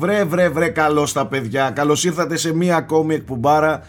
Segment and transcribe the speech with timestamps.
[0.00, 1.70] Βρε, βρε, βρε, καλώς τα παιδιά.
[1.70, 3.82] Καλώς ήρθατε σε μία ακόμη εκπομπάρα.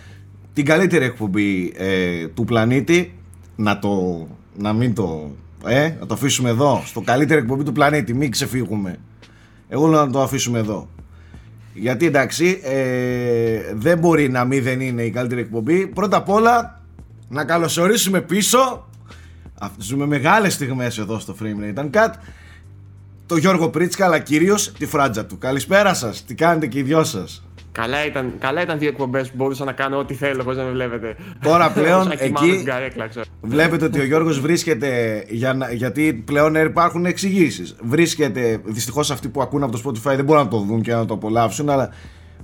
[0.54, 3.18] Την καλύτερη εκπομπή ε, του πλανήτη.
[3.56, 4.28] Να το.
[4.58, 5.32] Να μην το.
[5.66, 6.82] Ε, να το αφήσουμε εδώ.
[6.86, 8.14] Στο καλύτερη εκπομπή του πλανήτη.
[8.14, 8.98] Μην ξεφύγουμε.
[9.68, 10.90] Εγώ λέω να το αφήσουμε εδώ.
[11.74, 15.88] Γιατί εντάξει, ε, δεν μπορεί να μην δεν είναι η καλύτερη εκπομπή.
[15.88, 16.82] Πρώτα απ' όλα,
[17.30, 18.88] να καλωσορίσουμε πίσω.
[19.78, 22.12] Ζούμε μεγάλες στιγμές εδώ στο Frame Rate Cut
[23.30, 25.38] το Γιώργο Πρίτσκα, αλλά κυρίως τη φράτζα του.
[25.38, 26.26] Καλησπέρα σας.
[26.26, 29.72] Τι κάνετε και οι δυο σας; Καλά ήταν, καλά ήταν δύο εκπομπές που μπορούσα να
[29.72, 31.16] κάνω ό,τι θέλω χωρί να με βλέπετε.
[31.42, 32.64] Τώρα πλέον εκεί
[33.42, 37.76] βλέπετε ότι ο Γιώργος βρίσκεται, για, γιατί πλέον υπάρχουν εξηγήσεις.
[37.82, 41.06] Βρίσκεται, δυστυχώς αυτοί που ακούν από το Spotify δεν μπορούν να το δουν και να
[41.06, 41.90] το απολαύσουν, αλλά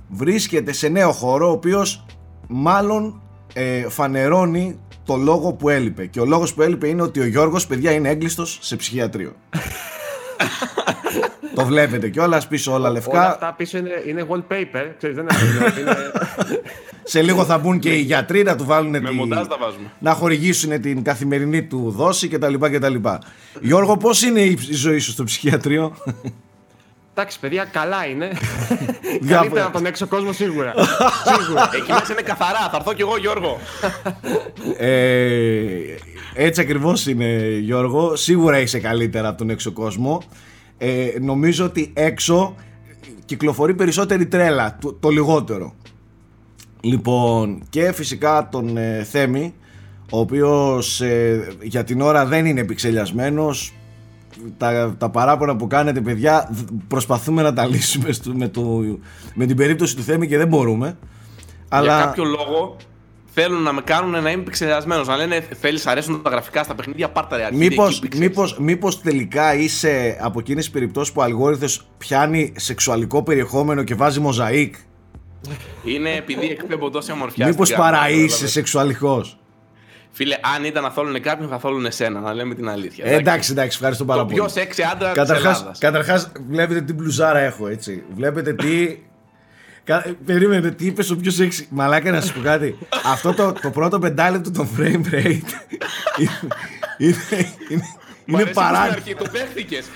[0.08, 2.06] βρίσκεται σε νέο χώρο ο οποίος
[2.48, 3.20] μάλλον
[3.52, 6.06] ε, φανερώνει το λόγο που έλειπε.
[6.06, 9.32] Και ο λόγος που έλειπε είναι ότι ο Γιώργος, παιδιά, είναι έγκλειστος σε ψυχιατρίο.
[11.54, 13.10] το βλέπετε κιόλας πίσω όλα λευκά.
[13.10, 14.86] Όλα αυτά πίσω είναι, είναι wallpaper.
[14.96, 15.26] Ξέρεις, δεν
[15.78, 15.94] είναι...
[17.04, 18.90] Σε λίγο θα μπουν και οι γιατροί να του βάλουν.
[18.90, 19.28] Με τη...
[19.28, 19.90] τα βάζουμε.
[19.98, 22.54] Να χορηγήσουν την καθημερινή του δόση κτλ.
[22.54, 22.94] κτλ.
[23.60, 25.96] Γιώργο, πώς είναι η ζωή σου στο ψυχιατρίο;
[27.18, 28.30] Εντάξει, παιδιά, καλά είναι.
[29.28, 30.74] Καλύτερα από τον έξω κόσμο σίγουρα.
[31.38, 31.70] σίγουρα.
[31.74, 32.68] Εκεί μέσα είναι καθαρά.
[32.70, 33.58] Θα έρθω κι εγώ, Γιώργο.
[34.76, 35.68] ε,
[36.34, 38.16] έτσι ακριβώς είναι, Γιώργο.
[38.16, 40.22] Σίγουρα είσαι καλύτερα από τον έξω κόσμο.
[40.78, 42.54] Ε, νομίζω ότι έξω
[43.24, 45.74] κυκλοφορεί περισσότερη τρέλα, το, το λιγότερο.
[46.80, 49.54] Λοιπόν, και φυσικά τον ε, Θέμη,
[50.10, 53.75] ο οποίος ε, για την ώρα δεν είναι επιξελιασμένος,
[54.56, 56.50] τα, τα παράπονα που κάνετε παιδιά
[56.88, 58.82] προσπαθούμε να τα λύσουμε με, το,
[59.34, 60.96] με την περίπτωση του Θέμη και δεν μπορούμε.
[61.82, 62.76] Για κάποιο λόγο
[63.38, 65.04] θέλουν να με κάνουν να είμαι πixelιασμένο.
[65.04, 70.18] Να λένε θέλεις, αρέσουν τα γραφικά στα παιχνίδια, πάρτα ρε Μήπως, μήπως, μήπως τελικά είσαι
[70.20, 71.68] από εκείνες τις περιπτώσεις που ο αλγόριθμο
[71.98, 74.74] πιάνει σεξουαλικό περιεχόμενο και βάζει μοζαίκ;
[75.84, 77.46] Είναι επειδή εκπέμπω τόση αμορφιά.
[77.46, 79.38] Μήπως παρά είσαι σεξουαλικός;
[80.16, 83.04] Φίλε, αν ήταν να θέλουν κάποιον, θα θέλουν εσένα, να λέμε την αλήθεια.
[83.04, 84.36] Ε, εντάξει, εντάξει, ευχαριστώ πάρα πολύ.
[84.36, 85.12] Το πιο σεξι άντρα
[85.78, 88.04] Καταρχά, βλέπετε τι μπλουζάρα έχω, έτσι.
[88.14, 88.98] Βλέπετε τι
[90.24, 91.66] Περίμενε, τι είπες ο πιο σεξι.
[91.70, 92.78] Μαλάκα να σου πω κάτι.
[93.12, 95.40] Αυτό το, το πρώτο πεντάλεπτο των frame rate
[96.18, 97.16] είναι,
[97.68, 97.82] είναι,
[98.24, 99.16] είναι παράνοια.
[99.18, 99.86] Το δέχτηκες.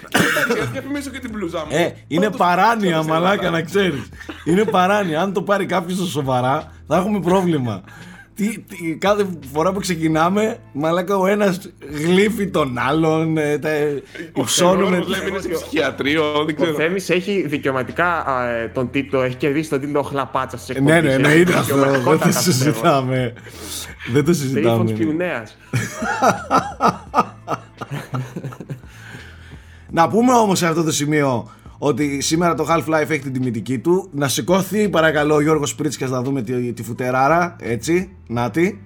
[0.73, 1.77] Και μέσα και την μπλούζα μου.
[1.77, 4.09] Ε, είναι παράνοια, μαλάκα να ξέρεις.
[4.45, 5.21] Είναι παράνοια.
[5.21, 7.83] Αν το πάρει κάποιος σοβαρά, θα έχουμε πρόβλημα
[8.41, 11.61] τι, τι, κάθε φορά που ξεκινάμε, μαλάκα ο ένας
[12.05, 13.37] γλύφει τον άλλον.
[13.39, 13.71] Ε, τα,
[14.35, 14.97] υψώνουμε.
[14.97, 16.71] είναι ψυχιατρίο, δεν ξέρω.
[16.71, 20.91] Ο Θέμης έχει δικαιωματικά ε, τον τίτλο, έχει κερδίσει τον τίτλο Χλαπάτσας σε εκπομπή.
[20.91, 21.77] Ναι, ναι, ναι, είναι αυτό.
[21.77, 23.33] Δεν το συζητάμε.
[24.13, 24.95] Δεν το συζητάμε.
[29.91, 31.51] Να πούμε όμως σε αυτό το σημείο
[31.83, 34.09] ότι σήμερα το Half-Life έχει την τιμητική του.
[34.13, 38.83] Να σηκώθει παρακαλώ ο Γιώργος Πρίτσκας να δούμε τη, τη φουτεράρα, έτσι, νάτι.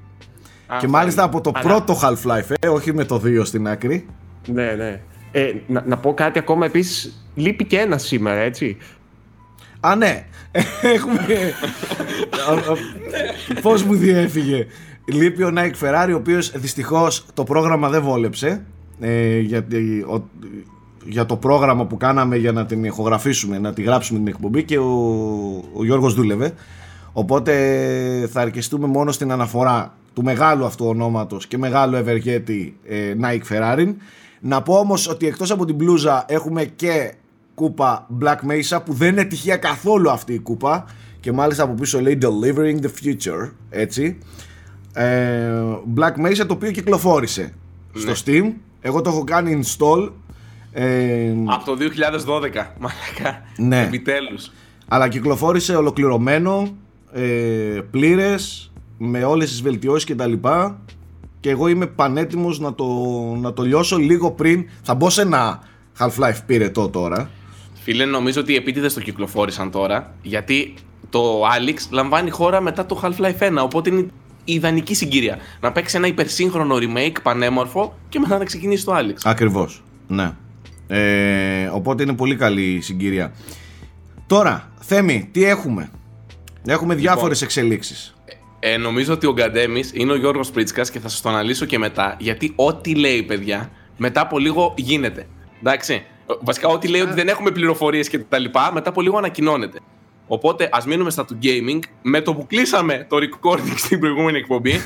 [0.80, 4.06] και μάλιστα από το πρώτο Half-Life, ε, όχι με το 2 στην άκρη.
[4.46, 5.00] Ναι, ναι.
[5.32, 8.76] Ε, να, να πω κάτι ακόμα επίσης, λείπει και ένας σήμερα, έτσι.
[9.80, 10.26] Α, ναι.
[10.94, 11.26] Έχουμε...
[13.62, 14.66] Πώς μου διέφυγε.
[15.04, 18.64] Λείπει ο Nike Ferrari, ο οποίος δυστυχώς το πρόγραμμα δεν βόλεψε.
[19.00, 20.04] Ε, γιατί
[21.04, 24.78] για το πρόγραμμα που κάναμε για να την ηχογραφήσουμε, να τη γράψουμε την εκπομπή και
[24.78, 24.90] ο,
[25.74, 26.52] ο Γιώργος δούλευε.
[27.12, 27.52] Οπότε
[28.32, 33.94] θα αρκεστούμε μόνο στην αναφορά του μεγάλου αυτού ονόματος και μεγάλου ευεργέτη ε, Nike Ferrari.
[34.40, 37.14] Να πω όμως ότι εκτός από την μπλούζα έχουμε και
[37.54, 40.84] κούπα Black Mesa που δεν είναι τυχαία καθόλου αυτή η κούπα
[41.20, 44.18] και μάλιστα από πίσω λέει Delivering the Future, έτσι.
[44.92, 45.50] Ε,
[45.96, 47.52] Black Mesa το οποίο κυκλοφόρησε
[47.94, 48.16] στο ναι.
[48.24, 48.52] Steam.
[48.80, 50.10] Εγώ το έχω κάνει install
[50.76, 53.42] ε, Από το 2012, μαλακά.
[53.56, 53.82] Ναι.
[53.82, 54.50] Επιτέλους.
[54.88, 56.76] Αλλά κυκλοφόρησε ολοκληρωμένο,
[57.12, 57.22] ε,
[57.90, 60.80] πλήρες, με όλες τις βελτιώσεις και τα λοιπά.
[61.40, 62.84] Και εγώ είμαι πανέτοιμος να το,
[63.40, 64.68] να το λιώσω λίγο πριν.
[64.82, 65.60] Θα μπω σε ένα
[65.98, 67.30] Half-Life πυρετό τώρα.
[67.82, 70.14] Φίλε, νομίζω ότι οι επίτηδες το κυκλοφόρησαν τώρα.
[70.22, 70.74] Γιατί
[71.10, 73.62] το Alex λαμβάνει χώρα μετά το Half-Life 1.
[73.62, 74.00] Οπότε είναι
[74.44, 75.38] η ιδανική συγκυρία.
[75.60, 79.14] Να παίξει ένα υπερσύγχρονο remake πανέμορφο και μετά να ξεκινήσει το Alex.
[79.24, 80.32] Ακριβώς, ναι.
[80.86, 83.32] Ε, οπότε είναι πολύ καλή η συγκυρία.
[84.26, 85.90] Τώρα, Θέμη, τι έχουμε;
[86.66, 88.14] Έχουμε λοιπόν, διάφορες εξελίξεις.
[88.58, 91.78] Ε, νομίζω ότι ο Γκαντέμις είναι ο Γιώργος Πρίτσκας και θα σας το αναλύσω και
[91.78, 92.16] μετά.
[92.18, 95.26] Γιατί ό,τι λέει, παιδιά, μετά από λίγο γίνεται.
[95.60, 96.04] Εντάξει.
[96.40, 99.78] Βασικά, ό,τι λέει ότι δεν έχουμε πληροφορίες και τα λοιπά, μετά από λίγο ανακοινώνεται.
[100.26, 101.78] Οπότε, ας μείνουμε στα του gaming.
[102.02, 104.80] Με το που κλείσαμε το recording στην προηγούμενη εκπομπή,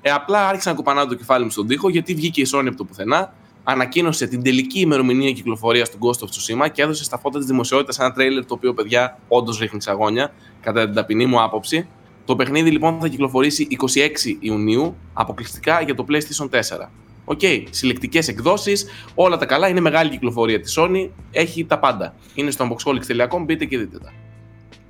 [0.00, 2.76] ε, απλά άρχισα να κουπανάω το κεφάλι μου στον τοίχο γιατί βγήκε η Sony από
[2.76, 3.32] το πουθενά
[3.64, 7.98] ανακοίνωσε την τελική ημερομηνία κυκλοφορίας του Ghost of Tsushima και έδωσε στα φώτα της δημοσιότητας
[7.98, 11.88] ένα τρέιλερ το οποίο, παιδιά, όντως ρίχνει ξαγόνια, κατά την ταπεινή μου άποψη.
[12.24, 16.88] Το παιχνίδι λοιπόν θα κυκλοφορήσει 26 Ιουνίου, αποκλειστικά για το PlayStation 4.
[17.24, 22.14] Ok, okay, συλλεκτικές εκδόσεις, όλα τα καλά, είναι μεγάλη κυκλοφορία της Sony, έχει τα πάντα.
[22.34, 24.12] Είναι στο unboxholics.com, μπείτε και δείτε τα.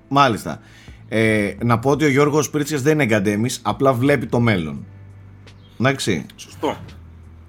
[0.08, 0.60] Μάλιστα.
[1.08, 4.86] Ε, να πω ότι ο Γιώργος Πρίτσιας δεν είναι γκαντέμης, απλά βλέπει το μέλλον.
[5.80, 6.26] Εντάξει.
[6.36, 6.76] Σωστό.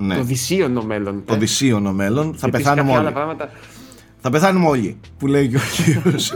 [0.01, 0.15] Ναι.
[0.15, 1.23] Το δυσοίωνο μέλλον.
[1.25, 2.33] Το δυσοίωνο μέλλον.
[2.37, 3.13] Θα πεθάνουμε όλοι.
[4.17, 6.33] Θα πεθάνουμε όλοι, που λέει και ο κύριος.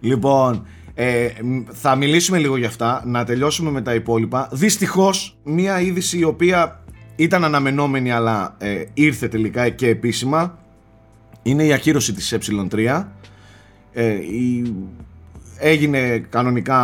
[0.00, 1.28] λοιπόν, ε,
[1.72, 4.48] θα μιλήσουμε λίγο για αυτά, να τελειώσουμε με τα υπόλοιπα.
[4.52, 6.82] Δυστυχώς, μία είδηση η οποία
[7.16, 10.58] ήταν αναμενόμενη αλλά ε, ήρθε τελικά και επίσημα
[11.42, 13.04] είναι η ακύρωση της ε3
[13.92, 14.74] ε, η,
[15.58, 16.80] έγινε κανονικά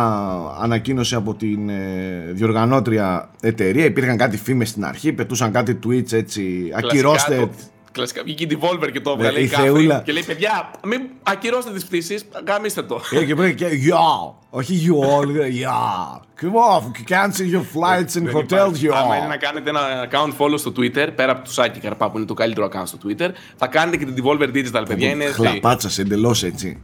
[0.61, 6.71] ανακοίνωση από την ε, διοργανώτρια εταιρεία υπήρχαν κάτι φήμες στην αρχή πετούσαν κάτι tweets έτσι
[6.75, 7.49] ακυρώστε
[7.95, 10.01] Κλασικά βγήκε η Devolver και το έβγαλε η Θεούλα.
[10.05, 13.01] Και λέει: Παιδιά, μην ακυρώστε τις πτήσεις, γαμίστε το.
[13.11, 16.19] Ε, και πρέπει και yeah, όχι you all, yeah.
[16.41, 19.11] Come on, cancel your flights and hotels, you all.
[19.11, 22.17] Αν είναι να κάνετε ένα account follow στο Twitter, πέρα από του Σάκη Καρπά που
[22.17, 25.09] είναι το καλύτερο account στο Twitter, θα κάνετε και την Devolver Digital, παιδιά.
[25.09, 26.81] Είναι χλαπάτσα εντελώς έτσι.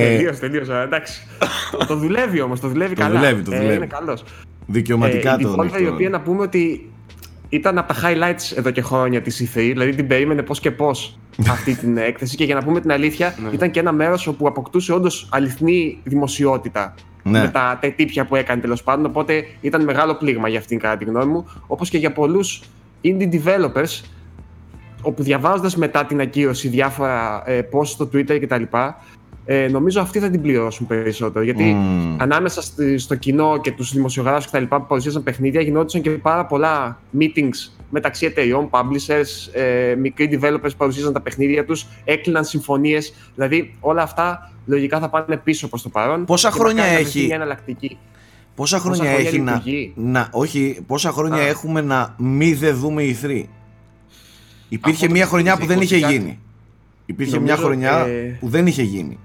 [0.00, 0.80] Τελείω, τελείω.
[0.82, 1.26] Εντάξει.
[1.88, 3.18] το δουλεύει όμως, το δουλεύει καλά.
[3.18, 3.76] Δουλεύει, το ε, δουλεύει.
[3.76, 4.24] Είναι καλός.
[4.66, 5.64] Δικαιωματικά ε, το.
[5.78, 6.90] Η η οποία να πούμε ότι
[7.48, 11.18] ήταν από τα highlights εδώ και χρόνια της E3, δηλαδή την περίμενε πώς και πώς
[11.50, 12.36] αυτή την έκθεση.
[12.36, 13.48] Και για να πούμε την αλήθεια, ναι.
[13.52, 17.40] ήταν και ένα μέρος όπου αποκτούσε όντως αληθινή δημοσιότητα ναι.
[17.40, 19.04] με τα τύπια που έκανε τέλος πάντων.
[19.04, 21.46] Οπότε ήταν μεγάλο πλήγμα για αυτήν, κατά τη γνώμη μου.
[21.66, 22.62] Όπως και για πολλούς
[23.04, 24.00] indie developers,
[25.02, 28.62] όπου διαβάζοντας μετά την ακύρωση διάφορα ε, posts στο Twitter κτλ.,
[29.44, 31.44] ε, νομίζω αυτοί θα την πληρώσουν περισσότερο.
[31.44, 32.16] Γιατί mm.
[32.18, 32.62] ανάμεσα
[32.96, 34.64] στο κοινό και τους δημοσιογράφους κτλ.
[34.64, 41.12] που παρουσίασαν παιχνίδια γινόντουσαν και πάρα πολλά meetings μεταξύ εταιριών, publishers, ε, μικροί developers παρουσίασαν
[41.12, 43.14] τα παιχνίδια τους, έκλειναν συμφωνίες.
[43.34, 46.24] Δηλαδή όλα αυτά λογικά θα πάνε πίσω προς το παρόν.
[46.24, 47.24] Πόσα χρόνια έχει.
[47.24, 47.98] Μια εναλλακτική.
[48.54, 49.62] Πόσα χρόνια, πόσα έχει να,
[49.94, 53.42] να, όχι, πόσα χρόνια έχουμε να μη δε δούμε η 3.
[54.68, 56.38] Υπήρχε μια χρονιά που δεν είχε γίνει.
[57.06, 59.18] Υπήρχε μια χρονιά ε, που δεν είχε γίνει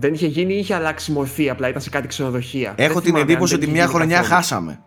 [0.00, 2.74] δεν είχε γίνει ή είχε αλλάξει μορφή, απλά ήταν σε κάτι ξενοδοχεία.
[2.76, 4.80] Έχω την εντύπωση ότι μια χρονιά χάσαμε.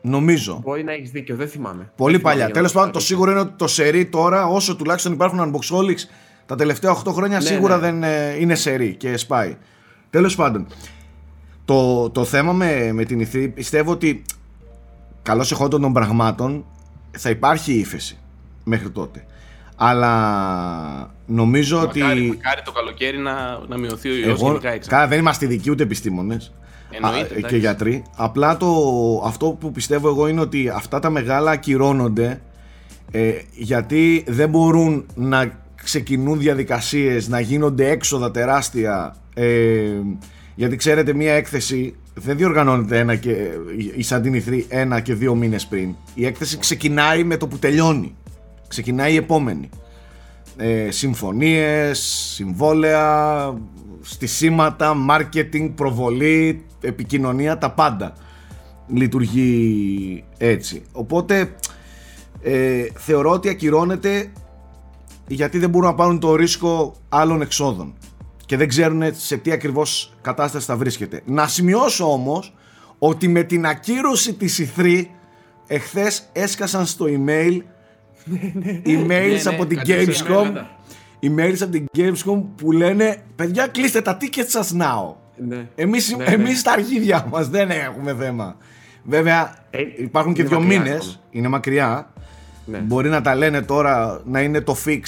[0.00, 0.60] Νομίζω.
[0.64, 1.92] Μπορεί να έχεις δίκιο, δεν θυμάμαι.
[1.96, 2.50] Πολύ παλιά.
[2.50, 6.08] Τέλος πάντων, το σίγουρο είναι ότι το σερί τώρα, όσο τουλάχιστον υπάρχουν unboxholics,
[6.46, 7.80] τα τελευταία 8 χρόνια ναι, σίγουρα ναι.
[7.80, 9.56] δεν ε, είναι σερί και σπάει.
[10.10, 10.66] Τέλος πάντων,
[11.64, 14.22] το, το θέμα με, με την ηθή πιστεύω ότι
[15.22, 16.64] καλώς εχόντων των πραγμάτων
[17.10, 18.18] θα υπάρχει ύφεση
[18.64, 19.26] μέχρι τότε.
[19.76, 22.28] Αλλά νομίζω μακάρι, ότι.
[22.28, 24.90] Μακάρι το καλοκαίρι να, να μειωθεί ο ιός γενικά έξω.
[24.90, 26.52] Καλά, δεν είμαστε ειδικοί ούτε επιστήμονες.
[27.46, 28.04] Και γιατροί.
[28.16, 28.66] Απλά το,
[29.24, 32.40] αυτό που πιστεύω εγώ είναι ότι αυτά τα μεγάλα ακυρώνονται
[33.10, 39.16] ε, γιατί δεν μπορούν να ξεκινούν διαδικασίες, να γίνονται έξοδα τεράστια.
[39.34, 40.00] Ε,
[40.54, 43.36] γιατί ξέρετε, μία έκθεση δεν διοργανώνεται ένα και,
[43.96, 45.94] η Σαντίνη ένα και δύο μήνες πριν.
[46.14, 48.14] Η έκθεση ξεκινάει με το που τελειώνει
[48.68, 49.68] ξεκινάει η επόμενη.
[50.56, 51.98] Ε, συμφωνίες,
[52.34, 53.54] συμβόλαια,
[54.00, 58.12] στισίματα, marketing, προβολή, επικοινωνία, τα πάντα
[58.86, 60.82] λειτουργεί έτσι.
[60.92, 61.54] Οπότε
[62.42, 64.32] ε, θεωρώ ότι ακυρώνεται
[65.26, 67.94] γιατί δεν μπορούν να πάρουν το ρίσκο άλλων εξόδων
[68.46, 71.22] και δεν ξέρουν σε τι ακριβώς κατάσταση θα βρίσκεται.
[71.24, 72.54] Να σημειώσω όμως
[72.98, 75.10] ότι με την ακύρωση της ηθρή
[75.66, 77.60] εχθές έσκασαν στο email
[78.86, 80.52] emails από την Gamescom
[81.20, 85.68] emails από την Gamescom που λένε παιδιά κλείστε τα tickets σας now ναι.
[85.74, 88.56] εμείς, ναι, εμείς τα αρχίδια μας δεν έχουμε θέμα.
[89.04, 92.10] Βέβαια ε, υπάρχουν και δύο μήνες είναι μακριά.
[92.64, 92.78] Ναι.
[92.78, 95.02] μπορεί να τα λένε τώρα να είναι το fix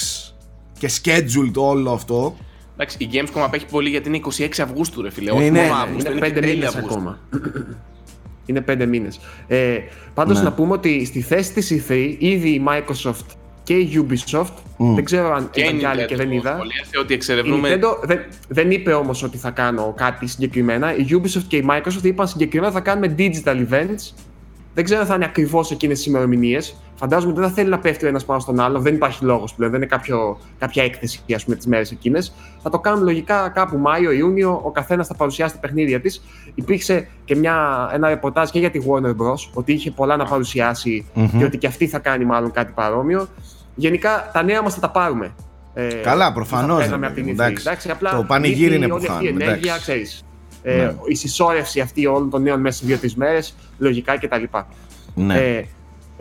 [0.79, 2.37] και scheduled όλο αυτό.
[2.73, 5.31] Εντάξει, η Gamescom απέχει πολύ γιατί είναι 26 Αυγούστου, ρε φίλε.
[5.31, 7.19] Ναι, όχι ναι, μόνο Αύγουστο, είναι 5 μήνες ακόμα.
[8.49, 9.19] Είναι 5 μήνες.
[9.47, 9.77] Ε,
[10.13, 10.43] πάντως ναι.
[10.43, 13.25] να πούμε ότι στη θέση της E3 ήδη η Microsoft
[13.63, 14.93] και η Ubisoft, mm.
[14.95, 16.59] δεν ξέρω αν και ήταν κι άλλοι και δεν είδα.
[16.99, 17.69] Ότι εξερευνούμε...
[17.69, 20.95] Η Nintendo δεν, δεν είπε όμως ότι θα κάνω κάτι συγκεκριμένα.
[20.95, 24.13] Η Ubisoft και η Microsoft είπαν συγκεκριμένα θα κάνουμε digital events
[24.79, 26.75] δεν ξέρω αν θα είναι ακριβώς εκείνες τι ημερομηνίες.
[26.95, 28.79] Φαντάζομαι ότι δεν θα θέλει να πέφτει ο ένας πάνω στον άλλο.
[28.79, 29.71] Δεν υπάρχει λόγος πλέον.
[29.71, 32.33] Δεν είναι κάποιο, κάποια έκθεση ας πούμε, τις μέρες εκείνες.
[32.61, 34.61] Θα το κάνουμε λογικά κάπου Μάιο, Ιούνιο.
[34.63, 36.21] Ο καθένας θα παρουσιάσει τα παιχνίδια της.
[36.55, 39.49] Υπήρξε και μια, ένα ρεπορτάζ και για τη Warner Bros.
[39.53, 41.05] Ότι είχε πολλά να παρουσιασει
[41.37, 43.27] και ότι και αυτή θα κάνει μάλλον κάτι παρόμοιο.
[43.75, 45.31] Γενικά τα νέα μας θα τα πάρουμε.
[45.73, 46.87] Ε, Καλά, προφανώς.
[48.11, 49.77] Το πανηγύρι είναι που θα ενέργεια,
[50.61, 50.95] ε, ναι.
[51.07, 54.43] η συσσόρευση αυτή όλων των νέων μέσα σε δύο-τρει μέρες, λογικά κτλ.
[55.13, 55.37] Ναι.
[55.37, 55.65] Ε,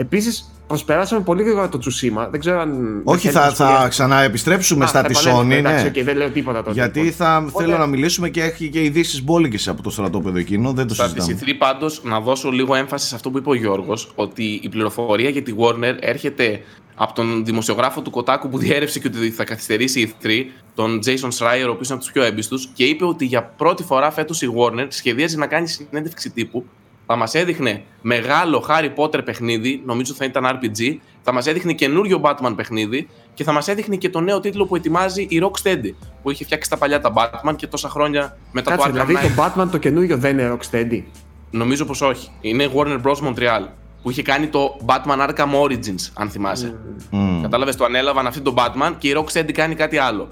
[0.00, 2.28] Επίσης, προσπεράσαμε πολύ γρήγορα το Tsushima.
[2.30, 3.00] Δεν ξέρω αν.
[3.04, 5.50] Όχι, θα, θα ξαναεπιστρέψουμε στα της Sony.
[5.50, 5.90] Εντάξει, ναι.
[5.94, 6.72] okay, δεν λέω τίποτα τότε.
[6.72, 10.72] Γιατί θα θέλω να μιλήσουμε και έχει και ειδήσεις μπόλικες από το στρατόπεδο εκείνο.
[10.72, 11.38] Δεν το Στα συζητάμε.
[11.40, 15.28] TC3 πάντως να δώσω λίγο έμφαση σε αυτό που είπε ο Γιώργος, ότι η πληροφορία
[15.28, 16.60] για τη Warner έρχεται
[16.98, 21.28] από τον δημοσιογράφο του Κοτάκου που διέρευσε και ότι θα καθυστερήσει η 3, τον Jason
[21.38, 24.42] Schreier, ο οποίος είναι από τους πιο έμπιστους, και είπε ότι για πρώτη φορά φέτος
[24.42, 26.64] η Warner σχεδίαζε να κάνει συνέντευξη τύπου.
[27.06, 32.20] Θα μας έδειχνε μεγάλο Harry Potter παιχνίδι, νομίζω θα ήταν RPG, θα μας έδειχνε καινούριο
[32.24, 35.90] Batman παιχνίδι και θα μας έδειχνε και το νέο τίτλο που ετοιμάζει η Rocksteady,
[36.22, 39.28] που είχε φτιάξει τα παλιά τα Batman και τόσα χρόνια μετά Κάτσε, το Arkham δηλαδή
[39.28, 39.34] Knight.
[39.36, 41.02] το Batman το καινούριο δεν είναι Rocksteady;
[41.50, 42.28] Νομίζω πως όχι.
[42.40, 43.28] Είναι Warner Bros.
[43.28, 43.66] Montreal.
[44.02, 46.74] Που είχε κάνει το Batman Arkham Origins, αν θυμάσαι.
[47.10, 47.42] Μμ.
[47.42, 50.28] Κατάλαβες, το ανέλαβαν αυτή το Batman και η Rocksteady κάνει κάτι άλλο.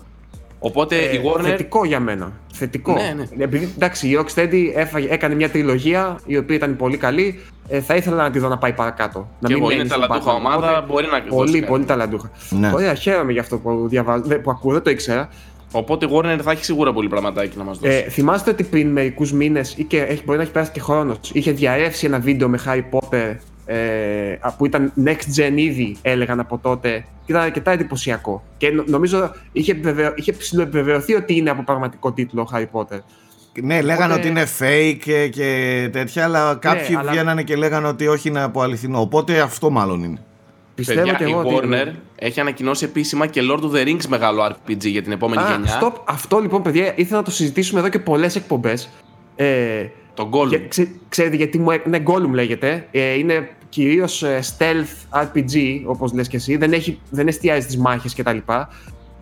[0.58, 1.42] Οπότε Ε, η Warner.
[1.42, 2.32] Θετικό για μένα.
[2.52, 2.92] Θετικό.
[2.92, 3.44] Ναι, ναι.
[3.44, 7.40] Επειδή εντάξει, η Rocksteady έφαγε, έκανε μια τριλογία η οποία ήταν πολύ καλή.
[7.68, 9.28] Ε, θα ήθελα να τη δω να πάει παρακάτω.
[9.40, 10.37] Να Και εγώ, είναι μένει στον ταλαντούχα Batman.
[10.37, 11.66] ομάδα, Οπότε, μπορεί να δώσει Πολύ, κάτι.
[11.70, 12.30] πολύ ταλαντούχα.
[12.50, 12.70] Ναι.
[12.75, 15.28] Ωραία, χαίρομαι για αυτό που, διαβάζω, δε- που ακούω, δεν το ήξερα.
[15.73, 17.92] Οπότε η Warner θα έχει σίγουρα πολύ πραγματάκι να μας δώσει.
[17.94, 21.18] Ε, θυμάστε ότι πριν μερικούς μήνες ή και έχει, μπορεί να έχει περάσει και χρόνος,
[21.32, 23.35] είχε διαρρεύσει ένα βίντεο με Harry Potter
[23.66, 27.04] ε, α, που ήταν next gen ήδη, έλεγαν από τότε.
[27.25, 28.42] Και ήταν αρκετά εντυπωσιακό.
[28.56, 32.99] Και νο- νομίζω είχε, επιβεβαιω, είχε ψηλοεπιβεβαιωθεί ότι είναι από πραγματικό τίτλο ο Harry Potter.
[33.62, 37.87] Ναι, λέγανε Οπότε- ότι είναι fake και, και τέτοια, αλλά κάποιοι αλλά- βγαίνανε και λέγανε
[37.88, 39.00] ότι όχι είναι από αληθινό.
[39.00, 40.18] Οπότε αυτό μάλλον είναι.
[40.75, 41.68] Πιστεύω Παιδιά, και εγώ η ότι.
[41.70, 45.46] Warner έχει ανακοινώσει επίσημα και Lord of the Rings μεγάλο RPG για την επόμενη Α,
[45.50, 45.80] γενιά.
[45.82, 45.92] stop.
[46.04, 48.88] Αυτό λοιπόν, παιδιά, ήθελα να το συζητήσουμε εδώ και πολλές εκπομπές.
[49.37, 50.49] Ε, Τον Gollum.
[50.49, 51.99] και ξε- ξέρετε γιατί μου έκανε.
[51.99, 52.87] Ναι, Gollum λέγεται.
[52.90, 56.56] Ε, είναι κυρίως stealth RPG, όπως λες και εσύ.
[56.56, 58.38] Δεν, έχει, δεν εστιάζει στι μάχες κτλ.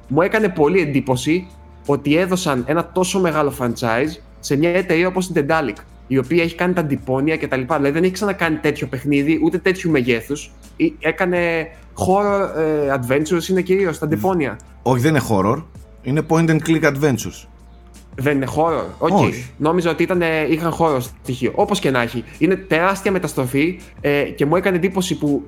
[0.08, 1.46] Μου έκανε πολύ εντύπωση
[1.86, 6.54] ότι έδωσαν ένα τόσο μεγάλο franchise σε μια εταιρεία όπως η Daedalic, η οποία έχει
[6.54, 7.60] κάνει τα Deponia κτλ.
[7.60, 10.52] Δηλαδή δεν έχει ξανακάνει τέτοιο παιχνίδι, ούτε τέτοιου μεγέθους.
[10.98, 14.58] Έκανε horror ε, adventures, είναι κυρίως τα Deponia.
[14.82, 15.64] Όχι, δεν είναι horror.
[16.02, 17.46] Είναι point and click adventures.
[18.14, 18.84] Δεν είναι horror.
[18.98, 19.12] Ok.
[19.12, 19.50] Όχι.
[19.56, 21.52] Νόμιζα ότι ήταν, ε, είχαν horror στοιχείο.
[21.54, 22.24] Όπως και να έχει.
[22.38, 25.42] Είναι τεράστια μεταστροφή ε, και μου έκανε εντύπωση που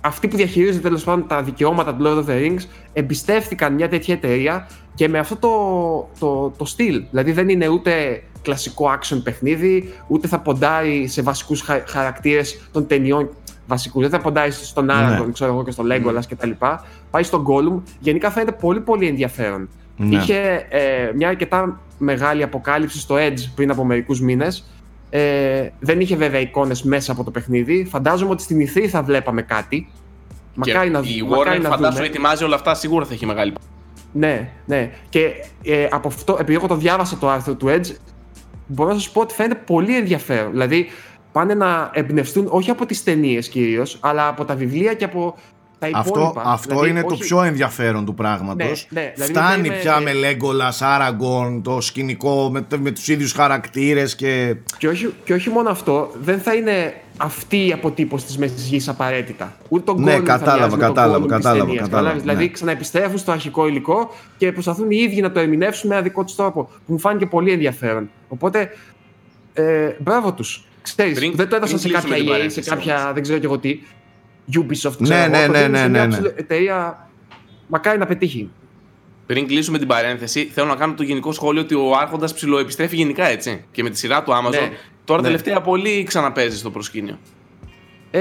[0.00, 2.62] αυτοί που διαχειρίζονται τέλος πάντων τα δικαιώματα του Lord of the Rings
[2.92, 7.02] εμπιστεύτηκαν μια τέτοια εταιρεία και με αυτό το, το, το στυλ.
[7.10, 12.86] Δηλαδή δεν είναι ούτε κλασικό action παιχνίδι, ούτε θα ποντάρει σε βασικούς χα, χαρακτήρες των
[12.86, 13.30] ταινιών
[13.66, 14.02] βασικούς.
[14.02, 16.50] Δεν θα ποντάρει στον Aragorn, ξέρω εγώ, και στον Legolas κτλ.
[17.10, 17.82] Πάει στον Gollum.
[17.98, 19.68] Γενικά φαίνεται πολύ πολύ ενδιαφέρον.
[19.96, 20.16] Ναι.
[20.16, 24.66] Είχε ε, μια αρκετά μεγάλη αποκάλυψη στο Edge πριν από μερικούς μήνες.
[25.10, 27.84] Ε, δεν είχε βέβαια εικόνες μέσα από το παιχνίδι.
[27.84, 29.88] Φαντάζομαι ότι στην E3 θα βλέπαμε κάτι.
[30.54, 32.06] Μακάρι και να, η μακάρι Warner να φαντάσου δούμε.
[32.06, 33.52] ετοιμάζει όλα αυτά, σίγουρα θα έχει μεγάλη.
[34.12, 34.90] Ναι, ναι.
[35.08, 35.30] Και
[35.64, 37.94] ε, από αυτό, επειδή εγώ το διάβασα το άρθρο του Edge,
[38.66, 40.50] μπορώ να σας πω ότι φαίνεται πολύ ενδιαφέρον.
[40.50, 40.86] Δηλαδή,
[41.32, 45.36] πάνε να εμπνευστούν όχι από τις ταινίες κυρίως, αλλά από τα βιβλία και από
[45.90, 46.42] τα Αυτό, υπόλοιπα.
[46.46, 48.86] αυτό Δηλαδή, είναι το όχι- πιο ενδιαφέρον του πράγματος.
[48.90, 53.08] Ναι, ναι, δηλαδή Φτάνει δεν είμαι- πια με Legolas, Aragorn, το σκηνικό με, με τους
[53.08, 54.54] ίδιους χαρακτήρες και...
[54.78, 58.88] Και όχι, και όχι μόνο αυτό, δεν θα είναι αυτή η αποτύπωση της Μέσης Γης
[58.88, 59.56] απαραίτητα.
[59.68, 62.08] Ούτε τον Ναι, Gollum θα κατάλαβα, μοιάζει με τον κατάλαβα, Gollum της κατάλαβα, ταινίας, κατάλαβα,
[62.08, 62.50] κατάλαβες; Δηλαδή ναι.
[62.50, 66.34] ξαναεπιστρέφουν στο αρχικό υλικό και προσπαθούν οι ίδιοι να το ερμηνεύσουν με ένα δικό τους
[66.34, 66.62] τρόπο.
[66.86, 68.10] Που μου φάνηκε πολύ ενδιαφέρον.
[68.28, 68.70] Οπότε,
[69.52, 70.64] ε, μπράβο τους.
[70.82, 73.12] Ξέρεις, Πριν- δεν το έδωσαν σε πριν κάποια κλείσουμε την EA, σε παρένθεση κάποια όμως.
[73.14, 73.78] δεν ξέρω και εγώ τι.
[74.54, 76.12] Ubisoft, Ναι, ξέρω ναι, εγώ, το ναι, δίνουν ναι, σε ναι, μια ναι.
[76.12, 77.08] ψηλο- εταιρεία.
[77.66, 78.50] Μακάρι να πετύχει.
[79.26, 83.26] Πριν κλείσουμε την παρένθεση, θέλω να κάνω το γενικό σχόλιο ότι ο Άρχοντας ψηλοεπιστρέφει γενικά
[83.26, 83.64] έτσι.
[83.72, 84.50] Και με τη σειρά του Amazon.
[84.50, 84.70] Ναι.
[85.04, 85.26] Τώρα Ναι.
[85.26, 87.18] τελευταία πολύ ξαναπαίζει στο προσκήνιο.
[88.10, 88.20] Ε,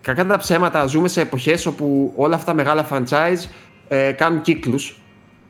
[0.00, 3.48] κακά τα ψέματα, ζούμε σε εποχές όπου όλα αυτά τα μεγάλα franchise
[3.88, 5.00] ε, κάνουν κύκλους.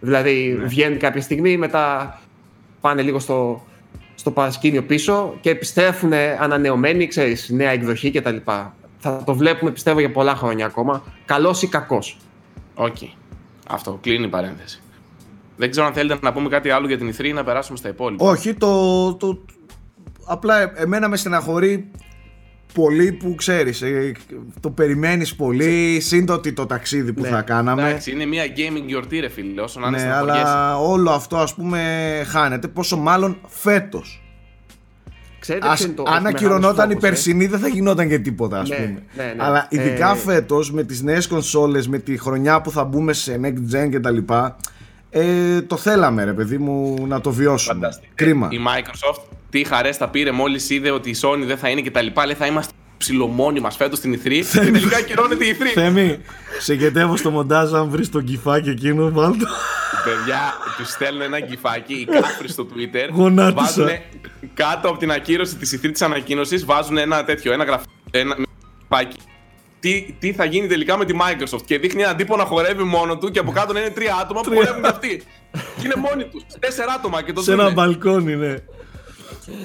[0.00, 0.66] Δηλαδή Ναι.
[0.66, 2.18] βγαίνουν κάποια στιγμή, μετά
[2.80, 3.66] πάνε λίγο στο,
[4.14, 8.36] στο παρασκήνιο πίσω και επιστρέφουν ανανεωμένοι, ξέρεις, νέα εκδοχή κτλ.
[9.06, 11.02] Θα το βλέπουμε πιστεύω για πολλά χρόνια ακόμα.
[11.24, 12.16] Καλός ή κακός.
[12.74, 12.96] Οκ.
[13.68, 13.98] Αυτό.
[14.02, 14.80] Κλείνει η παρένθεση.
[15.56, 17.88] Δεν ξέρω αν θέλετε να πούμε κάτι άλλο για την E3 ή να περάσουμε στα
[17.88, 18.24] υπόλοιπα.
[18.28, 19.44] Όχι, το, το,
[20.26, 21.90] απλά ε- εμένα με στεναχωρεί
[22.74, 24.12] πολύ που ξέρεις, ε,
[24.60, 27.88] το περιμένεις πολύ, σύντοτι το ταξίδι που Ναι, θα κάναμε.
[27.88, 29.60] Εντάξει, είναι μια gaming γιορτή, ρε φίλε.
[29.60, 30.40] Όσο να είναι Ναι, στεναχωριέσαι.
[30.40, 31.80] αλλά όλο αυτό ας πούμε
[32.26, 34.20] χάνεται, πόσο μάλλον φέτος.
[35.46, 38.08] Ξέρετε Ας, ποιο είναι το αν μεγάλος ακυρωνόταν η φόβος, ε; περσινή δεν θα γινόταν
[38.08, 39.02] και τίποτα ας Ναι, πούμε.
[39.16, 39.34] ναι, ναι.
[39.38, 43.40] Αλλά ειδικά Ε, φέτος με τις νέες κονσόλες, με τη χρονιά που θα μπούμε σε
[43.42, 44.56] next gen και τα λοιπά,
[45.10, 47.74] ε, το θέλαμε ρε παιδί μου να το βιώσουμε.
[47.74, 48.12] Φανταστικά.
[48.14, 48.48] Κρίμα.
[48.52, 51.90] Η Microsoft τι χαρές τα πήρε μόλις είδε ότι η Sony δεν θα είναι και
[51.90, 52.26] τα λοιπά.
[52.26, 55.64] Λέει θα είμαστε ψιλομόνοι μα φέτο στην E3 και τελικά ακυρώνεται η E3.
[55.74, 56.20] Θέμη,
[56.58, 56.76] σε
[57.16, 59.46] στο μοντάζ αν βρεις τον κυφάκι εκείνο βάλτο.
[60.04, 63.08] Παιδιά, του στέλνουν ένα γκυφάκι, οι κάφροι στο Twitter.
[63.12, 63.62] Γονάτισα.
[63.82, 63.88] Βάζουν
[64.54, 67.90] κάτω από την ακύρωση της E3 της ανακοίνωσης, βάζουν ένα τέτοιο, ένα γραφείο.
[68.10, 68.36] Ένα
[68.88, 69.18] γκυφάκι
[69.80, 73.18] τι, τι θα γίνει τελικά με τη Microsoft; Και δείχνει έναν τύπο να χορεύει μόνο
[73.18, 75.22] του και από κάτω να είναι τρία άτομα που χορεύουν και αυτοί.
[75.52, 76.42] και είναι μόνοι τους.
[76.58, 77.74] Τέσσερα άτομα και το Σε ένα δούνε.
[77.74, 78.54] μπαλκόνι, ναι.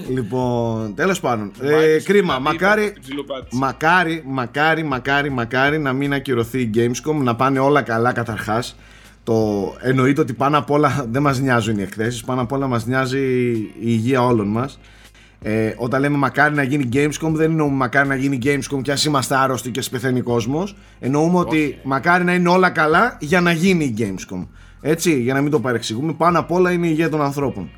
[0.10, 1.52] Λοιπόν, τέλος πάντων.
[1.62, 2.40] Ε, κρίμα.
[2.40, 3.58] Μάγκες, Μακάρι, στην ψιλοπάτηση.
[3.58, 8.76] μακάρι, μακάρι, μακάρι, μακάρι να μην ακυρωθεί η Gamescom, να πάνε όλα καλά καταρχάς.
[9.24, 12.86] Το εννοείται ότι πάνω απ' όλα δεν μας νοιάζουν οι εκθέσεις, πάνω απ' όλα μας
[12.86, 14.80] νοιάζει η υγεία όλων μας.
[15.44, 19.06] Ε, όταν λέμε μακάρι να γίνει Gamescom, δεν εννοούμε μακάρι να γίνει Gamescom και ας
[19.06, 20.76] είμαστε άρρωστοι και σπεθαίνει κόσμος.
[21.00, 24.48] Εννοούμε ότι μακάρι να είναι όλα καλά για να γίνει η Gamescom.
[24.82, 27.70] Έτσι, για να μην το παρεξηγούμε, πάνω απ' όλα είναι η υγεία των ανθρώπων.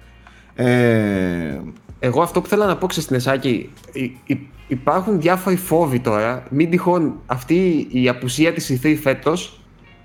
[0.56, 1.60] Ε,
[2.06, 6.44] Εγώ αυτό που θέλω να πω ξέρεις, στην Εσάκη, υ- υ- υπάρχουν διάφοροι φόβοι τώρα.
[6.50, 9.60] Μην τυχόν αυτή η απουσία της E3 φέτος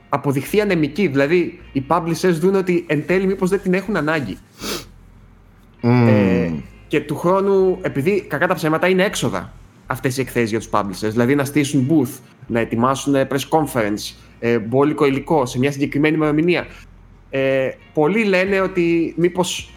[0.09, 1.07] αποδειχθεί ανεμική.
[1.07, 4.37] Δηλαδή, οι publishers δουν ότι εν τέλει μήπως δεν την έχουν ανάγκη.
[5.81, 6.53] μ, Ε,
[6.89, 9.53] και του χρόνου, επειδή κακά τα ψέματα είναι έξοδα
[9.87, 14.15] αυτές οι εκθέσεις για τους publishers, δηλαδή να στήσουν booth, να ετοιμάσουν ε, press conference,
[14.41, 16.67] ε, μπόλικο υλικό σε μια συγκεκριμένη ημερομηνία.
[17.31, 19.71] Ε, πολλοί λένε ότι μήπως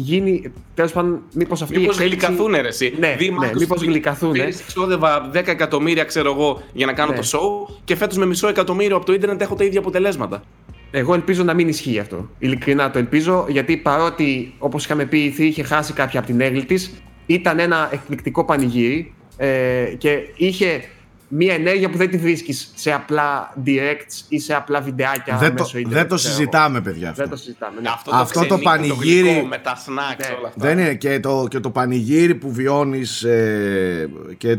[0.00, 2.26] γίνει, τέλος πάντων, μήπως αυτή Μήπως η εξέλιξη...
[2.26, 2.94] γλυκαθούν ρε εσύ.
[2.98, 4.38] Ναι, Δει ναι, Microsoft μήπως ότι γλυκαθούν, ε.
[4.38, 7.16] πέρυσι Ξόδευα 10 εκατομμύρια, ξέρω εγώ, για να κάνω Ναι.
[7.16, 10.42] το show και φέτος με μισό εκατομμύριο από το ίντερνετ έχω τα ίδια αποτελέσματα.
[10.90, 12.28] Εγώ ελπίζω να μην ισχύει αυτό.
[12.38, 16.40] Ειλικρινά το ελπίζω, γιατί παρότι, όπως είχαμε πει, η E3 είχε χάσει κάποια από την
[16.40, 16.92] έγκλη της,
[17.26, 20.82] ήταν ένα εκπληκτικό πανηγύρι ε, και είχε
[21.28, 25.62] μια ενέργεια που δεν τη βρίσκεις σε απλά directs ή σε απλά βιντεάκια δεν, το,
[25.62, 26.38] μέσω ίντερνετ, δεν το ξέρω εγώ.
[26.40, 27.08] συζητάμε, παιδιά.
[27.10, 27.22] Αυτό.
[27.22, 27.80] Δεν το συζητάμε.
[27.80, 27.88] ναι.
[27.88, 30.36] Αυτό, Αυτό το το, ξενύχι, πανηγύρι- γλυκό με τα snacks, Ναι.
[30.38, 30.66] όλα αυτά.
[30.66, 34.58] Δεν είναι και το, και το πανηγύρι που βιώνεις ε, και ε,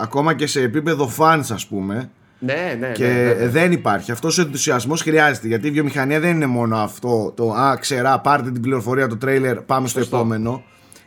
[0.00, 3.48] ακόμα και σε επίπεδο fans ας πούμε Ναι, ναι, και ναι, ναι, ναι.
[3.48, 4.12] δεν υπάρχει.
[4.12, 8.50] Αυτός ο ενθουσιασμός χρειάζεται γιατί η βιομηχανία δεν είναι μόνο αυτό το «Α, ξερά, πάρτε
[8.50, 10.16] την πληροφορία, το τρέιλερ, πάμε στο Σωστό.
[10.16, 10.62] επόμενο».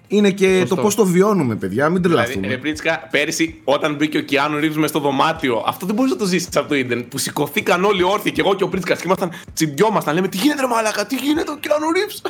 [0.08, 0.76] Είναι και Σωστό.
[0.76, 2.48] το πώς το βιώνουμε παιδιά, μην Δηλαδή, τρελαθούμε.
[2.48, 6.18] ρε Πρίτσικα, πέρυσι όταν μπήκε ο Κιάνου Ρίβς μες στο δωμάτιο, αυτό δεν μπορείς να
[6.18, 7.06] το ζήσεις από το ίντερνετ.
[7.08, 10.16] Που σηκωθήκαν όλοι όρθιοι και εγώ και ο Πρίτσικα και ήμασταν τσιμπιόμασταν.
[10.16, 12.22] Λέμε τι γίνεται, ρε Μαλάκα, τι γίνεται ο Κιάνου Ρίβς;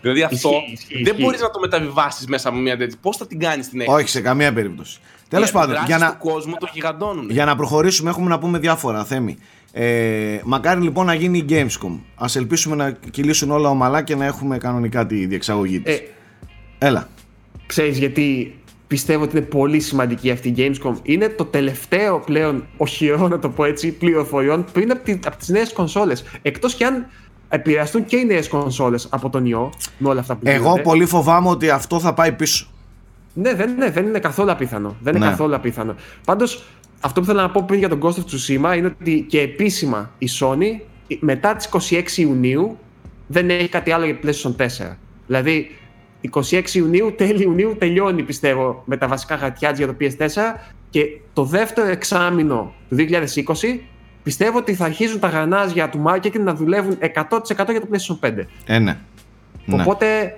[0.00, 1.22] δηλαδή αυτό ισχύει, δεν ισχύει.
[1.22, 2.96] μπορείς να το μεταβιβάσεις μέσα από μια τέτοια.
[3.00, 4.98] Πώς θα την κάνεις την έκθεση; Όχι σε καμία περίπτωση.
[5.28, 7.30] Τέλος Οι πάντων, αντιδράσεις για να, του κόσμου το γιγαντώνουν.
[7.30, 9.38] Για να προχωρήσουμε έχουμε να πούμε διάφορα θέμη.
[9.72, 11.98] Ε, μακάρι λοιπόν να γίνει η Gamescom.
[12.14, 15.94] Ας ελπίσουμε να κυλήσουν όλα ομαλά και να έχουμε κανονικά τη διεξαγωγή της.
[15.94, 16.02] Ε,
[16.78, 17.08] Έλα.
[17.66, 18.54] Ξέρεις γιατί
[18.86, 20.94] πιστεύω ότι είναι πολύ σημαντική αυτή η Gamescom.
[21.02, 25.48] Είναι το τελευταίο πλέον οχυρό, να το πω έτσι, πληροφοριών πριν από, τη, από τις
[25.48, 26.24] νέες κονσόλες.
[26.42, 27.06] Εκτός και αν
[27.48, 30.82] επηρεαστούν και οι νέες κονσόλες από τον ιό, με όλα αυτά που Εγώ γίνονται.
[30.82, 32.66] πολύ φοβάμαι ότι αυτό θα πάει πίσω.
[33.34, 34.96] Ναι, δεν, ναι, δεν είναι καθόλου απίθανο.
[35.00, 35.30] Δεν είναι Ναι.
[35.30, 35.94] καθόλου απίθανο.
[36.24, 36.64] Πάντως,
[37.00, 40.10] αυτό που θέλω να πω πριν για τον Ghost of Tsushima είναι ότι και επίσημα
[40.18, 40.80] η Sony
[41.20, 42.78] μετά τις 26 Ιουνίου
[43.26, 44.96] δεν έχει κάτι άλλο για PlayStation 4.
[45.26, 45.70] Δηλαδή,
[46.32, 50.60] 26 Ιουνίου, τέλη Ιουνίου τελειώνει πιστεύω με τα βασικά χαρτιά της για το PS4
[50.90, 53.78] και το δεύτερο εξάμηνο του 2020
[54.22, 57.10] πιστεύω ότι θα αρχίζουν τα γρανάζια του marketing να δουλεύουν 100%
[57.70, 58.32] για το PlayStation 5.
[58.66, 58.98] Ε, ναι.
[59.66, 59.82] Ναι.
[59.82, 60.36] Οπότε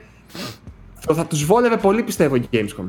[0.99, 2.89] θα- θα τους βόλευε πολύ πιστεύω η Gamescom.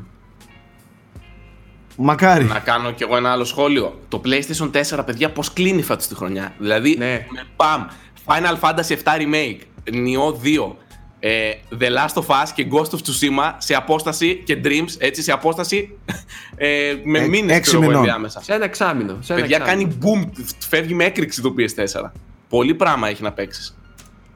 [1.97, 2.43] Μακάρι.
[2.45, 3.99] Να κάνω κι εγώ ένα άλλο σχόλιο.
[4.07, 6.53] Το PlayStation 4, παιδιά, πώς κλείνει φέτος τη χρονιά.
[6.57, 7.25] Δηλαδή, Ναι.
[7.29, 7.85] με παμ.
[8.25, 9.59] Final Fantasy 7 Remake,
[9.91, 10.75] Nioh 2,
[11.19, 15.31] ε, The Last of Us και Ghost of Tsushima σε απόσταση και Dreams, έτσι, σε
[15.31, 15.97] απόσταση
[16.55, 18.03] ε, με Ε, μήνες έξι ξέρω εγώ, μηνών.
[18.05, 18.41] ενδιάμεσα.
[18.43, 19.17] Σε ένα εξάμεινο.
[19.21, 19.89] Σε ένα Παιδιά, εξάμηνο.
[19.89, 19.97] κάνει
[20.29, 22.11] boom, φεύγει με έκρηξη το PS4.
[22.49, 23.73] Πολύ πράγμα έχει να παίξει.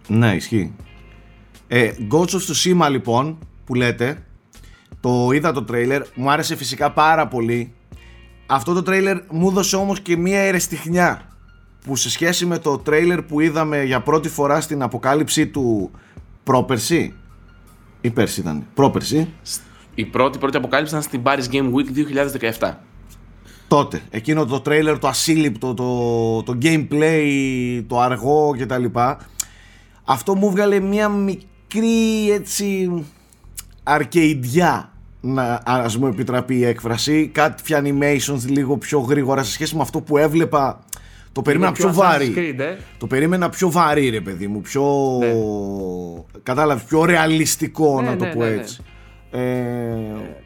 [0.07, 0.73] Ναι, ισχύει.
[1.67, 2.39] Ε, Ghost of
[2.85, 4.23] Tsushima λοιπόν, που λέτε,
[4.99, 7.73] το είδα το τρέιλερ, μου άρεσε φυσικά πάρα πολύ.
[8.45, 11.21] Αυτό το τρέιλερ μου έδωσε όμως και μία ερεστιχνιά
[11.85, 15.91] που σε σχέση με το τρέιλερ που είδαμε για πρώτη φορά στην αποκάλυψή του
[16.43, 17.13] πρόπερση
[18.01, 19.33] ή πέρσι ήταν, πρόπερση,
[19.95, 21.87] Η πρώτη, πρώτη αποκάλυψη ήταν στην Paris Game Week
[22.59, 22.73] 2017.
[23.67, 28.85] τότε, εκείνο το τρέιλερ το ασύλληπτο, το, το gameplay, το αργό κτλ.
[30.03, 32.91] Αυτό μου βγάλε μια μικρή έτσι
[33.83, 39.81] αρκεϊντιά να ας μου επιτραπεί η έκφραση κάποια animations λίγο πιο γρήγορα σε σχέση με
[39.81, 40.79] αυτό που έβλεπα
[41.31, 42.75] το περίμενα Λίγο πιο Assassin's βαρύ Creed, ε.
[42.97, 45.33] το περίμενα πιο βαρύ ρε παιδί μου πιο Ναι.
[46.43, 48.55] κατάλαβες πιο ρεαλιστικό Ναι, να το ναι, πω ναι, ναι.
[48.55, 48.81] έτσι
[49.31, 49.41] ε,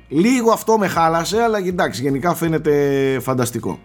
[0.07, 3.79] λίγο αυτό με χάλασε αλλά εντάξει γενικά φαίνεται φανταστικό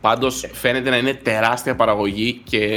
[0.00, 2.68] Πάντως φαίνεται να είναι τεράστια παραγωγή και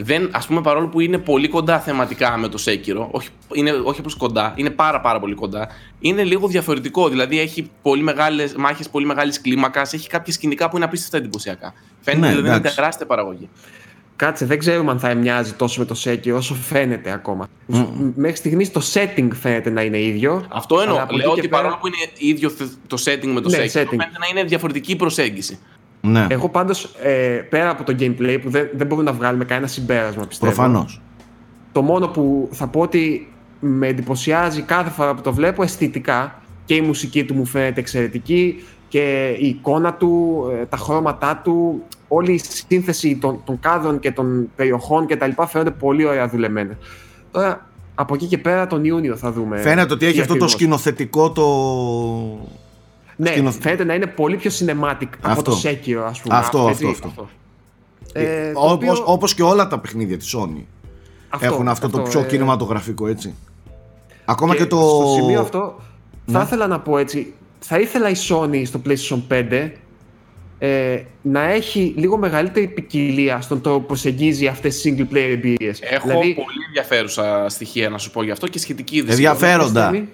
[0.00, 3.98] δεν, ας πούμε παρόλο που είναι πολύ κοντά θεματικά με το Sekiro, όχι, είναι, όχι
[3.98, 5.68] απλώς κοντά, είναι πάρα πάρα πολύ κοντά,
[6.00, 10.76] είναι λίγο διαφορετικό, δηλαδή έχει πολύ μεγάλες, μάχες πολύ μεγάλης κλίμακας, έχει κάποια σκηνικά που
[10.76, 11.72] είναι απίστευτα εντυπωσιακά.
[12.00, 12.76] Φαίνεται Ναι, δηλαδή να είναι εντάξει.
[12.76, 13.48] τεράστια παραγωγή.
[14.16, 17.46] κάτσε, δεν ξέρουμε αν θα μοιάζει τόσο με το Sekiro όσο φαίνεται ακόμα.
[18.14, 20.46] Μέχρι στιγμής το setting φαίνεται να είναι ίδιο.
[20.48, 20.94] Αυτό εννοώ.
[20.94, 21.96] αλλά από Λέω εκεί ότι και πέρα- παρόλο που είναι
[22.32, 23.70] ίδιο θε- το setting με το Ναι, Sekiro, setting.
[23.72, 25.58] φαίνεται να είναι διαφορετική η προσέγγιση.
[26.10, 29.66] Ναι, Εγώ πάντως ε, πέρα από το gameplay που δεν, δεν μπορούμε να βγάλουμε κανένα
[29.66, 30.52] συμπέρασμα πιστεύω.
[30.52, 31.00] προφανώς.
[31.72, 36.74] Το μόνο που θα πω ότι με εντυπωσιάζει κάθε φορά που το βλέπω αισθητικά και
[36.74, 42.32] η μουσική του μου φαίνεται εξαιρετική και η εικόνα του, ε, τα χρώματά του, όλη
[42.32, 46.78] η σύνθεση των, των κάδρων και των περιοχών και τα λοιπά φαίνονται πολύ ωραία δουλεμένα.
[47.30, 49.56] Τώρα, από εκεί και πέρα τον Ιούνιο θα δούμε.
[49.56, 50.52] Φαίνεται ότι έχει τι αυτό το ακριβώς.
[50.52, 51.46] σκηνοθετικό το.
[53.20, 55.42] Ναι, σκηνο- φαίνεται να είναι πολύ πιο cinematic από Αυτό.
[55.50, 56.36] το Sekiro, ας πούμε.
[56.36, 57.28] Αυτό, Έτσι, αυτό, αυτό.
[58.12, 60.62] Ε, το όπως, οποίο- όπως και όλα τα παιχνίδια της Sony
[61.40, 63.34] έχουν αυτό, το πιο ε, κινηματογραφικό έτσι.
[64.24, 64.76] Ακόμα και, Και το.
[64.76, 65.80] Στο σημείο αυτό
[66.26, 66.44] θα Ναι.
[66.44, 67.32] ήθελα να πω έτσι.
[67.58, 69.72] Θα ήθελα η Sony στο PlayStation 5
[70.58, 75.80] ε, να έχει λίγο μεγαλύτερη ποικιλία στον τρόπο που προσεγγίζει αυτές τις single player εμπειρίες.
[75.82, 79.12] Έχω δηλαδή, πολύ ενδιαφέρουσα στοιχεία να σου πω γι' αυτό και σχετική είδηση.
[79.12, 79.86] Ενδιαφέροντα.
[79.88, 80.08] στιγμή-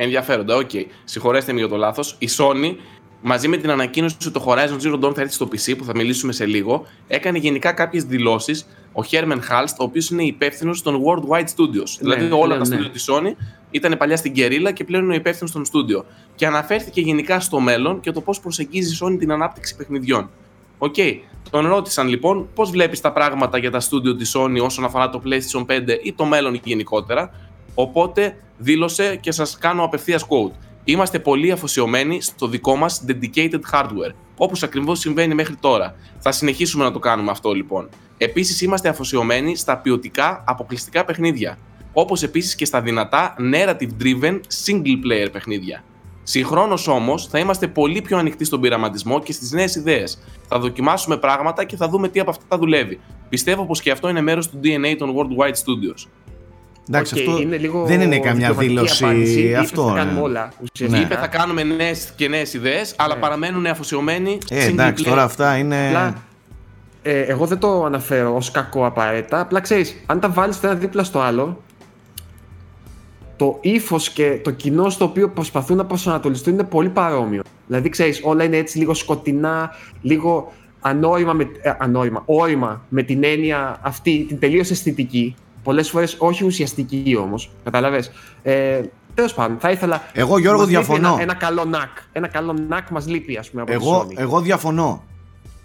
[0.00, 0.70] Ενδιαφέροντα, οκ.
[1.04, 2.16] Συγχωρέστε με για το λάθος.
[2.18, 2.74] Η Sony,
[3.20, 5.92] μαζί με την ανακοίνωση ότι το Horizon Zero Dawn θα έρθει στο PC, που θα
[5.96, 8.66] μιλήσουμε σε λίγο, έκανε γενικά κάποιες δηλώσεις.
[8.92, 11.98] Ο Hermen Hulst, ο οποίος είναι υπεύθυνος των Worldwide Studios.
[12.00, 12.76] δηλαδή, όλα ναι, τα ναι.
[12.80, 13.32] studio της Sony
[13.70, 16.04] ήταν παλιά στην Guerrilla και πλέον είναι ο υπεύθυνος των studio.
[16.34, 20.30] Και αναφέρθηκε γενικά στο μέλλον και το πώς προσεγγίζει η Sony την ανάπτυξη παιχνιδιών.
[20.78, 20.94] Οκ.
[21.50, 25.22] Τον ρώτησαν λοιπόν πώς βλέπεις τα πράγματα για τα studio της Sony όσον αφορά το
[25.24, 27.30] PlayStation 5 ή το μέλλον γενικότερα.
[27.80, 30.52] Οπότε δήλωσε και σας κάνω απευθείας quote.
[30.84, 35.94] Είμαστε πολύ αφοσιωμένοι στο δικό μας dedicated hardware, όπως ακριβώς συμβαίνει μέχρι τώρα.
[36.18, 37.88] Θα συνεχίσουμε να το κάνουμε αυτό λοιπόν.
[38.18, 41.58] Επίσης είμαστε αφοσιωμένοι στα ποιοτικά αποκλειστικά παιχνίδια,
[41.92, 45.84] όπως επίσης και στα δυνατά narrative driven single player παιχνίδια.
[46.22, 50.18] Συγχρόνως όμως θα είμαστε πολύ πιο ανοιχτοί στον πειραματισμό και στις νέες ιδέες.
[50.48, 53.00] Θα δοκιμάσουμε πράγματα και θα δούμε τι από αυτά δουλεύει.
[53.28, 56.08] Πιστεύω πως και αυτό είναι μέρος του DNA των Worldwide Studios.
[56.88, 59.04] Εντάξει, οκ, αυτό είναι λίγο δεν είναι καμιά διπλωματική δήλωση.
[59.04, 59.40] απάντηση.
[59.40, 59.88] Είπε, αυτό.
[59.88, 60.20] θα κάνουμε ναι.
[60.20, 60.52] όλα.
[60.72, 61.00] ουσιαστικά.
[61.00, 61.06] Ναι.
[61.06, 64.38] Είπε θα κάνουμε νέες και νέες ιδέες, αλλά παραμένουν αφοσιωμένοι.
[64.50, 65.08] Ε, single εντάξει, player.
[65.08, 65.86] τώρα αυτά είναι.
[65.86, 66.22] Απλά,
[67.02, 69.40] ε, εγώ δεν το αναφέρω ως κακό απαραίτητα.
[69.40, 71.62] Απλά ξέρεις, αν τα βάλεις το ένα δίπλα στο άλλο,
[73.36, 77.42] το ύφος και το κοινό στο οποίο προσπαθούν να προσανατολιστούν είναι πολύ παρόμοιο.
[77.66, 79.70] Δηλαδή, ξέρεις, όλα είναι έτσι λίγο σκοτεινά,
[80.02, 85.34] λίγο ανόημα, με, ε, ανόημα όρημα με την έννοια αυτή, την τελείως αισθητική.
[85.68, 88.10] Πολλές φορές όχι ουσιαστική όμως, καταλαβες.
[88.42, 88.80] Ε,
[89.14, 90.02] Τέλος πάντων, θα ήθελα.
[90.12, 91.08] Εγώ, Γιώργο, μας λείπει διαφωνώ.
[91.12, 91.88] Ένα, ένα καλό νακ.
[92.12, 94.20] Ένα καλό νακ μας λείπει, ας πούμε, από Εγώ, τη Sony.
[94.20, 95.04] εγώ διαφωνώ.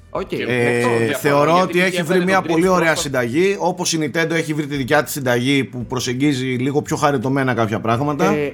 [0.10, 0.32] Οκ.
[0.32, 2.86] Ε, Ε, αυτό διαφωνώ, θεωρώ γιατί ότι έχει έφερε βρει μια τον πολύ τρίτο ωραία
[2.94, 3.02] πρόσωπο.
[3.18, 3.56] συνταγή.
[3.60, 7.80] Όπως η Nintendo έχει βρει τη δικιά της συνταγή που προσεγγίζει λίγο πιο χαριτωμένα κάποια
[7.80, 8.26] πράγματα.
[8.34, 8.54] Ε,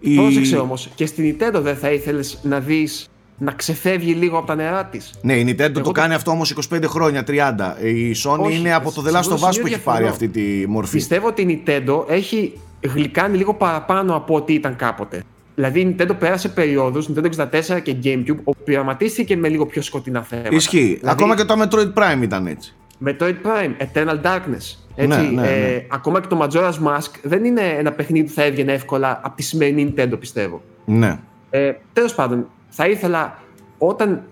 [0.00, 3.09] Η- Πρόσεξε όμως, και στην Nintendo δεν θα ήθελες να δεις
[3.42, 5.10] να ξεφεύγει λίγο από τα νερά της.
[5.22, 7.76] Ναι, η Nintendo το Εγώ- κάνει αυτό όμως 25 χρόνια, 30.
[7.82, 9.66] Η Sony Όχι, είναι από το σε The Last αυτό of το Us σημείο που
[9.66, 9.96] έχει διαφωνώ.
[9.96, 10.96] πάρει αυτή τη μορφή.
[10.96, 12.58] Πιστεύω ότι η Nintendo έχει
[12.94, 15.22] γλυκάνει λίγο παραπάνω από ό,τι ήταν κάποτε.
[15.54, 20.22] Δηλαδή η Nintendo πέρασε περιόδους, Nintendo 64 και Gamecube, όπου πειραματίστηκε με λίγο πιο σκοτεινά
[20.22, 20.54] θέματα.
[20.54, 20.78] Ισχύει.
[20.78, 22.74] Δηλαδή, Ακόμα και το Metroid Prime ήταν έτσι.
[23.06, 24.76] Metroid Prime, Eternal Darkness.
[24.94, 25.46] Έτσι, Ναι, ναι, ναι.
[25.48, 29.36] Ε, ακόμα και το Majora's Mask δεν είναι ένα παιχνίδι που θα έβγαινε εύκολα από
[29.36, 30.62] τη σημερινή Nintendo, πιστεύω.
[30.84, 31.18] Ναι.
[31.50, 33.38] Ε, Τέλος πάντων, θα ήθελα
[33.78, 34.22] όταν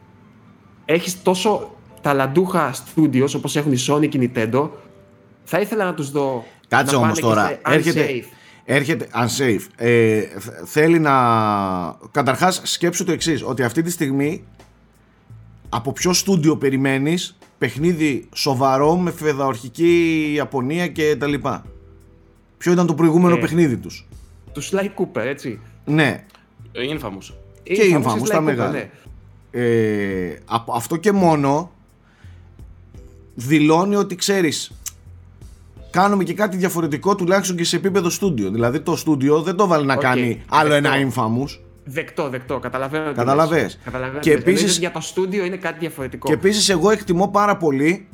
[0.84, 4.70] έχεις τόσο ταλαντούχα studios όπως έχουν η Sony και η Nintendo,
[5.44, 6.44] θα ήθελα να τους δω.
[6.68, 7.46] Κάτσε να όμως πάνε και τώρα.
[7.46, 8.24] σε Έρχεται, unsafe.
[8.64, 9.60] έρχεται unsafe.
[9.76, 11.12] Ε, θ- θέλει να.
[12.10, 14.44] Καταρχάς, σκέψου το εξής: Ότι αυτή τη στιγμή
[15.68, 21.64] από ποιο στούντιο περιμένεις παιχνίδι σοβαρό με φεδαορχική Ιαπωνία και τα λοιπά;
[22.58, 23.38] Ποιο ήταν το προηγούμενο Ε.
[23.40, 24.06] παιχνίδι τους;
[24.52, 25.60] Του Sly Cooper, έτσι.
[25.84, 26.24] Ναι,
[26.72, 27.34] Ε, Infamous.
[27.74, 28.70] Και η Infamous Infamous, Sly τα Cooper, μεγάλα.
[28.70, 28.90] ναι.
[29.50, 31.70] ε, από αυτό και μόνο
[33.34, 34.70] δηλώνει ότι ξέρεις
[35.90, 39.86] κάνουμε και κάτι διαφορετικό τουλάχιστον και σε επίπεδο στούντιο δηλαδή το στούντιο δεν το βάλει
[39.86, 41.12] να Οκ, κάνει άλλο ένα δεκτό.
[41.14, 41.58] Infamous
[41.90, 42.58] Δεκτό, δεκτό.
[42.58, 43.08] Καταλαβαίνω.
[43.08, 43.62] τι Κατάλαβες.
[43.62, 43.78] λες.
[43.84, 44.18] Καταλαβαίνω.
[44.20, 44.42] Και τι λες.
[44.44, 46.26] Δηλαδή, επίσης- για το στούντιο είναι κάτι διαφορετικό.
[46.26, 48.08] και επίσης εγώ εκτιμώ πάρα πολύ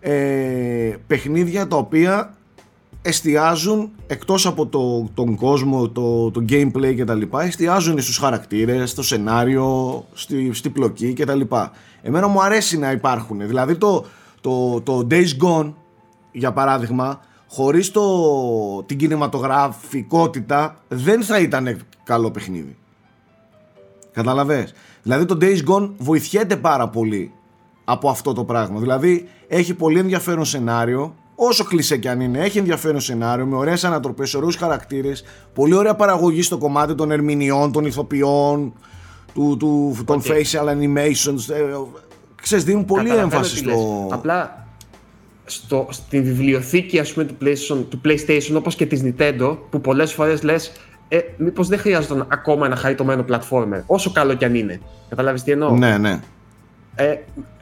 [0.00, 2.35] ε, παιχνίδια τα οποία
[3.06, 8.90] εστιάζουν εκτός από το, τον κόσμο, το, το gameplay και τα λοιπά εστιάζουν στους χαρακτήρες,
[8.90, 11.70] στο σενάριο, στη, στη πλοκή και τα λοιπά.
[12.02, 13.46] Εμένα μου αρέσει να υπάρχουν.
[13.46, 14.04] Δηλαδή το,
[14.40, 15.72] το, το Days Gone
[16.32, 18.02] για παράδειγμα χωρίς το,
[18.86, 22.76] την κινηματογραφικότητα δεν θα ήταν καλό παιχνίδι.
[24.12, 27.32] Κατάλαβες; Δηλαδή το Days Gone βοηθιέται πάρα πολύ
[27.84, 28.80] από αυτό το πράγμα.
[28.80, 33.84] Δηλαδή έχει πολύ ενδιαφέρον σενάριο, όσο κλισέ κι αν είναι, έχει ενδιαφέρον σενάριο με ωραίες
[33.84, 38.72] ανατροπές, ωραίους χαρακτήρες, πολύ ωραία παραγωγή στο κομμάτι των ερμηνεών, των ηθοποιών,
[39.34, 40.24] του, του, των Ok.
[40.24, 41.54] facial animations.
[41.54, 41.62] Ε,
[42.42, 43.70] ξέρεις, δίνουν πολύ Καταλαβαίνω έμφαση τι στο...
[43.70, 44.12] λες.
[44.12, 44.66] Απλά
[45.44, 50.12] στο, στην βιβλιοθήκη ας πούμε, του, PlayStation, του PlayStation όπως και της Nintendo που πολλές
[50.12, 50.72] φορές λες
[51.08, 54.80] ε, μήπως δεν χρειάζεται ακόμα ένα χαριτωμένο platformer όσο καλό κι αν είναι.
[55.08, 56.20] Καταλάβεις τι εννοώ; Ναι, ναι.
[56.94, 57.16] Ε,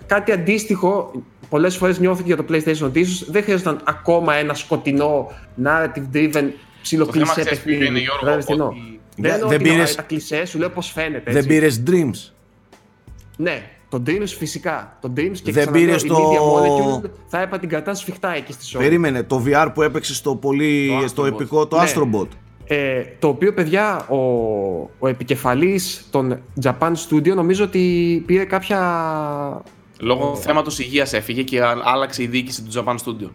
[0.06, 1.10] κάτι αντίστοιχο
[1.48, 5.32] πολλές φορές νιώθω για το PlayStation ότι ίσως δεν χρειάζονταν ακόμα ένα σκοτεινό
[5.64, 6.44] narrative driven
[6.82, 8.04] ψιλοκλεισέ παιχνίδι.
[8.20, 8.68] Καταλάβεις τι εννοώ.
[9.16, 11.22] Δεν εννοώ δεν ότι είναι πήρες- τα κλεισέ, σου λέω πώς φαίνεται.
[11.32, 11.48] Δεν έτσι.
[11.48, 12.32] πήρες Dreams.
[13.36, 14.96] Ναι, το Dreams φυσικά.
[15.00, 16.38] Το Dreams και Δεν ξαναλέω, πήρες η το- Media
[17.04, 18.78] Molecule θα έπα την κρατάς σφιχτά εκεί στη Sony.
[18.78, 21.26] Περίμενε, το VR που έπαιξε στο πολύ Το στο Astrobot.
[21.26, 21.82] επικό, το Ναι.
[21.94, 22.28] Astrobot.
[22.66, 24.16] Ε, το οποίο, παιδιά, ο,
[24.98, 28.78] ο επικεφαλής των Japan Studio νομίζω ότι πήρε κάποια...
[30.00, 33.28] Λόγω θέματος υγείας έφυγε και α- άλλαξε η διοίκηση του Japan Studio.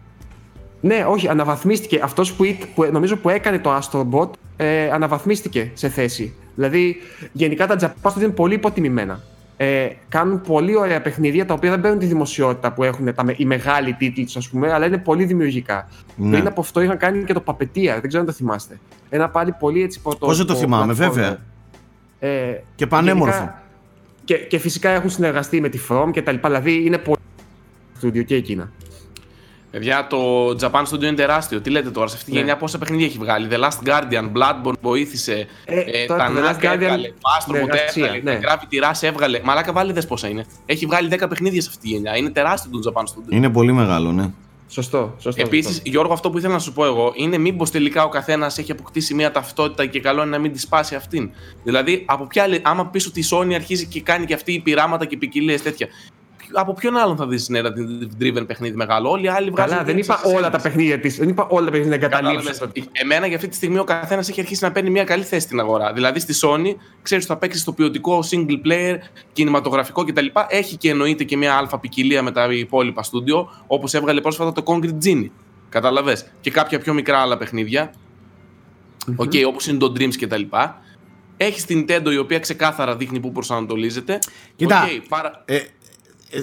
[0.80, 2.00] Ναι, όχι, αναβαθμίστηκε.
[2.02, 6.34] Αυτός που, εί- που νομίζω που έκανε το Astrobot ε, αναβαθμίστηκε σε θέση.
[6.54, 6.96] Δηλαδή,
[7.32, 9.20] γενικά τα Japan Studio είναι πολύ υποτιμημένα.
[9.56, 13.34] Ε, κάνουν πολύ ωραία παιχνίδια τα οποία δεν παίρνουν τη δημοσιότητα που έχουν τα, με-
[13.36, 15.88] οι μεγάλοι τίτλοι του, ας πούμε, αλλά είναι πολύ δημιουργικά.
[16.16, 16.30] Ναι.
[16.30, 18.78] Πριν από αυτό είχαν κάνει και το Puppeteer, δεν ξέρω αν το θυμάστε.
[19.10, 20.26] Ένα πάλι πολύ έτσι πρωτο.
[20.26, 20.96] Πώς δεν το θυμάμαι, platformer.
[20.96, 21.38] βέβαια.
[22.18, 23.34] Ε, Και πανέμορφο.
[23.36, 23.59] γενικά-
[24.30, 26.48] Και, και φυσικά έχουν συνεργαστεί με τη From και τα λοιπά.
[26.48, 27.18] Δηλαδή είναι πολύ
[27.96, 28.72] στούντιο και εκείνα.
[29.70, 31.60] Παιδιά, το Japan Studio είναι τεράστιο.
[31.60, 32.38] Τι λέτε τώρα, σε αυτή τη Ναι.
[32.38, 35.46] γενιά πόσα παιχνίδια έχει βγάλει; The Last Guardian, Bloodborne βοήθησε.
[35.64, 37.08] Ε, τα τώρα το The Last Knack Guardian, έβγαλε.
[37.08, 38.20] Το Astrobot συνεργασία, έβγαλε.
[38.22, 38.38] ναι.
[38.40, 39.40] Το Gravity Rush έβγαλε.
[39.44, 40.44] Μαλάκα, βάλει δες πόσα είναι.
[40.66, 42.16] Έχει βγάλει 10 παιχνίδια σε αυτή τη γενιά.
[42.16, 43.32] Είναι τεράστιο το Japan Studio.
[43.32, 44.30] Είναι πολύ μεγάλο, ναι.
[44.72, 45.42] Σωστό, σωστό.
[45.42, 45.90] Επίσης, σωστό.
[45.90, 49.14] Γιώργο, αυτό που ήθελα να σου πω εγώ είναι μήπως τελικά ο καθένας έχει αποκτήσει
[49.14, 51.30] μια ταυτότητα και καλό είναι να μην τη σπάσει αυτήν.
[51.64, 55.04] Δηλαδή, από ποια, άλλη- άμα πεις ότι η Sony αρχίζει και κάνει και αυτή πειράματα
[55.04, 55.88] και ποικιλίες τέτοια.
[56.52, 59.70] Από ποιον άλλον θα δεις narrative driven παιχνίδι μεγάλο; Όλοι οι άλλοι βγάζουν.
[59.72, 60.62] Καλά, δεν games είπα as a όλα τα service.
[60.62, 61.16] παιχνίδια της.
[61.16, 62.46] Δεν είπα όλα τα παιχνίδια να Κατάλαβες.
[62.46, 62.90] εγκαταλείψω.
[62.92, 65.60] Εμένα για αυτή τη στιγμή ο καθένας έχει αρχίσει να παίρνει μια καλή θέση στην
[65.60, 65.92] αγορά.
[65.92, 68.96] Δηλαδή στη Sony ξέρεις ότι θα παίξει το ποιοτικό single player,
[69.32, 70.26] κινηματογραφικό κτλ.
[70.48, 74.62] Έχει και εννοείται και μια άλφα ποικιλία με τα υπόλοιπα στούντιο, όπως έβγαλε πρόσφατα το
[74.66, 75.28] Concrete Genie.
[75.68, 76.16] Κατάλαβε.
[76.40, 77.92] Και κάποια πιο μικρά άλλα παιχνίδια.
[79.16, 80.42] Οκ, όπως είναι το Dreams κτλ.
[81.36, 84.18] Έχεις την Nintendo η οποία ξεκάθαρα δείχνει πού προσανατολίζεται.
[84.56, 85.60] Κοίτα, Οκ, παρα- Ε, ε,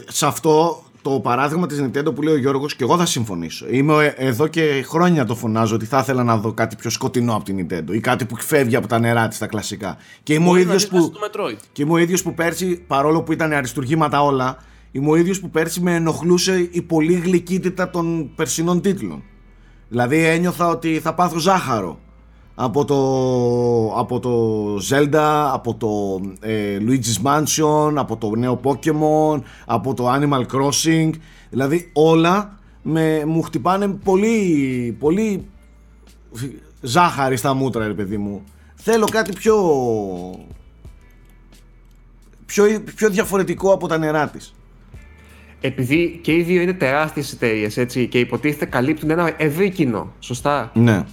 [0.07, 3.65] σε αυτό το παράδειγμα της Nintendo που λέει ο Γιώργος και εγώ θα συμφωνήσω.
[3.69, 7.35] Είμαι ε, εδώ και χρόνια το φωνάζω ότι θα ήθελα να δω κάτι πιο σκοτεινό
[7.35, 9.97] από την Nintendo ή κάτι που φεύγει από τα νερά της τα κλασικά.
[10.23, 11.57] Και είμαι ο μπορεί να ίδιος δεις που, μέσα στο Metroid.
[11.71, 14.57] και είμαι ο ίδιος που πέρσι, παρόλο που ήταν αριστουργήματα όλα,
[14.91, 19.23] είμαι ο ίδιος που πέρσι με ενοχλούσε η πολύ γλυκύτητα των περσινών τίτλων.
[19.89, 21.99] Δηλαδή ένιωθα ότι θα πάθω ζάχαρο
[22.59, 29.93] από το, από το Zelda, από το ε, Luigi's Mansion, από το νέο Pokemon, από
[29.93, 31.09] το Animal Crossing.
[31.49, 35.45] Δηλαδή όλα με, μου χτυπάνε πολύ, πολύ
[36.81, 38.43] ζάχαρη στα μούτρα ρε παιδί μου.
[38.75, 39.55] Θέλω κάτι πιο,
[42.45, 42.65] πιο,
[42.95, 44.55] πιο διαφορετικό από τα νερά της.
[45.61, 50.13] Επειδή και οι δύο είναι τεράστιες εταιρείες έτσι και υποτίθεται καλύπτουν ένα ευρύ κοινό.
[50.19, 51.03] Σωστά; Ναι.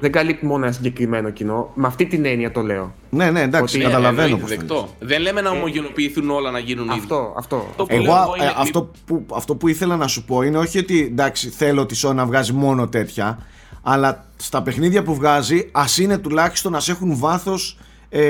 [0.00, 1.70] Δεν καλύπτουν μόνο ένα συγκεκριμένο κοινό.
[1.74, 2.94] Με αυτή την έννοια το λέω.
[3.10, 4.88] Ναι, ναι, εντάξει, Ότι- καταλαβαίνω Εννοείται, πώς το δεκτό.
[4.98, 5.08] λες.
[5.08, 6.98] Δεν λέμε να ομογενοποιηθούν όλα να γίνουν ίδιοι.
[6.98, 7.66] Αυτό, αυτό.
[7.76, 10.42] Το που Εγώ, λέω εγώ είναι ε, αυτό, που, αυτό που ήθελα να σου πω
[10.42, 13.38] είναι όχι ότι εντάξει θέλω τη Sony να βγάζει μόνο τέτοια
[13.82, 17.78] αλλά στα παιχνίδια που βγάζει ας είναι τουλάχιστον να έχουν βάθος
[18.08, 18.22] ε,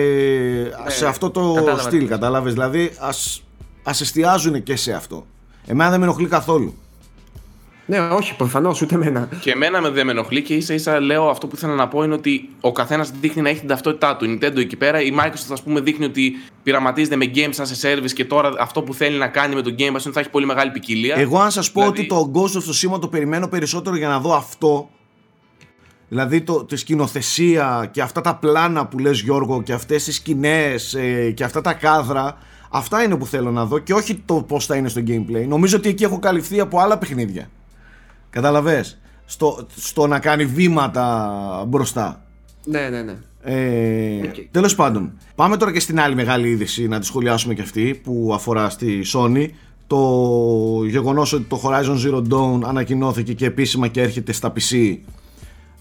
[0.87, 3.43] σε αυτό το κατάλαβα στυλ τι κατάλαβες; Δηλαδή ας,
[3.83, 5.27] ας εστιάζουν και σε αυτό
[5.67, 6.75] εμένα δεν με ενοχλεί καθόλου
[7.91, 9.29] Ναι, όχι, προφανώς ούτε εμένα.
[9.41, 12.03] Και εμένα με δεν με ενοχλεί και ίσα ίσα λέω αυτό που ήθελα να πω
[12.03, 14.25] είναι ότι ο καθένας δείχνει να έχει την ταυτότητά του.
[14.25, 17.99] Η Nintendo εκεί πέρα, η Microsoft ας πούμε δείχνει ότι πειραματίζεται με games as a
[17.99, 20.21] service και τώρα αυτό που θέλει να κάνει με το Game Pass είναι ότι θα
[20.21, 21.17] έχει πολύ μεγάλη ποικιλία.
[21.19, 24.19] Εγώ αν σας πω Δηλαδή- ότι το Ghost of Tsushima το περιμένω περισσότερο για να
[24.19, 24.89] δω αυτό
[26.09, 30.95] Δηλαδή το, τη σκηνοθεσία και αυτά τα πλάνα που λες Γιώργο και αυτές τις σκηνές
[30.95, 32.37] ε, και αυτά τα κάδρα
[32.73, 35.77] Αυτά είναι που θέλω να δω και όχι το πώς θα είναι στο gameplay Νομίζω
[35.77, 37.51] ότι εκεί έχω καλυφθεί από άλλα παιχνίδια
[38.31, 42.25] Καταλαβες στο, στο να κάνει βήματα μπροστά
[42.65, 43.17] Ναι, ναι, ναι.
[43.43, 44.35] ε, Οκ.
[44.51, 48.31] Τέλος πάντων, πάμε τώρα και στην άλλη μεγάλη είδηση να τη σχολιάσουμε και αυτή που
[48.35, 49.47] αφορά στη Sony.
[49.87, 49.99] Το
[50.87, 54.97] γεγονός ότι το Horizon Zero Dawn ανακοινώθηκε και επίσημα και έρχεται στα PC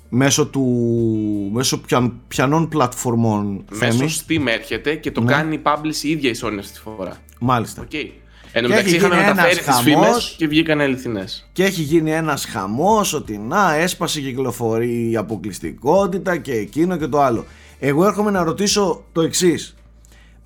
[0.09, 0.63] μέσω του
[1.53, 4.11] μέσω πια, πιανών πλατφορμών Μέσω Θέμη.
[4.27, 5.31] Steam έρχεται και το Ναι.
[5.31, 7.17] κάνει publish η ίδια η Sony αυτή τη φορά.
[7.39, 7.81] Μάλιστα.
[7.81, 7.91] Οκ.
[8.51, 10.35] Εν τω Και μεταξύ έχει είχαμε γίνει μεταφέρει ένας τι φήμες χαμός.
[10.37, 11.49] και βγήκαν αληθινές.
[11.53, 17.07] Και έχει γίνει ένας χαμός ότι να έσπασε η κυκλοφορεί η αποκλειστικότητα και εκείνο και
[17.07, 17.45] το άλλο.
[17.79, 19.75] Εγώ έρχομαι να ρωτήσω το εξής.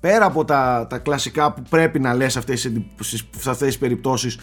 [0.00, 3.66] Πέρα από τα, τα κλασικά που πρέπει να λες αυτές, τις εντι- στις- σε αυτές
[3.68, 4.38] τις περιπτώσεις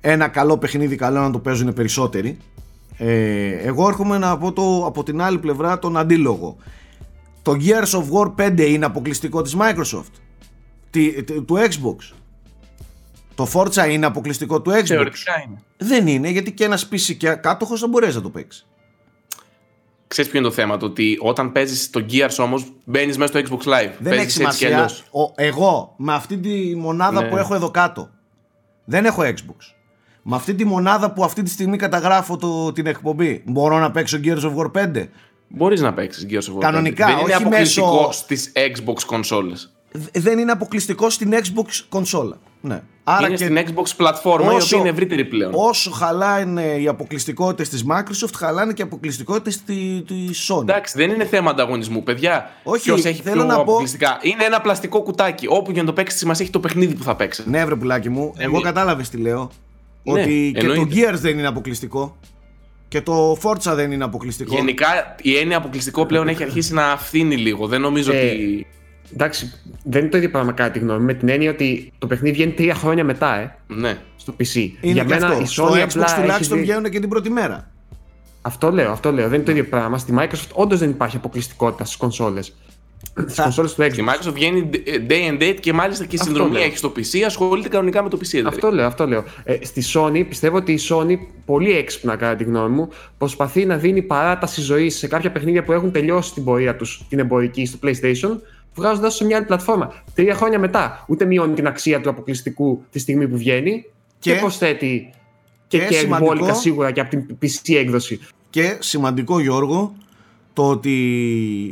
[0.00, 2.36] ένα καλό παιχνίδι καλό να το παίζουν περισσότεροι.
[2.96, 6.56] Ε, εγώ έρχομαι να πω το, από την άλλη πλευρά τον αντίλογο.
[7.42, 10.10] Το Gears of War 5 είναι αποκλειστικό της Microsoft.
[10.90, 12.14] Τι- τε- του Xbox.
[13.36, 15.62] Το Forza είναι αποκλειστικό του Xbox; Θεωρητικά είναι.
[15.76, 18.66] Δεν είναι, γιατί και ένας PC και κάτοχος θα μπορέσει να το παίξεις.
[20.08, 23.56] Ξέρεις ποιο είναι το θέμα, το ότι όταν παίζεις το Gears όμως μπαίνεις μέσα στο
[23.56, 23.90] Xbox Live.
[23.98, 24.76] Δεν έχει Παίζεις έτσι κι σημασία.
[24.76, 25.04] αλλιώς.
[25.10, 27.28] Ο, εγώ με αυτή τη μονάδα Ναι.
[27.28, 28.10] που έχω εδώ κάτω
[28.84, 29.56] δεν έχω Xbox.
[30.22, 34.18] Με αυτή τη μονάδα που αυτή τη στιγμή καταγράφω το, την εκπομπή μπορώ να παίξω
[34.24, 35.08] Gears of War 5.
[35.48, 36.60] Μπορείς να παίξεις Gears of War.
[36.60, 37.08] Κανονικά, 5.
[37.08, 39.72] Δεν είναι όχι αποκλειστικό μέσω- στις Xbox κονσόλες.
[39.92, 42.38] Δ- Δεν είναι αποκλειστικό στην Xbox κονσόλα.
[42.60, 42.82] Ναι.
[43.08, 45.50] Άρα Είναι και στην Xbox πλατφόρμα, η οποία είναι ευρύτερη πλέον.
[45.54, 50.60] όσο χαλάνε οι αποκλειστικότητες της Microsoft, χαλάνε και οι αποκλειστικότητες τη, της Sony.
[50.60, 52.50] Εντάξει, δεν είναι θέμα ανταγωνισμού, παιδιά.
[52.62, 54.18] Όχι, Ποιος έχει θέλω πιο να πω- αποκλειστικά.
[54.22, 55.46] Είναι ένα πλαστικό κουτάκι.
[55.48, 57.46] Όπου για να το παίξεις, σημασία έχει το παιχνίδι που θα παίξεις.
[57.46, 59.50] Ναι, βρε πουλάκι μου, εγώ μη- κατάλαβες τι λέω.
[60.02, 61.10] Ναι, ότι και το εννοείται.
[61.10, 62.16] Gears δεν είναι αποκλειστικό.
[62.88, 64.54] Και το Forza δεν είναι αποκλειστικό.
[64.54, 67.66] Γενικά η έννοια αποκλειστικό πλέον έχει αρχίσει να αυθύνει λίγο.
[67.66, 68.66] Δεν νομίζω Ε, ότι.
[69.12, 69.52] Εντάξει,
[69.84, 72.34] δεν είναι το ίδιο πράγμα κατά τη γνώμη μου, με την έννοια ότι το παιχνίδι
[72.34, 73.96] βγαίνει τρία χρόνια μετά, ε, Ναι.
[74.16, 74.54] στο PC.
[74.80, 75.40] Είναι Για και μένα αυτό.
[75.42, 77.70] η Στο Sony Xbox απλά έχει τουλάχιστον δει- βγαίνουν και την πρώτη μέρα.
[78.42, 79.24] Αυτό λέω, αυτό λέω.
[79.28, 79.98] Δεν είναι το ίδιο πράγμα.
[79.98, 82.56] Στη Microsoft όντως δεν υπάρχει αποκλειστικότητα στις κονσόλες.
[83.20, 84.00] Στις Θα- κονσόλες του Η Xbox.
[84.00, 84.70] Microsoft βγαίνει
[85.08, 86.62] day and date και μάλιστα και η Αυτό συνδρομή λέω.
[86.62, 88.26] έχει στο PC, ασχολείται κανονικά με το PC.
[88.30, 88.54] δηλαδή.
[88.56, 89.24] Αυτό λέω, αυτό λέω.
[89.44, 92.88] Ε, στη Sony πιστεύω ότι η Sony, πολύ έξυπνα κατά τη γνώμη μου,
[93.18, 97.18] προσπαθεί να δίνει παράταση ζωής σε κάποια παιχνίδια που έχουν τελειώσει την πορεία τους την
[97.18, 98.38] εμπορική στο PlayStation,
[98.76, 99.92] βγάζοντας σε μια άλλη πλατφόρμα.
[100.14, 101.04] Τρία χρόνια μετά.
[101.08, 103.84] Ούτε μειώνει την αξία του αποκλειστικού τη στιγμή που βγαίνει
[104.18, 105.10] και, Και- προσθέτει
[105.68, 108.20] και, και και σημαντικό- μπόλικα σίγουρα και από την PC έκδοση.
[108.50, 109.94] Και σημαντικό Γιώργο,
[110.52, 110.94] το ότι.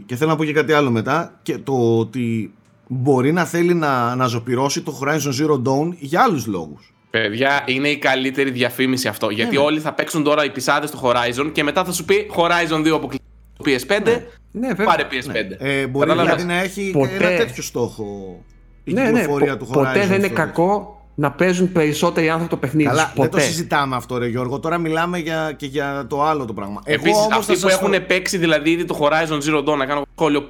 [0.07, 2.55] και θέλω να πω και κάτι άλλο μετά, και το ότι
[2.88, 6.93] μπορεί να θέλει να αναζωπυρώσει το Horizon Zero Dawn για άλλους λόγους.
[7.11, 9.27] Παιδιά, είναι η καλύτερη διαφήμιση αυτό.
[9.27, 12.31] Ναι, Γιατί όλοι θα παίξουν τώρα οι πισάδες στο Horizon και μετά θα σου πει
[12.37, 13.34] Horizon 2 αποκλειστικό
[13.66, 14.20] PS5.
[14.50, 14.87] Ναι, βέβαια.
[14.87, 15.57] Πάρε PS5.
[15.59, 16.42] Ε, μπορεί Καταλαβες.
[16.42, 18.05] δηλαδή να έχει Ποτέ- ένα τέτοιο στόχο
[18.85, 19.74] η Ναι, ναι, κυκλοφορία πο- του Horizon.
[19.74, 22.88] ποτέ δεν είναι στο- κακό να παίζουν περισσότεροι άνθρωποι το παιχνίδι.
[22.88, 23.12] Καλά, τους.
[23.14, 23.42] δεν το Ποτέ.
[23.42, 24.59] συζητάμε αυτό, ρε Γιώργο.
[24.61, 26.81] Τώρα μιλάμε για, και για το άλλο το πράγμα.
[26.85, 29.64] Εγώ Επίση, όμως αυτοί θα που σας πω- έχουν παίξει δηλαδή ήδη το Horizon Zero
[29.68, 30.46] Dawn, να κάνω σχόλιο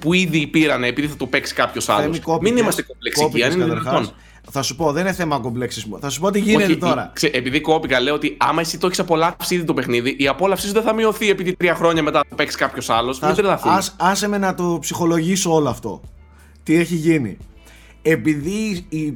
[0.00, 2.02] που ήδη πήρανε επειδή θα το παίξει κάποιο άλλο.
[2.02, 3.92] Θέμη, κόπηκες, Μην είμαστε κομπλεξικοί, κόπηκες αν είναι καταρχάς.
[3.92, 4.14] δυνατόν.
[4.50, 5.98] Θα σου πω, δεν είναι θέμα κομπλεξισμού.
[6.00, 7.10] Θα σου πω τι γίνεται Όχι, τώρα.
[7.14, 10.66] ξε- επειδή κόπηκα, λέω ότι άμα εσύ το έχεις απολαύσει ήδη το παιχνίδι, η απόλαυσή
[10.66, 13.18] σου δεν θα μειωθεί επειδή τρία χρόνια μετά θα το παίξει κάποιος άλλος.
[13.18, 13.74] Θα- Μην τρελαθούμε.
[13.74, 16.00] ας, άσε με να το ψυχολογήσω όλο αυτό.
[16.62, 17.36] Τι έχει γίνει.
[18.02, 19.14] Επειδή η-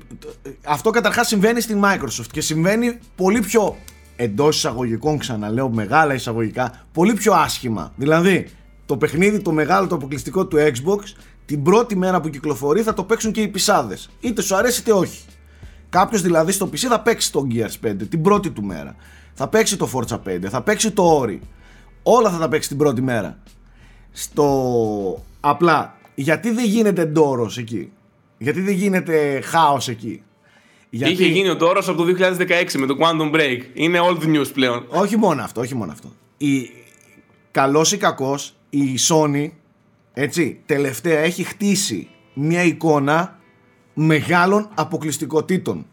[0.65, 3.77] αυτό καταρχάς συμβαίνει στην Microsoft και συμβαίνει πολύ πιο
[4.17, 7.93] εντός εισαγωγικών ξαναλέω μεγάλα εισαγωγικά πολύ πιο άσχημα.
[7.97, 8.47] Δηλαδή
[8.87, 10.99] το παιχνίδι το μεγάλο το αποκλειστικό του Xbox
[11.49, 14.11] την πρώτη μέρα που κυκλοφορεί θα το παίξουν και οι πισάδες.
[14.21, 15.25] Είτε σου αρέσει είτε όχι.
[15.89, 18.97] Κάποιος δηλαδή στο PC θα παίξει το Gears 5 την πρώτη του μέρα.
[19.35, 21.39] Θα παίξει το Forza 5, θα παίξει το Ori.
[22.03, 23.39] Όλα θα τα παίξει την πρώτη μέρα.
[24.13, 25.25] Στο.
[25.41, 27.93] Απλά, γιατί δεν γίνεται ντόρος εκεί;
[28.39, 30.23] Γιατί δεν γίνεται χάος εκεί;
[30.91, 31.13] Γιατί...
[31.13, 33.61] Είχε γίνει ο τόρο από το 2016 με το Quantum Break.
[33.75, 34.85] Είναι old news πλέον.
[34.89, 36.13] Όχι μόνο αυτό, όχι μόνο αυτό.
[36.37, 36.71] Η...
[37.51, 39.51] Καλός ή κακός, η Sony,
[40.21, 43.39] έτσι, τελευταία έχει χτίσει μια εικόνα
[43.95, 45.87] μεγάλων αποκλειστικοτήτων.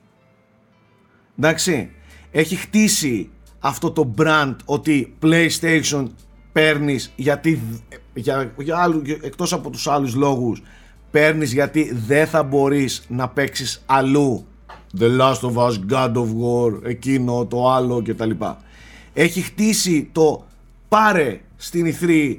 [1.40, 1.90] Εντάξει,
[2.32, 6.06] έχει χτίσει αυτό το brand ότι PlayStation
[6.52, 7.62] παίρνεις γιατί
[8.14, 10.62] για, για άλλου, για- εκτός από τους άλλους λόγους
[11.12, 14.46] παίρνεις γιατί δεν θα μπορείς να παίξεις αλλού
[15.00, 18.32] The Last of Us, God of War, εκείνο, το άλλο κτλ.
[19.14, 20.46] Έχει χτίσει το
[20.90, 22.36] πάρε στην E3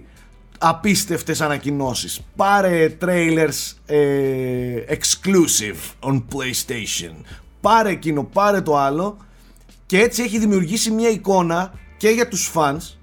[0.59, 2.21] απίστευτες ανακοινώσεις.
[2.37, 7.15] Πάρε trailers ε, exclusive on PlayStation.
[7.61, 9.17] Πάρε εκείνο, πάρε το άλλο.
[9.87, 12.97] Και έτσι έχει δημιουργήσει μια εικόνα και για τους fans.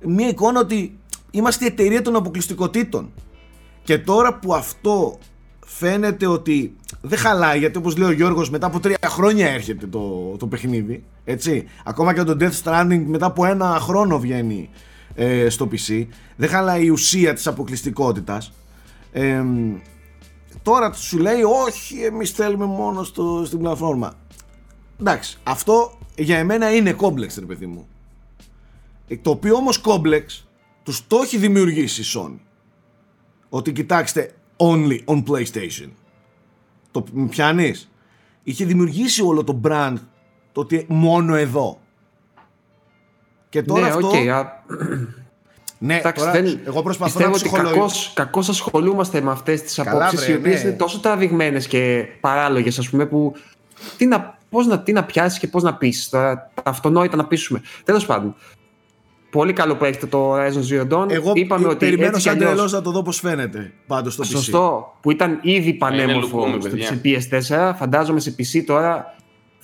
[0.00, 0.98] Μια εικόνα ότι
[1.30, 3.12] είμαστε η εταιρεία των αποκλειστικοτήτων.
[3.82, 5.18] Και τώρα που αυτό
[5.66, 10.36] φαίνεται ότι δεν χαλάει γιατί όπως λέει ο Γιώργος μετά από τρία χρόνια έρχεται το,
[10.38, 11.68] το παιχνίδι έτσι.
[11.84, 14.70] Ακόμα και το Death Stranding μετά από ένα χρόνο βγαίνει
[15.14, 18.52] ε, στο PC δεν χαλάει η ουσία της αποκλειστικότητας.
[19.12, 19.44] Ε,
[20.62, 24.14] τώρα σου λέει όχι εμείς θέλουμε μόνο στο, στην πλατφόρμα.
[25.00, 27.86] Εντάξει αυτό για εμένα είναι κόμπλεξ ρε παιδί μου.
[29.08, 30.48] Ε, το οποίο όμως κόμπλεξ
[30.82, 32.38] τους το έχει δημιουργήσει η Sony.
[33.48, 35.88] Ότι κοιτάξτε only on PlayStation.
[36.90, 37.88] Το μ πιάνεις;
[38.42, 39.96] Είχε δημιουργήσει όλο το brand
[40.52, 41.80] το ότι μόνο εδώ
[43.54, 44.62] και τώρα ναι, αυτό οκ, α,
[45.78, 49.62] ναι, εντάξει, τώρα, δεν- εγώ προσπαθώ να πιστεύω ότι ψυχολογήσω κακώς, κακώς ασχολούμαστε με αυτές
[49.62, 50.68] τις Καλά, απόψεις βρε, οι οποίες ναι.
[50.68, 53.34] είναι τόσο τραβηγμένες και παράλογες ας πούμε που
[53.96, 57.24] τι να, πώς να, τι να πιάσεις και πώς να πείσεις τώρα, τα αυτονόητα να
[57.26, 58.34] πείσουμε τέλος πάντων
[59.30, 61.10] πολύ καλό που έχετε το Horizon Zero Dawn.
[61.10, 64.12] Εγώ Είπαμε ότι περιμένω έτσι κι σαν αλλιώς- τρελός να το δω πώς φαίνεται πάντως
[64.12, 64.26] στο PC.
[64.26, 64.96] Σωστό.
[65.00, 66.86] Που ήταν ήδη πανέμορφο λουκούμι, στο παιδιά.
[66.86, 67.72] σε PS4.
[67.78, 69.14] Φαντάζομαι σε PC τώρα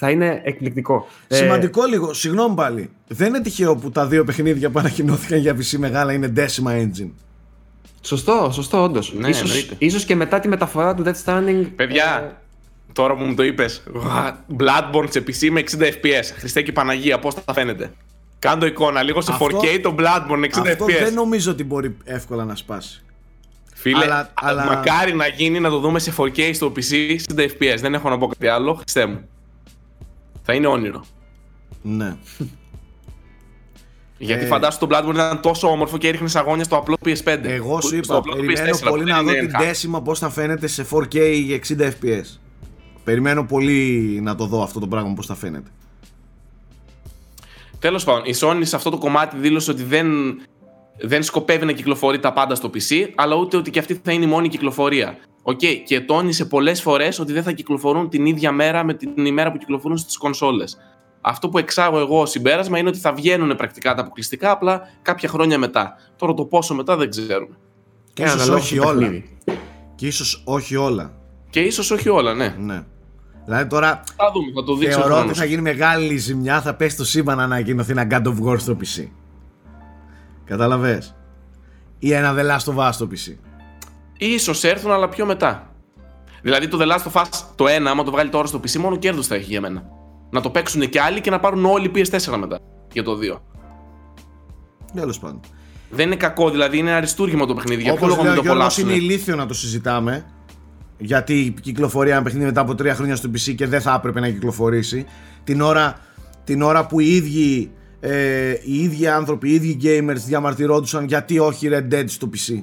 [0.03, 1.07] θα είναι εκπληκτικό.
[1.29, 2.91] Ε, Σημαντικό λίγο, συγγνώμη πάλι.
[3.09, 7.11] Δεν είναι τυχαίο που τα δύο παιχνίδια που ανακοινώθηκαν για PC μεγάλα είναι Decima Engine.
[8.01, 9.13] σωστό, σωστό, όντως.
[9.15, 9.75] Ναι, ίσως, εννοείται.
[9.79, 11.67] ίσως και μετά τη μεταφορά του Death Stranding.
[11.77, 12.37] Παιδιά, ε,
[12.93, 13.83] τώρα που μου το είπες,
[14.59, 16.25] Bloodborne σε PC με 60 FPS.
[16.39, 17.91] Χριστέ και Παναγία, πώς θα φαίνεται.
[18.39, 21.03] Κάντο εικόνα, λίγο σε Αυτό- 4K το Bloodborne 60 Αυτό FPS.
[21.03, 23.03] δεν νομίζω ότι μπορεί εύκολα να σπάσει.
[23.75, 27.43] Φίλε, Αλλά- α- αλλά- μακάρι να γίνει να το δούμε σε 4K στο PC 60
[27.43, 27.77] FPS.
[27.81, 28.75] Δεν έχω να πω κάτι άλλο.
[28.75, 29.29] Χριστέ μου.
[30.43, 31.05] Θα είναι όνειρο.
[31.83, 32.17] Ναι.
[34.19, 37.39] Γιατί Ε, φαντάσου το Bloodborne ήταν τόσο όμορφο και έριχνες αγώνια στο απλό PS5.
[37.43, 39.57] Εγώ σου Που- στο είπα, απλό περιμένω PS4, πολύ που να δεν δω είναι την
[39.93, 39.99] enhanced.
[39.99, 42.39] Decima πώς θα φαίνεται σε 4K ή 60 FPS.
[43.05, 45.71] Περιμένω πολύ να το δω αυτό το πράγμα πώς θα φαίνεται.
[47.79, 50.09] Τέλος πάντων, η Sony σε αυτό το κομμάτι δήλωσε ότι δεν,
[50.99, 54.25] δεν σκοπεύει να κυκλοφορεί τα πάντα στο PC, αλλά ούτε ότι και αυτή θα είναι
[54.25, 55.19] η μόνη κυκλοφορία.
[55.43, 59.53] Οκ, και τόνισε πολλές φορές ότι δεν θα κυκλοφορούν την ίδια μέρα με την ημέρα
[59.53, 60.79] που κυκλοφορούν στις κονσόλες.
[61.21, 65.29] Αυτό που εξάγω εγώ ως συμπέρασμα είναι ότι θα βγαίνουν πρακτικά τα αποκλειστικά, απλά κάποια
[65.29, 65.95] χρόνια μετά.
[66.17, 67.57] Τώρα το πόσο μετά δεν ξέρουμε.
[68.13, 68.99] Και ε, ίσως αναλόγως όχι το όλα.
[68.99, 69.39] παιχνίδι.
[69.95, 71.13] Και ίσως όχι όλα.
[71.51, 72.55] Και ίσως όχι όλα, ναι.
[72.59, 72.83] Ναι.
[73.45, 75.39] Δηλαδή τώρα Θα δούμε, θα το δείξει ο θεωρώ ότι χρόνος.
[75.39, 78.77] θα γίνει μεγάλη ζημιά, θα πέσει το σύμπαν να ανακοινωθεί ένα God of War στο
[78.81, 79.07] PC.
[80.45, 81.15] Κατάλαβες.
[81.99, 83.35] Ή ένα The Last of Us στο PC.
[84.23, 85.75] Ίσως έρθουν, αλλά πιο μετά.
[86.43, 88.97] Δηλαδή το The Last of Us το 1, άμα το βγάλει τώρα στο PC, μόνο
[88.97, 89.83] κέρδος θα έχει για μένα.
[90.31, 92.59] Να το παίξουν και άλλοι και να πάρουν όλοι PS4 μετά
[92.93, 93.41] για το 2.
[94.95, 95.41] Τέλος πάντων.
[95.91, 97.83] Δεν είναι κακό, δηλαδή είναι αριστούργημα το παιχνίδι.
[97.83, 99.05] Για ποιο Όπως λόγο λέει μην ο το Γιώργος απολαύσουν.
[99.05, 100.25] είναι ηλίθιο να το συζητάμε
[100.99, 104.29] γιατί κυκλοφορεί ένα παιχνίδι μετά από τρία χρόνια στο PC και δεν θα έπρεπε να
[104.29, 105.07] κυκλοφορήσει
[105.45, 106.01] την ώρα,
[106.45, 111.69] την ώρα που οι ίδιοι, ε, οι ίδιοι άνθρωποι, οι ίδιοι gamers διαμαρτυρόντουσαν γιατί όχι
[111.73, 112.63] Red Dead στο PC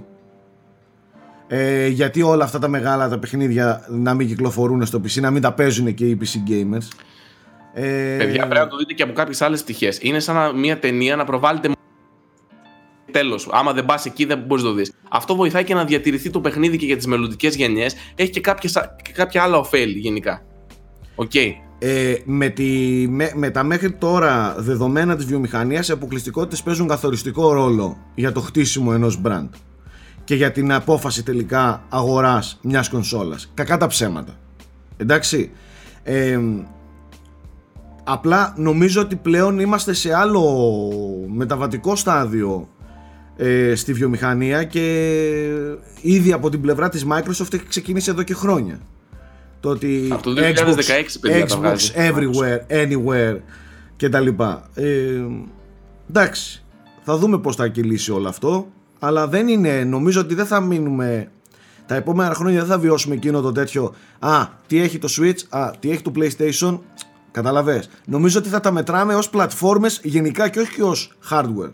[1.47, 5.41] ε, γιατί όλα αυτά τα μεγάλα τα παιχνίδια να μην κυκλοφορούν στο PC να μην
[5.41, 6.87] τα παίζουν και οι PC gamers
[7.73, 9.99] ε, Παιδιά, πρέπει να το δείτε και από κάποιες άλλες πτυχές.
[10.01, 11.69] Είναι σαν να- μια ταινία να προβάλλεται.
[13.11, 13.49] Τέλος.
[13.51, 14.91] Άμα δεν πας εκεί, δεν μπορείς να το δεις.
[15.09, 17.95] Αυτό βοηθάει και να διατηρηθεί το παιχνίδι και για τις μελλοντικές γενιές.
[18.15, 20.41] Έχει και, κάποιες, και κάποια άλλα ωφέλη γενικά.
[21.15, 21.35] Οκ.
[21.79, 22.63] Ε, με, τη,
[23.09, 28.39] με, με τα μέχρι τώρα δεδομένα της βιομηχανίας οι αποκλειστικότητες παίζουν καθοριστικό ρόλο για το
[28.41, 29.49] χτίσιμο ενός brand
[30.27, 33.51] και για την απόφαση τελικά αγοράς μιας κονσόλας.
[33.53, 34.39] Κακά τα ψέματα.
[34.97, 35.51] Εντάξει.
[36.03, 36.39] Ε,
[38.03, 40.71] απλά νομίζω ότι πλέον είμαστε σε άλλο
[41.27, 42.69] μεταβατικό στάδιο
[43.37, 45.15] ε, στη βιομηχανία και
[46.01, 48.79] ήδη από την πλευρά της Microsoft έχει ξεκινήσει εδώ και χρόνια.
[49.59, 50.35] Το ότι Από το 2016
[51.21, 51.91] παιδιά τα Xbox βγάζει.
[51.95, 53.37] everywhere, anywhere
[53.95, 54.69] και τα λοιπά.
[54.73, 55.21] Ε,
[56.09, 56.63] εντάξει,
[57.03, 58.67] θα δούμε πώς θα κυλήσει όλο αυτό,
[58.99, 61.31] αλλά δεν είναι, νομίζω ότι δεν θα μείνουμε,
[61.85, 65.71] τα επόμενα χρόνια δεν θα βιώσουμε εκείνο το τέτοιο, α, τι έχει το Switch, α,
[65.79, 66.79] τι έχει το PlayStation,
[67.31, 67.89] καταλαβες.
[68.05, 71.71] Νομίζω ότι θα τα μετράμε ως πλατφόρμες γενικά και όχι ως hardware.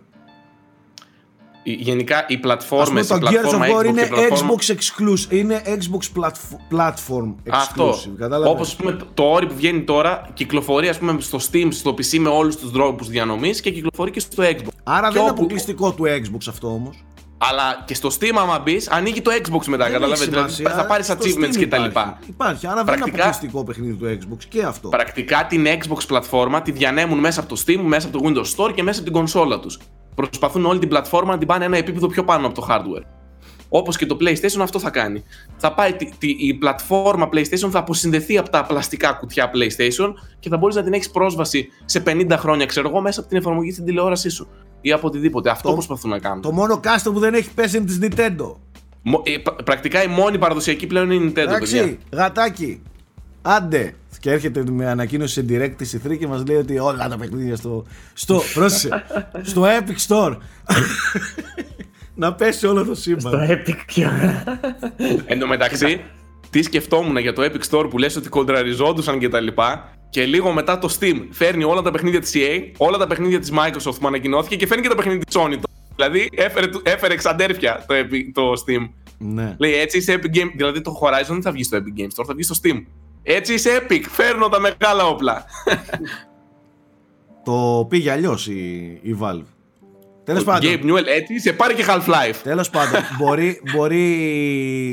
[1.65, 4.09] Γενικά οι Ας πούμε πλατφόρμες, το η Gears πλατφόρμα of War Xbox είναι και η
[4.27, 4.53] πλατφόρμα...
[4.53, 7.95] Xbox exclusive, είναι Xbox platf- platform exclusive, Αυτό.
[8.17, 8.51] κατάλαβες.
[8.53, 12.17] Όπως πούμε το- το όρι που βγαίνει τώρα, κυκλοφορεί ας πούμε στο Steam, στο PC
[12.19, 14.67] με όλους τους τρόπου διανομής και κυκλοφορεί και στο Xbox.
[14.83, 17.03] Άρα Και δεν είναι όπου- αποκλειστικό του Xbox αυτό όμως.
[17.37, 19.83] Αλλά και στο Steam, άμα μπεις, ανοίγει το Xbox μετά.
[19.83, 20.23] Δεν Καταλαβαίνετε.
[20.23, 21.85] έχει Δηλαδή σημασία, θα πάρεις στο achievements Steam και τα υπάρχει.
[21.85, 22.19] λοιπά.
[22.27, 24.89] Υπάρχει, άρα δεν είναι Πρακτικά- αποκλειστικό παιχνίδι του Xbox και αυτό.
[24.89, 28.73] Πρακτικά την Xbox πλατφόρμα τη διανέμουν μέσα από το Steam, μέσα από το Windows Store
[28.73, 29.79] και μέσα από την κονσόλα τους.
[30.15, 33.03] Προσπαθούν όλη την πλατφόρμα να την πάνε ένα επίπεδο πιο πάνω από το hardware.
[33.69, 35.23] Όπως και το PlayStation αυτό θα κάνει.
[35.57, 40.49] Θα πάει, τη- τη- η πλατφόρμα PlayStation θα αποσυνδεθεί από τα πλαστικά κουτιά PlayStation και
[40.49, 43.71] θα μπορείς να την έχεις πρόσβαση σε 50 χρόνια, ξέρω εγώ, μέσα από την εφαρμογή
[43.71, 44.47] στην τηλεόρασή σου.
[44.85, 45.49] Ή από οτιδήποτε.
[45.49, 46.41] Αυτό Το- προσπαθούν να κάνουν.
[46.41, 48.55] Το μόνο κάστο που δεν έχει πέσει είναι της Nintendo.
[49.01, 51.45] Μο- ε, πρα- πρακτικά η μόνη παραδοσιακή πλέον είναι η Nintendo, παιδιά.
[51.45, 52.81] Εντάξει, γατάκι.
[53.41, 53.93] Άντε.
[54.19, 57.55] Και έρχεται με ανακοίνωση σε direct της E3 και μας λέει ότι όλα τα παιχνίδια
[57.55, 59.03] στο, στο, πρόσεχε,
[59.41, 60.37] στο Epic Store.
[62.15, 63.33] να πέσει όλο το Το σύμπαν.
[63.49, 64.09] Epic πιο.
[65.25, 66.01] Εν τω μεταξύ,
[66.49, 70.51] τι σκεφτόμουν για το Epic Store που λες ότι κοντραριζόντουσαν και τα λοιπά και λίγο
[70.51, 74.07] μετά το Steam φέρνει όλα τα παιχνίδια της EA, όλα τα παιχνίδια της Microsoft που
[74.07, 75.53] ανακοινώθηκε και φέρνει και τα παιχνίδια της Sony.
[75.95, 78.89] Δηλαδή έφερε, του- έφερε εξαντέρφια το, Epic, το Steam.
[79.17, 79.55] ναι.
[79.59, 82.23] Λέει έτσι είσαι Epic Game, δηλαδή το Horizon δεν θα βγει στο Epic Games Store,
[82.27, 82.83] θα βγει στο Steam.
[83.23, 85.45] Έτσι είσαι Epic, φέρνω τα μεγάλα όπλα.
[87.43, 88.53] Το πήγε αλλιώς η,
[89.01, 89.43] η Valve.
[90.23, 90.71] Τέλος πάντων.
[90.71, 92.35] Gabe Newell, έτσι είσαι, πάρε και Half-Life.
[92.43, 94.11] Τέλος πάντων, μπορεί, μπορεί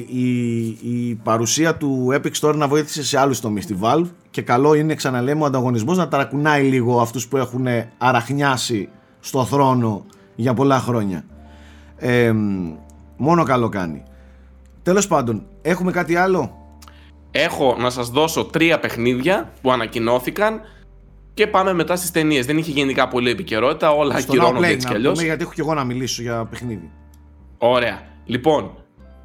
[0.08, 4.74] η, η παρουσία του Epic Store να βοήθησε σε άλλους τομείς στη Valve και καλό
[4.74, 7.66] είναι, ξαναλέμε, ο ανταγωνισμός να ταρακουνάει λίγο αυτούς που έχουν
[7.98, 8.88] αραχνιάσει
[9.20, 11.24] στο θρόνο για πολλά χρόνια.
[11.96, 12.32] Ε,
[13.16, 14.02] μόνο καλό κάνει.
[14.82, 16.60] Τέλος πάντων, έχουμε κάτι άλλο;
[17.30, 20.60] Έχω να σας δώσω τρία παιχνίδια που ανακοινώθηκαν
[21.40, 22.46] και πάμε μετά στις ταινίες.
[22.46, 25.22] Δεν είχε γενικά πολύ επικαιρότητα, όλα ακυρώνονται έτσι κι αλλιώς.
[25.22, 26.90] γιατί έχω και εγώ να μιλήσω για παιχνίδι.
[27.58, 28.00] Ωραία.
[28.24, 28.70] Λοιπόν,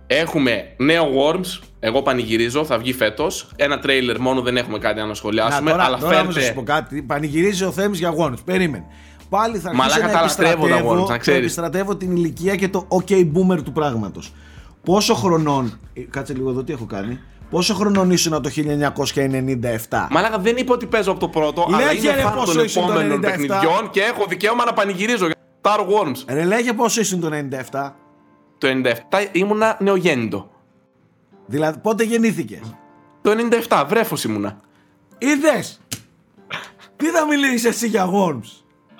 [0.07, 1.59] έχουμε νέο Worms.
[1.79, 3.51] Εγώ πανηγυρίζω, θα βγει φέτος.
[3.55, 5.71] Ένα τρέιλερ μόνο, δεν έχουμε κάτι να σχολιάσουμε.
[5.71, 6.39] Να, τώρα, αλλά τώρα φέρτε...
[6.39, 7.01] να σου πω κάτι.
[7.01, 8.43] Πανηγυρίζει ο Θέμης για Worms.
[8.45, 8.85] Περίμενε.
[9.29, 11.39] Πάλι θα αρχίσει Μαλάκα να τα λατρεύω τα επιστρατεύω, Worms, να ξέρεις.
[11.41, 14.33] επιστρατεύω την ηλικία και το OK boomer του πράγματος.
[14.83, 15.79] Πόσο χρονών.
[15.93, 17.19] ε, Κάτσε λίγο εδώ, τι έχω κάνει.
[17.49, 18.49] Πόσο χρονών ήσουν το
[19.89, 20.07] 1997.
[20.09, 22.63] Μαλάκα δεν είπα ότι παίζω από το πρώτο, αλλά Λέγε, είναι ρε, φαν πόσο των
[22.65, 23.21] ήσουν το επόμενων 97.
[23.21, 26.23] παιχνιδιών και έχω δικαίωμα να πανηγυρίζω για Star Worms.
[26.27, 27.29] Ρε λέγε πόσο ήσουν το
[27.71, 27.91] 97.
[28.57, 30.49] Το 97 ήμουνα νεογέννητο.
[31.45, 32.75] Δηλαδή πότε γεννήθηκες;
[33.21, 33.31] Το
[33.69, 34.57] 97 βρέφος ήμουνα.
[35.17, 35.81] Είδες!
[36.95, 38.49] Τι θα μιλήσεις εσύ για Worms;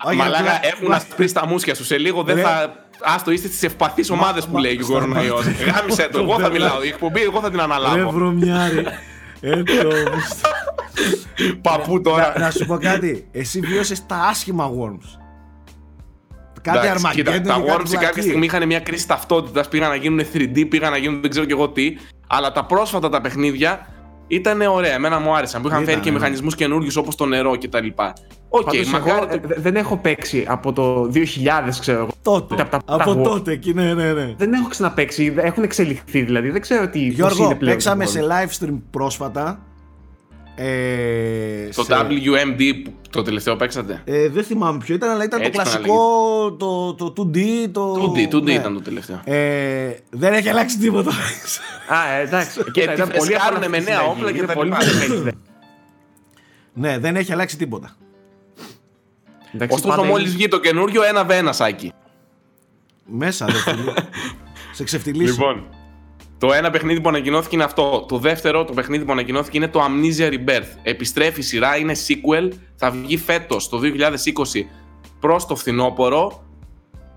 [0.05, 1.83] Όχι, Μαλάκα απλά- έχουν ασπρίσει τα μουσια σου.
[1.83, 2.41] Σε λίγο δεν Ρε.
[2.41, 2.84] θα.
[3.01, 5.35] Άστο, είστε στις ευπαθείς ομάδες που μα- λέει ο στα- κορονοϊό.
[5.75, 6.83] Γάμισε το, εγώ θα μιλάω.
[6.83, 8.09] Η εκπομπή εγώ θα την Ρε αναλάβω.
[8.11, 8.85] βρωμιάρη.
[9.39, 10.41] Έτσι όμως.
[11.61, 12.33] Παππού τώρα.
[12.39, 13.27] Να σου πω κάτι.
[13.31, 15.19] Εσύ βίωσες τα άσχημα Worms.
[16.61, 18.25] Κάτι Εντάξει, Αρμαγκέντον κοίτα, τα και κάτι Worms κάποια βλακίες.
[18.25, 19.67] στιγμή είχαν μια κρίση ταυτότητας.
[19.67, 21.95] Πήγαν να γίνουν 3D, πήγαν να γίνουν δεν ξέρω κι εγώ τι.
[22.27, 23.87] Αλλά τα πρόσφατα τα παιχνίδια
[24.28, 24.93] ήταν ωραία.
[24.93, 25.61] Εμένα μου άρεσαν.
[25.61, 26.17] Που είχαν Ήταν, φέρει και ναι.
[26.17, 27.88] μηχανισμούς καινούριου όπως το νερό κτλ.
[28.49, 29.09] Οκ, Πάντως μακάρι.
[29.17, 32.09] εγώ το- ε, δε- δεν έχω παίξει από το 2000, ξέρω εγώ.
[32.21, 32.61] Τότε.
[32.61, 34.34] Από τα- Από τα- τότε εκεί, ναι, ναι, ναι.
[34.38, 36.49] Δεν έχω ξαναπαίξει, δεν- έχουν εξελιχθεί δηλαδή.
[36.49, 37.71] Δεν ξέρω τι πώς Γιώργο, είναι πλέον.
[37.73, 38.32] παίξαμε το σε Worms.
[38.63, 39.59] live stream πρόσφατα.
[40.57, 45.39] Ε, Το σε- WMD που το τελευταίο παίξατε; Ε, δεν θυμάμαι ποιο ήταν, αλλά ήταν
[45.41, 47.37] Έτσι το να κλασικό, το, το 2D.
[47.71, 48.13] Το...
[48.15, 48.53] 2D, 2D ναι.
[48.53, 49.21] ήταν το τελευταίο.
[49.23, 51.11] Ε, δεν έχει αλλάξει τίποτα.
[51.87, 52.63] Α, ε, εντάξει.
[52.71, 54.19] Κοίτα, τι ήταν πολύ φρεσκάρουνε εύκολο με αυτή η νέα συνταγή.
[54.19, 54.85] όπλα και Είναι τα πολύ λοιπά.
[54.85, 55.31] μπερδεμένη.
[56.73, 57.95] ναι, δεν έχει αλλάξει τίποτα.
[59.53, 61.91] Εντάξει, Ωστόσο, πάντα μόλις είναι- βγει το καινούριο, ένα βένα σάκι.
[63.05, 63.93] Μέσα, δεν φίλε.
[64.73, 65.31] Σε ξεφτυλίσει.
[65.31, 65.63] Λοιπόν,
[66.38, 68.05] το ένα παιχνίδι που ανακοινώθηκε είναι αυτό.
[68.07, 70.77] Το δεύτερο, το παιχνίδι που ανακοινώθηκε είναι το Amnesia Rebirth.
[70.83, 72.49] Επιστρέφει η σειρά, είναι sequel.
[72.75, 74.65] Θα βγει φέτος, το 2020,
[75.19, 76.43] προς το φθινόπωρο.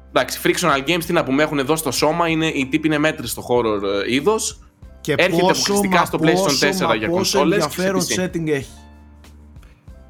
[0.09, 2.29] Εντάξει, Frictional Games, τι να πούμε, έχουν εδώ στο σώμα.
[2.29, 4.62] Είναι, οι τύποι είναι μέτρης στο χώρο είδος.
[5.01, 7.87] Και Έρχεται πόσο, αποκλειστικά μα στο PlayStation πόσο, 4 μα για πόσο κονσόλες και σε
[7.87, 8.37] ενδιαφέρον PC.
[8.37, 8.71] setting έχει.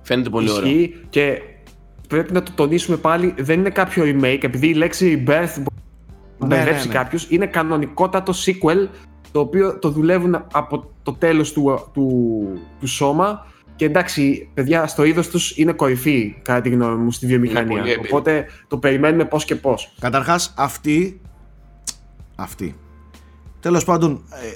[0.02, 0.68] Φαίνεται πολύ ωραίο.
[0.68, 1.42] Ισχύει και
[2.08, 5.87] πρέπει να το τονίσουμε πάλι, δεν είναι κάποιο remake, επειδή η λέξη Rebirth μπορεί να
[6.38, 6.98] Ναι, μπερδέψει ναι, ναι.
[6.98, 8.88] κάποιους, είναι κανονικότατο sequel,
[9.32, 12.46] το οποίο το δουλεύουν από το τέλος του, του,
[12.80, 17.26] του σώμα και εντάξει, παιδιά, στο είδος τους είναι κορυφή, κατά τη γνώμη μου, στη
[17.26, 17.76] βιομηχανία.
[17.76, 18.08] πολύ έμπειροι.
[18.08, 19.94] Οπότε το περιμένουμε πώς και πώς.
[20.00, 21.20] Καταρχάς αυτή
[22.34, 22.76] αυτή
[23.60, 24.46] τέλος πάντων ε,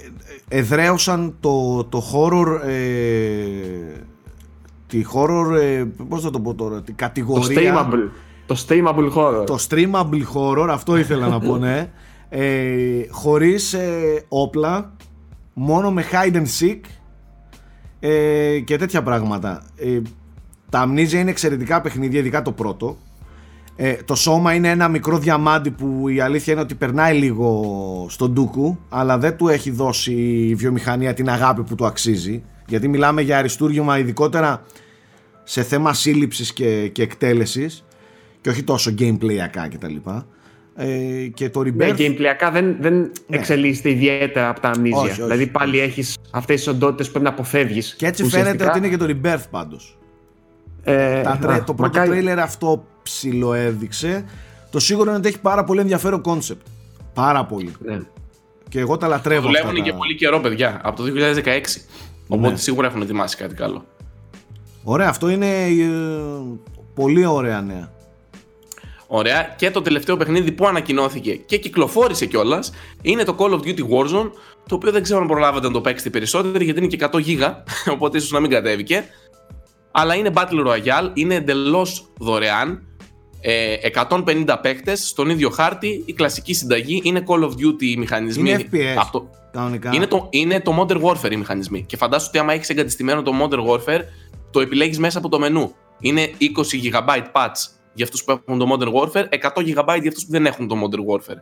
[0.55, 4.01] ε, εδραίωσαν το, το horror ε,
[4.87, 8.11] τη horror ε, πώς θα το πω τώρα τη Το κατηγορία streamable,
[8.55, 9.47] το streamable horror.
[9.47, 11.91] το streamable horror αυτό ήθελα να πω ναι.
[12.29, 14.93] Ε, χωρίς ε, όπλα
[15.53, 16.81] μόνο με hide and seek
[18.01, 19.63] ε, και τέτοια πράγματα.
[19.77, 20.01] Ε,
[20.71, 22.97] τα Amnesia είναι εξαιρετικά παιχνίδια ειδικά το πρώτο.
[23.77, 28.33] Ε, το σώμα είναι ένα μικρό διαμάντι που η αλήθεια είναι ότι περνάει λίγο στον
[28.33, 30.13] ντούκου αλλά δεν του έχει δώσει
[30.49, 32.43] η βιομηχανία την αγάπη που του αξίζει.
[32.67, 34.63] Γιατί μιλάμε για αριστούργημα ειδικότερα
[35.43, 37.85] σε θέμα σύλληψης και, και εκτέλεσης
[38.43, 40.27] και όχι τόσο gameplayακά και τα λοιπά
[40.77, 44.93] ε, και το Ναι, Rebirth gameplay ακά δεν, δεν εξελίσσεται ιδιαίτερα από τα Amnesia.
[44.95, 45.23] Όχι, όχι.
[45.23, 47.95] Δηλαδή πάλι έχεις αυτές τις οντότητες που πρέπει να αποφεύγεις.
[47.95, 48.53] και έτσι ουσιαστικά.
[48.57, 49.99] φαίνεται ότι είναι και το Rebirth πάντως
[50.85, 54.25] Ε, Τα τρέ- α, το πρώτο μακάρι- τρέιλερ αυτό ψιλοέδειξε
[54.71, 56.67] το σίγουρο είναι ότι έχει πάρα πολύ ενδιαφέρον concept
[57.15, 57.99] πάρα πολύ Ναι.
[58.69, 61.81] και εγώ τα λατρεύω αυτά Δουλεύουν και τα- πολύ καιρό, παιδιά, από το 2016.
[62.29, 63.85] Οπότε σίγουρα έχουν ετοιμάσει κάτι καλό.
[64.83, 65.69] Ωραία, αυτό είναι ε,
[66.95, 67.91] πολύ ωραία νέα.
[69.15, 69.55] Ωραία.
[69.57, 74.31] Και το τελευταίο παιχνίδι που ανακοινώθηκε και κυκλοφόρησε κιόλας είναι το Call of Duty Warzone.
[74.69, 77.63] Το οποίο δεν ξέρω αν προλάβατε να το παίξετε περισσότερο γιατί είναι και 100 γίγα.
[77.95, 79.05] Οπότε ίσως να μην κατέβηκε.
[79.91, 82.83] Αλλά είναι Battle Royale, είναι εντελώς δωρεάν.
[83.41, 83.75] Ε,
[84.09, 86.03] 150 παίκτες στον ίδιο χάρτη.
[86.07, 88.51] Η κλασική συνταγή είναι Call of Duty οι μηχανισμοί.
[88.51, 88.97] Είναι FPS.
[88.97, 89.91] από το- Κανονικά.
[89.95, 91.83] είναι, το, είναι το Modern Warfare οι μηχανισμοί.
[91.83, 94.01] Και φαντάσου ότι άμα έχεις εγκατεστημένο το Modern Warfare,
[94.51, 95.75] το επιλέγεις μέσα από το μενού.
[96.01, 96.45] Είναι 20
[96.83, 100.47] GB patch για αυτούς που έχουν το Modern Warfare, 100 GB για αυτούς που δεν
[100.47, 101.39] έχουν το Modern Warfare.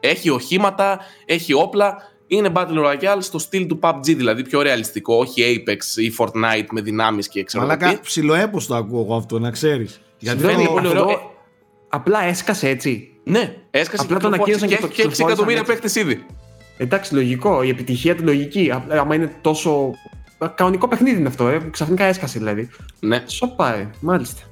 [0.00, 1.96] Έχει οχήματα, έχει όπλα.
[2.26, 6.80] Είναι Battle Royale στο στυλ του PUBG, δηλαδή πιο ρεαλιστικό, όχι Apex ή Fortnite με
[6.80, 8.00] δυνάμεις και ξέρω εγώ Μαλάκα τι.
[8.02, 10.00] ψιλοέπος το ακούω εγώ αυτό, να ξέρεις.
[10.18, 11.10] Γιατί Φαίνεται το- πολύ αυτό ωραίο.
[11.10, 11.18] Ε,
[11.88, 13.12] Απλά έσκασε έτσι.
[13.24, 15.60] Ναι, έσκασε Απλά και τον κυκλοφόρησε ανακοίνωσαν και και το έχει και 6 κυκλοφόρησαν εκατομμύρια
[15.60, 15.72] έτσι.
[15.72, 16.26] παίκτες ήδη.
[16.76, 17.62] Εντάξει, λογικό.
[17.62, 18.70] Η επιτυχία του λογική.
[18.70, 19.90] Α- Άμα είναι τόσο.
[20.54, 21.58] Κανονικό παιχνίδι είναι αυτό, ε.
[21.70, 22.68] Ξαφνικά έσκασε δηλαδή.
[23.00, 23.22] Ναι.
[23.26, 23.90] Σοπά, ε.
[24.00, 24.42] Μάλιστα.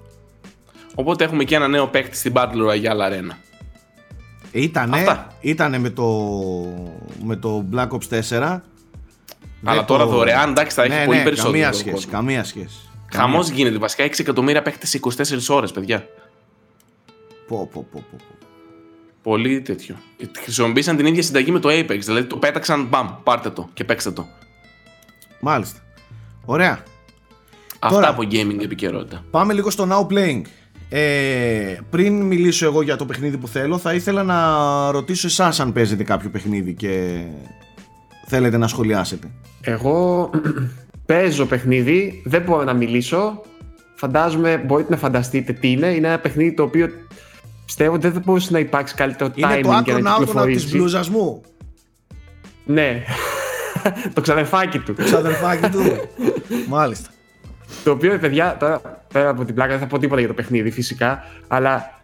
[0.98, 3.34] Οπότε έχουμε και ένα νέο παίκτη στην Battle Royale Arena.
[4.52, 5.32] Ήτανε, Αυτά.
[5.40, 6.06] ήτανε με το,
[7.24, 8.60] με το Black Ops 4.
[9.64, 11.52] Αλλά Δεν τώρα το- δωρεάν, εντάξει, θα έχει ναι, πολύ ναι, περισσότερο.
[11.52, 11.90] Καμία κόσμο.
[11.90, 12.76] σχέση, καμία σχέση.
[13.12, 13.78] Χαμός γίνεται.
[13.78, 16.06] Βασικά 6 εκατομμύρια παίχτε σε 24 ώρες, παιδιά.
[17.46, 18.34] Πω, πω, πω, πω, πω.
[19.22, 19.96] Πολύ τέτοιο.
[20.42, 21.98] Χρησιμοποίησαν την ίδια συνταγή με το Apex.
[21.98, 24.26] Δηλαδή το πέταξαν, μπαμ, πάρτε το και παίξτε το.
[25.40, 25.80] Μάλιστα.
[26.44, 26.82] Ωραία.
[27.78, 28.08] Αυτά Τώρα.
[28.08, 29.24] από gaming επικαιρότητα.
[29.30, 30.42] Πάμε λίγο στο Now Playing.
[30.88, 35.72] Ε, πριν μιλήσω εγώ για το παιχνίδι που θέλω, θα ήθελα να ρωτήσω εσάς αν
[35.72, 37.22] παίζετε κάποιο παιχνίδι και
[38.26, 39.30] θέλετε να σχολιάσετε.
[39.60, 40.30] Εγώ
[41.06, 43.40] παίζω παιχνίδι, δεν μπορώ να μιλήσω.
[43.94, 45.86] Φαντάζομαι, μπορείτε να φανταστείτε τι είναι.
[45.86, 46.88] Είναι ένα παιχνίδι το οποίο
[47.64, 50.26] πιστεύω ότι δεν μπορούσε να υπάρξει καλύτερο Είναι timing το για άκρο να out της
[50.26, 50.76] κυκλοφορήσει.
[50.76, 51.40] μπλούζας μου.
[52.64, 53.02] Ναι.
[54.14, 54.94] το ξαδερφάκι του.
[54.94, 55.82] Ξαδερφάκι του.
[56.68, 57.10] Μάλιστα.
[57.84, 58.80] Το οποίο, παιδιά, τώρα
[59.12, 62.00] πέρα από την πλάκα δεν θα πω τίποτα για το παιχνίδι φυσικά, αλλά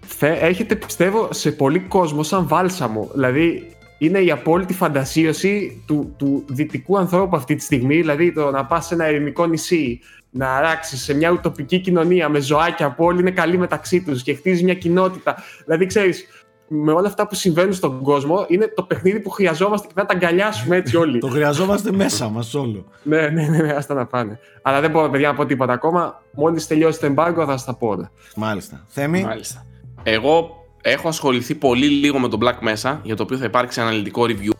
[0.00, 3.10] θε, έρχεται πιστεύω σε πολύ κόσμο σαν βάλσαμο.
[3.12, 8.64] Δηλαδή είναι η απόλυτη φαντασίωση του, του δυτικού ανθρώπου αυτή τη στιγμή, δηλαδή το να
[8.64, 10.00] πας σε ένα ερημικό νησί,
[10.30, 14.34] να αράξεις σε μια ουτοπική κοινωνία με ζωάκια που όλοι είναι καλοί μεταξύ τους και
[14.34, 15.36] χτίζεις μια κοινότητα.
[15.64, 16.26] Δηλαδή ξέρεις,
[16.68, 20.14] με όλα αυτά που συμβαίνουν στον κόσμο, είναι το παιχνίδι που χρειαζόμαστε και να τα
[20.14, 21.18] αγκαλιάσουμε έτσι όλοι.
[21.18, 22.84] Το χρειαζόμαστε μέσα μας όλο.
[23.02, 24.38] Ναι, ναι, ναι, ναι, άστα να πάνε.
[24.62, 26.22] Αλλά δεν μπορώ, παιδιά, να πω τίποτα ακόμα.
[26.32, 28.10] Μόλις τελειώσει το embargo θα στα πω όλα.
[28.36, 28.84] Μάλιστα.
[28.88, 29.66] Θέμη; Μάλιστα.
[30.02, 30.50] Εγώ
[30.82, 34.50] έχω ασχοληθεί πολύ λίγο με το Black Mesa, για το οποίο θα υπάρξει αναλυτικό review.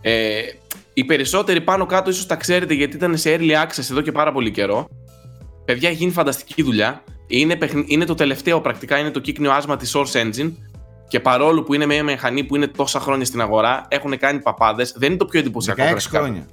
[0.00, 0.40] Ε,
[0.94, 4.32] οι περισσότεροι πάνω κάτω ίσως τα ξέρετε γιατί ήταν σε early access εδώ και πάρα
[4.32, 4.88] πολύ καιρό.
[5.64, 7.02] Παιδιά, έχει γίνει φανταστική δουλειά.
[7.26, 10.52] Είναι, παιχνι- είναι το τελευταίο πρακτικά, είναι το κύκνιο άσμα της Source Engine.
[11.12, 14.94] Και παρόλο που είναι μια μηχανή που είναι τόσα χρόνια στην αγορά, έχουν κάνει παπάδες.
[14.96, 16.18] Δεν είναι το πιο εντυπωσιακό 16 γραφικά.
[16.18, 16.46] χρόνια.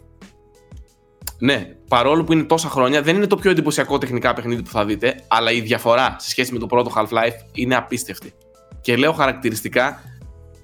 [1.40, 4.86] Ναι, παρόλο που είναι τόσα χρόνια, δεν είναι το πιο εντυπωσιακό τεχνικά παιχνίδι που θα
[4.86, 8.34] δείτε, αλλά η διαφορά σε σχέση με το πρώτο Half-Life είναι απίστευτη.
[8.82, 10.02] Και λέω χαρακτηριστικά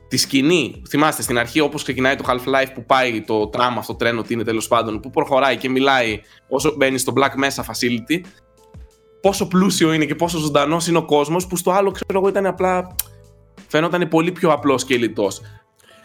[0.07, 0.81] τη σκηνή.
[0.89, 4.33] Θυμάστε στην αρχή, όπως ξεκινάει το Half-Life που πάει το τραμ, αυτό το τρένο, τι
[4.33, 8.21] είναι τέλος πάντων, που προχωράει και μιλάει όσο μπαίνει στο Black Mesa Facility.
[9.21, 12.45] Πόσο πλούσιο είναι και πόσο ζωντανός είναι ο κόσμος, που στο άλλο ξέρω εγώ ήταν
[12.45, 12.95] απλά.
[13.67, 15.41] Φαίνονταν πολύ πιο απλός και λιτός.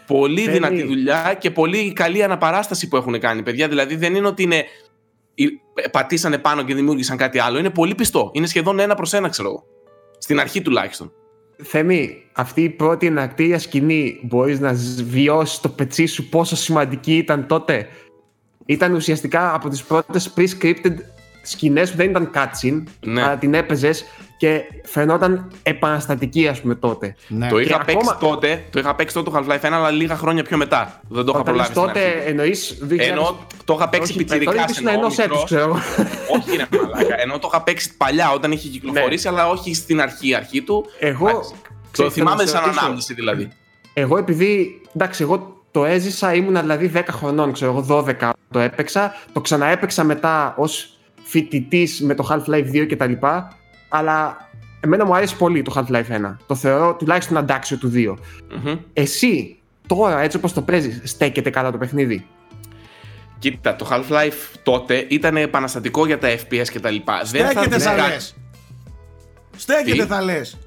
[0.07, 3.67] Πολύ Φαίνει- δυνατή δουλειά και πολύ καλή αναπαράσταση που έχουν κάνει, παιδιά.
[3.67, 4.65] Δηλαδή δεν είναι ότι είναι.
[5.35, 7.57] ε, πατήσανε πάνω και δημιούργησαν κάτι άλλο.
[7.59, 8.29] Είναι πολύ πιστό.
[8.33, 9.63] Είναι σχεδόν ένα προς ένα, ξέρω εγώ.
[10.17, 11.11] Στην αρχή τουλάχιστον.
[11.63, 14.73] Θέμη, αυτή η πρώτη ενακτήρια σκηνή μπορείς να
[15.07, 17.87] βιώσεις το πετσί σου πόσο σημαντική ήταν τότε;
[18.65, 20.95] Ήταν ουσιαστικά από τις πρώτες pre-scripted
[21.43, 23.21] σκηνές που δεν ήταν cutscene, Ναι.
[23.23, 24.05] αλλά την έπαιζες
[24.41, 27.15] και φαινόταν επαναστατική ας πούμε τότε.
[27.27, 27.47] Ναι.
[27.49, 30.15] Το είχα Και παίξει ακόμα- τότε, το είχα παίξει τότε το Half-Life 1, αλλά λίγα
[30.17, 31.01] χρόνια πιο μετά.
[31.07, 31.89] Δεν το είχα Όταν λες προλάβει.
[31.99, 32.29] στην τότε αρχή.
[32.29, 32.97] εννοείς 2000...
[33.11, 35.79] Ενώ το είχα παίξει Όχι, πιτσιρικά τότε ήσουν ενός έτους, ξέρω εγώ.
[36.35, 37.21] όχι ρε μαλάκα.
[37.21, 40.85] Ενώ το είχα παίξει παλιά όταν είχε κυκλοφορήσει, αλλά όχι στην αρχή, αρχή του.
[41.01, 41.09] Ναι.
[41.09, 41.51] Εγώ, Εντάξει.
[41.51, 41.57] Το
[41.91, 43.49] ξέρεις, θυμάμαι θέλω να σαν σε ρωτήσω; ανάμνηση δηλαδή.
[43.93, 49.15] Εγώ επειδή, εντάξει, εγώ το έζησα, ήμουν δηλαδή 10 χρονών, ξέρω εγώ, 12 το έπαιξα.
[49.33, 53.11] Το ξαναέπαιξα μετά ως φοιτητής με το Half-Life 2 κτλ.
[53.93, 56.35] Αλλά εμένα μου άρεσε πολύ το Half-Life 1.
[56.47, 58.15] Το θεωρώ τουλάχιστον αντάξιο του 2.
[58.63, 58.75] Μμμ.
[58.93, 62.25] Εσύ, τώρα, έτσι όπως το παίζεις, στέκεται καλά το παιχνίδι;
[63.39, 67.21] Κοίτα, το Half-Life τότε ήταν επαναστατικό για τα FPS και τα λοιπά.
[67.25, 68.35] Δεν θα Στέκεται δεις θα κάτι- λες.
[69.57, 70.57] Στέκεται Τι; θα λες.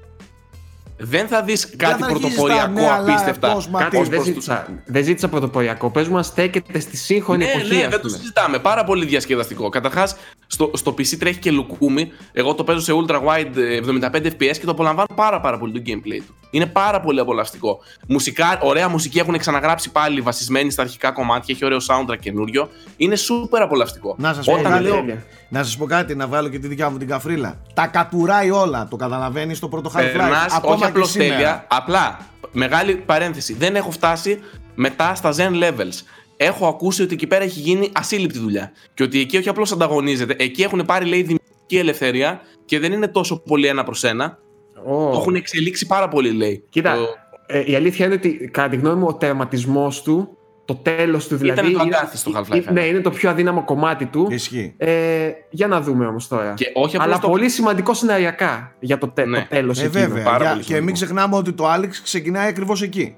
[0.98, 3.54] Δεν θα δεις Δεν κάτι θα αρχίσεις τα πρωτοποριακό νέα απίστευτα.
[3.54, 5.90] live cosma, Κάτι πώς δεν προς ζήτησα, δεν ζήτησα πρωτοποριακό.
[5.90, 8.16] Πες μου αν στέκεται στη σύγχρονη Ναι, εποχή, ναι, ας δεν το πούμε.
[8.18, 8.58] συζητάμε.
[8.58, 9.68] Πάρα πολύ διασκεδαστικό.
[9.68, 10.16] Καταρχάς,
[10.46, 12.10] στο, στο PC τρέχει και λουκούμι.
[12.32, 15.72] Εγώ το παίζω σε ultra wide ε, 75 FPS και το απολαμβάνω πάρα, πάρα πολύ
[15.72, 16.34] το gameplay του.
[16.54, 17.78] Είναι πάρα πολύ απολαυστικό.
[18.08, 21.54] Μουσικά, ωραία μουσική έχουν ξαναγράψει πάλι βασισμένη στα αρχικά κομμάτια.
[21.54, 22.68] Έχει ωραίο soundtrack καινούριο.
[22.96, 24.14] Είναι super απολαυστικό.
[24.18, 24.82] Να σας πω Όταν κάτι.
[24.82, 24.94] λέω.
[24.94, 25.24] τέλεια.
[25.48, 27.60] Να σας πω κάτι, να βάλω και τη δικιά μου την καφρίλα.
[27.74, 30.12] Τα κατουράει όλα, το καταλαβαίνεις στο πρώτο Half-Life.
[30.12, 31.34] Περνάς, Ακόμα όχι και απλώς σήμερα.
[31.34, 31.66] τέλεια.
[31.70, 32.18] Απλά,
[32.52, 33.54] μεγάλη παρένθεση.
[33.54, 34.40] Δεν έχω φτάσει
[34.74, 36.02] μετά στα Zen levels.
[36.36, 38.72] Έχω ακούσει ότι εκεί πέρα έχει γίνει ασύλληπτη δουλειά.
[38.94, 40.36] Και ότι εκεί όχι απλώς ανταγωνίζεται.
[40.38, 44.38] Εκεί έχουν πάρει, λέει, δημιουργική ελευθερία και δεν είναι τόσο πολύ ένα προς ένα.
[44.86, 45.10] Ω.
[45.12, 46.64] Το έχουν εξελίξει πάρα πολύ, λέει.
[46.68, 47.06] Κοίτα, Το-
[47.46, 50.28] ε, η αλήθεια είναι ότι κατά τη γνώμη μου ο τερματισμός του,
[50.64, 51.60] το τέλος του δηλαδή.
[51.60, 54.26] το είναι- αγκάθι στο Half-Life ε, Ναι, είναι το πιο αδύναμο κομμάτι του.
[54.30, 54.74] Ισχύει.
[54.76, 56.52] Ε, για να δούμε όμως τώρα.
[56.56, 59.38] Και όχι απλώς Αλλά το- πολύ σημαντικό σεναριακά για το, τε, Ναι.
[59.38, 60.24] το τέλος Ε, βέβαια.
[60.24, 60.84] πάρα Για- πολύ και σημαντικό.
[60.84, 63.16] μην ξεχνάμε ότι το Alex ξεκινάει ακριβώς εκεί.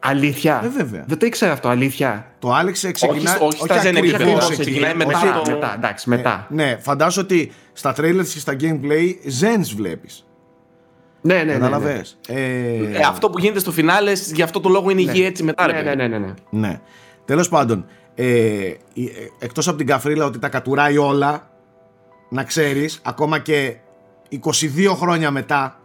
[0.00, 0.60] Αλήθεια.
[0.64, 1.04] Ε, βέβαια.
[1.06, 2.26] Δεν το ήξερα αυτό, αλήθεια.
[2.38, 3.36] Το Alex ξεκινάει.
[3.40, 4.60] όχι στα Zen ακριβώς επίπεδα, εκεί.
[4.60, 6.46] ξεκινάει μετά Όχι, μετά, το- μετά, εντάξει, μετά.
[6.50, 9.06] Ε, ναι, φαντάζομαι ότι στα trailers και στα gameplay
[9.40, 10.25] Zens βλέπεις.
[11.26, 11.58] Ναι, ναι, ναι, ναι.
[11.58, 12.18] Καταλαβες.
[12.28, 15.66] Ε, Ε, αυτό που γίνεται στο φινάλε, γι' αυτό το λόγο είναι υγιή έτσι μετά,
[15.66, 15.96] ρε Ναι, παιδί.
[15.96, 16.34] ναι, ναι, ναι, ναι.
[16.68, 16.80] Ναι.
[17.24, 18.24] Τέλος πάντων, ε,
[18.92, 21.50] η- ε, εκτός από την καφρίλα ότι τα κατουράει όλα,
[22.30, 23.76] να ξέρεις, ακόμα και
[24.28, 25.80] 22 χρόνια μετά,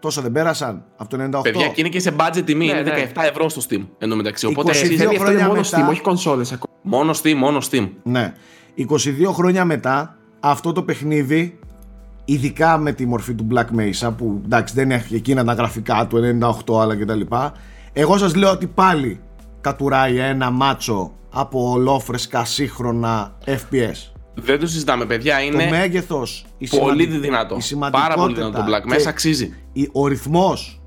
[0.00, 1.40] Τόσο δεν πέρασαν από το 98.
[1.42, 2.66] Παιδιά, και είναι και σε budget τιμή.
[2.66, 3.10] Ναι, είναι ναι.
[3.14, 3.86] 17 ευρώ στο Steam.
[3.98, 4.46] Εν τω μεταξύ.
[4.46, 4.96] 22 Οπότε αξίζει.
[4.96, 6.74] Θέλει αυτό χρόνια είναι μόνο μετά- Steam, όχι κονσόλες ακόμα.
[6.82, 7.88] Μόνο Steam, μόνο Steam.
[8.02, 8.34] Ναι.
[8.74, 11.58] 22 χρόνια μετά αυτό το παιχνίδι
[12.32, 16.38] ειδικά με τη μορφή του Black Mesa που εντάξει δεν έχει εκείνα τα γραφικά του
[16.66, 17.20] 98 αλλά κτλ
[17.92, 19.20] εγώ σας λέω ότι πάλι
[19.60, 25.36] κατουράει ένα μάτσο από ολόφρεσκα σύγχρονα FPS Δεν το συζητάμε, παιδιά.
[25.36, 27.56] το Είναι μέγεθος η πολύ σημαντι- δυνατό.
[27.70, 28.88] η Πάρα πολύ δυνατό το σημαντικότητα Black.
[28.88, 29.54] Μέσα και αξίζει.
[29.72, 30.80] η- ο ρυθμός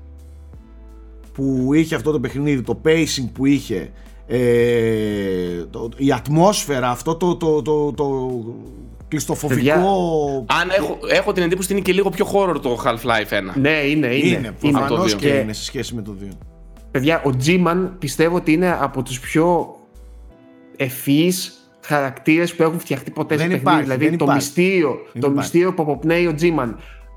[1.32, 3.90] που είχε αυτό το παιχνίδι, το pacing που είχε,
[4.26, 8.30] ε, το- η ατμόσφαιρα, αυτό το, το, το, το
[9.14, 9.56] κλειστοφοβικό...
[9.56, 9.74] Παιδιά,
[10.62, 13.54] Αν έχω, έχω την εντύπωση ότι είναι και λίγο πιο horror το Half-Life 1.
[13.54, 14.36] Ναι, είναι, είναι.
[14.36, 15.16] είναι, προφανώς το δύο.
[15.16, 16.28] και Και- είναι σε σχέση με το 2.
[16.90, 19.76] Παιδιά, ο G-Man πιστεύω ότι είναι από τους πιο
[20.76, 23.82] ευφυείς χαρακτήρες που έχουν φτιαχτεί ποτέ Δεν σε υπάρχει, παιχνίδι.
[23.84, 24.44] Δηλαδή δεν το υπάρχει.
[24.44, 25.36] μυστήριο, Δεν το υπάρχει.
[25.38, 26.74] μυστήριο που αποπνέει ο G-Man.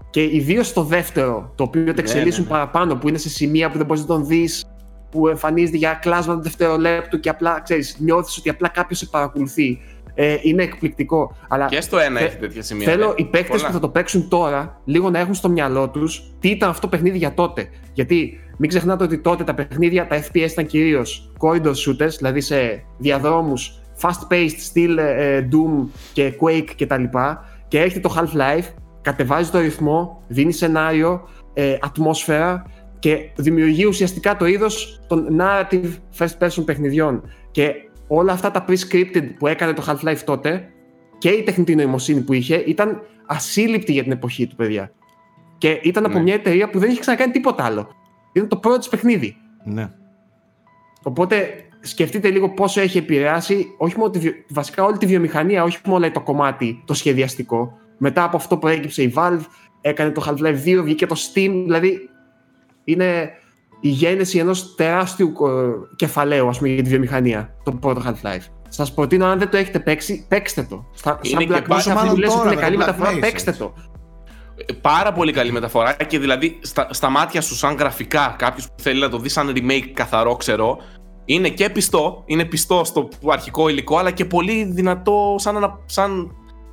[0.09, 2.55] Και ιδίω το δεύτερο, το οποίο το εξελίσσουν ναι, ναι.
[2.55, 4.65] παραπάνω, που είναι σε σημεία που δεν μπορείς να τον δεις,
[5.11, 9.79] που εμφανίζεται για κλάσματα δευτερολέπτου και απλά ξέρεις, νιώθεις ότι απλά κάποιος σε παρακολουθεί.
[10.19, 11.35] Ε, είναι εκπληκτικό.
[11.47, 12.85] Αλλά Και στο ένα θε- έχει τέτοια σημεία.
[12.85, 13.13] Θέλω ναι.
[13.17, 13.67] οι παίκτες Πολλά.
[13.67, 16.87] που θα το παίξουν τώρα λίγο να έχουν στο μυαλό τους τι ήταν αυτό το
[16.87, 17.69] παιχνίδι για τότε.
[17.93, 22.83] Γιατί μην ξεχνάτε ότι τότε τα παιχνίδια, τα FPS ήταν κυρίως corridor shooters, δηλαδή σε
[22.97, 27.03] διαδρόμους fast-paced, στυλ ε, Doom και Quake κτλ.
[27.67, 28.65] Και έρχεται το Half-Life,
[29.01, 32.65] κατεβάζει το ρυθμό, δίνει σενάριο, ε, ατμόσφαιρα
[32.99, 37.23] και δημιουργεί ουσιαστικά το είδος των narrative first-person παιχνιδιών.
[37.51, 37.73] Και
[38.07, 40.69] όλα αυτά τα pre-scripted που έκανε το Half-Life τότε
[41.17, 44.91] και η τεχνητή νοημοσύνη που είχε ήταν ασύλληπτη για την εποχή του, παιδιά.
[45.57, 46.23] Και ήταν από Ναι.
[46.23, 47.87] μια εταιρεία που δεν είχε ξανακάνει τίποτα άλλο.
[48.33, 49.35] Ήταν το πρώτο της παιχνίδι.
[49.63, 49.89] Ναι.
[51.03, 51.49] Οπότε
[51.79, 56.11] σκεφτείτε λίγο πόσο έχει επηρεάσει όχι μόνο τη, βιο- βασικά όλη τη βιομηχανία, όχι μόνο
[56.11, 57.77] το κομμάτι το σχεδιαστικό.
[57.97, 59.41] Μετά από αυτό που έγκυψε η Valve,
[59.81, 62.09] έκανε το Half-Life 2, βγήκε το Steam, δηλαδή
[62.83, 63.31] είναι
[63.79, 68.45] η γέννηση ενός τεράστιου ε, κεφαλαίου ας πούμε, για τη βιομηχανία, το πρώτο Half-Life.
[68.69, 70.85] Σας προτείνω, αν δεν το έχετε παίξει, παίξτε το.
[70.93, 72.61] Στα, Είναι σαν και Black πόσο Mesa, μάλλον αυτή που λες ότι τώρα είναι με
[72.61, 73.61] καλή το Black μεταφορά, Mesa, παίξτε έτσι.
[73.61, 73.73] το.
[74.67, 78.81] Ε, Πάρα πολύ καλή μεταφορά και δηλαδή στα, στα μάτια σου, σαν γραφικά, κάποιος που
[78.81, 80.77] θέλει να το δει σαν remake καθαρό, ξέρω,
[81.25, 86.31] είναι και πιστό, είναι πιστό στο αρχικό υλικό, αλλά και πολύ δυνατό σαν, ένα, σαν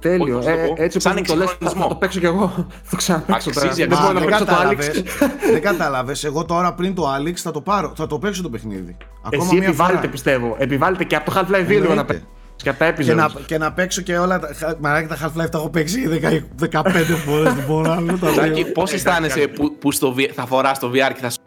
[0.09, 0.37] Τέλειο.
[0.37, 1.83] Πώς να το Ε, πω, έτσι σαν όπως μου το λες, θα, εξυγχρονισμό.
[1.83, 2.49] θα το παίξω κι εγώ.
[2.83, 3.67] Θα το ξαναπαίξω τώρα.
[3.67, 4.13] Αξίζει, Δεν αξίζει.
[4.13, 5.05] μπορώ να Μα, παίξω το Alex.
[5.53, 6.25] δεν κατάλαβες.
[6.25, 8.97] Εγώ τώρα πριν το Alex θα το πάρω, θα το παίξω το παιχνίδι.
[9.27, 10.11] Ακόμα Εσύ μία επιβάλλετε, φορά.
[10.11, 10.57] πιστεύω.
[10.59, 12.05] Επιβάλλετε και από το Half-Life 2 λίγο να Εννοείται.
[12.05, 12.27] παίξεις.
[12.57, 13.17] Και από τα Και episodes.
[13.17, 14.51] να, και να παίξω και όλα τα.
[14.59, 17.55] χα- Μαράκι τα Half-Life τα έχω παίξει 10 15 φορές.
[17.55, 18.73] Δεν μπορώ να λέω τα Τάκη, δύο.
[18.73, 21.39] πώς αισθάνεσαι που, που στο, V- θα φοράς το VR και θα σου.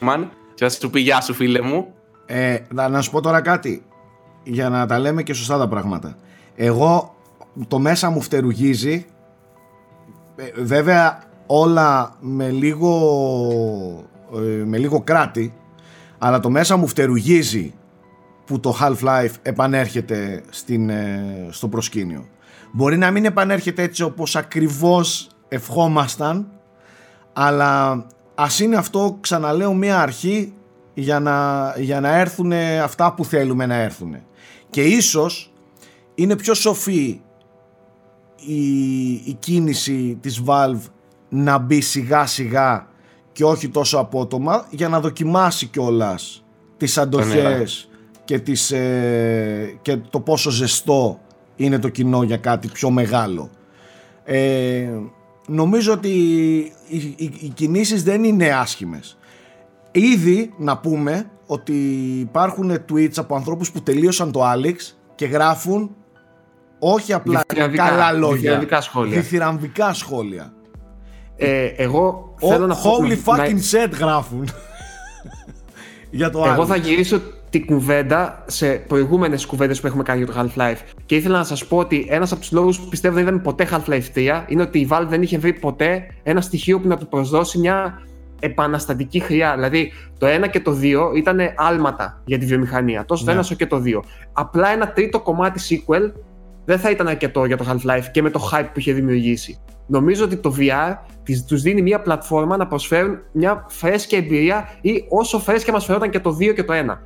[0.00, 1.86] Μαν, και θα σου πει Γεια σου, φίλε μου.
[2.26, 3.82] Ε, να, να σου πω τώρα κάτι
[4.42, 6.16] για να τα λέμε και σωστά τα πράγματα.
[6.56, 7.14] Εγώ
[7.68, 9.06] το μέσα μου φτερουγίζει.
[10.36, 12.92] Ε, βέβαια όλα με λίγο,
[14.34, 15.54] ε, με λίγο κράτη
[16.18, 17.74] αλλά το μέσα μου φτερουγίζει
[18.44, 22.26] που το Half-Life επανέρχεται στην, ε, στο προσκήνιο.
[22.72, 26.50] Μπορεί να μην επανέρχεται έτσι όπως ακριβώς ευχόμασταν
[27.32, 30.54] αλλά ας είναι αυτό ξαναλέω μια αρχή
[30.94, 34.16] για να, για να έρθουν αυτά που θέλουμε να έρθουν.
[34.70, 35.52] Και ίσως
[36.14, 37.20] είναι πιο σοφή
[38.46, 40.82] η, η κίνηση της Valve
[41.28, 42.86] να μπει σιγά σιγά
[43.32, 46.44] και όχι τόσο απότομα για να δοκιμάσει κιόλας
[46.76, 47.88] τις αντοχές
[48.24, 51.20] και, τις, ε, και το πόσο ζεστό
[51.56, 53.50] είναι το κοινό για κάτι πιο μεγάλο.
[54.24, 54.88] Ε,
[55.46, 56.08] νομίζω ότι
[56.88, 59.18] οι, οι, οι κινήσεις δεν είναι άσχημες.
[59.90, 61.72] Ήδη να πούμε ότι
[62.20, 64.74] υπάρχουν tweets από ανθρώπους που τελείωσαν το Alex
[65.14, 65.90] και γράφουν
[66.80, 69.16] όχι απλά Διθυραμβικά- καλά λόγια, διθυραμβικά σχόλια.
[69.16, 70.52] διθυραμβικά σχόλια.
[71.36, 72.96] Ε, εγώ Ο, θέλω να πω.
[72.96, 74.48] holy να- fucking shit γράφουν.
[76.10, 76.66] Για το Εγώ Alex.
[76.66, 77.20] θα γυρίσω
[77.50, 80.76] την κουβέντα σε προηγούμενες κουβέντες που έχουμε κάνει για το Half-Life.
[81.06, 83.68] Και ήθελα να σας πω ότι ένας από τους λόγους που πιστεύω δεν είδαμε ποτέ
[83.70, 87.08] Half-Life 3 είναι ότι η Valve δεν είχε βρει ποτέ ένα στοιχείο που να του
[87.08, 88.02] προσδώσει μια
[88.40, 89.54] επαναστατική χρειά.
[89.54, 93.04] Δηλαδή, το 1 και το 2 ήταν άλματα για τη βιομηχανία.
[93.04, 93.36] Τόσο το Ναι.
[93.36, 94.02] 1 όσο και το 2.
[94.32, 96.12] Απλά ένα τρίτο κομμάτι sequel
[96.70, 99.58] δεν θα ήταν αρκετό για το Half-Life και με το hype που είχε δημιουργήσει.
[99.86, 105.04] Νομίζω ότι το VR τις- τους δίνει μια πλατφόρμα να προσφέρουν μια φρέσκια εμπειρία ή
[105.08, 107.02] όσο φρέσκια μας φερόταν και το 2 και το 1.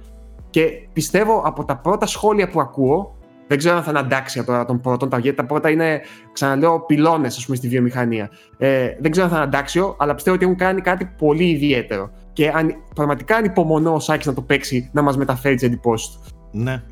[0.50, 4.64] Και πιστεύω από τα πρώτα σχόλια που ακούω, δεν ξέρω αν θα είναι αντάξια τώρα
[4.64, 6.00] των πρώτων, τα- γιατί τα πρώτα είναι,
[6.32, 8.30] ξαναλέω, πυλώνες στη βιομηχανία.
[8.58, 12.10] Ε, δεν ξέρω αν θα είναι αντάξιο, αλλά πιστεύω ότι έχουν κάνει κάτι πολύ ιδιαίτερο.
[12.32, 16.20] Και αν, πραγματικά ανυπομονώ ο Σάκης να το παίξει, να μας μεταφέρει τις εντυπώσεις του.
[16.52, 16.82] Ναι.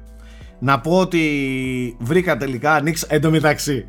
[0.64, 3.86] Να πω ότι βρήκα τελικά, ανοίξα, εν τω μεταξύ,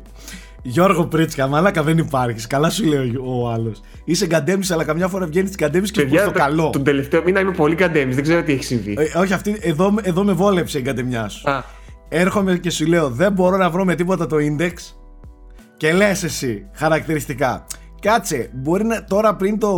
[0.62, 2.46] Γιώργο Πρίτσκα, μαλάκα δεν υπάρχεις.
[2.46, 3.80] Καλά σου λέει ο, ο άλλος.
[4.04, 6.70] Είσαι γκαντέμις, αλλά καμιά φορά βγαίνεις την γκαντέμις και προς το καλό.
[6.70, 8.96] Τον τελευταίο μήνα είμαι πολύ γκαντέμις, δεν ξέρω τι έχει συμβεί.
[8.98, 11.50] Ε, όχι, αυτή, εδώ, εδώ με βόλεψε η γκαντεμιά σου.
[11.50, 11.62] Α,
[12.08, 14.72] Έρχομαι και σου λέω, δεν μπορώ να βρω με τίποτα το index.
[15.76, 17.66] Και λες εσύ χαρακτηριστικά.
[18.00, 19.72] Κάτσε, μπορεί να, τώρα πριν το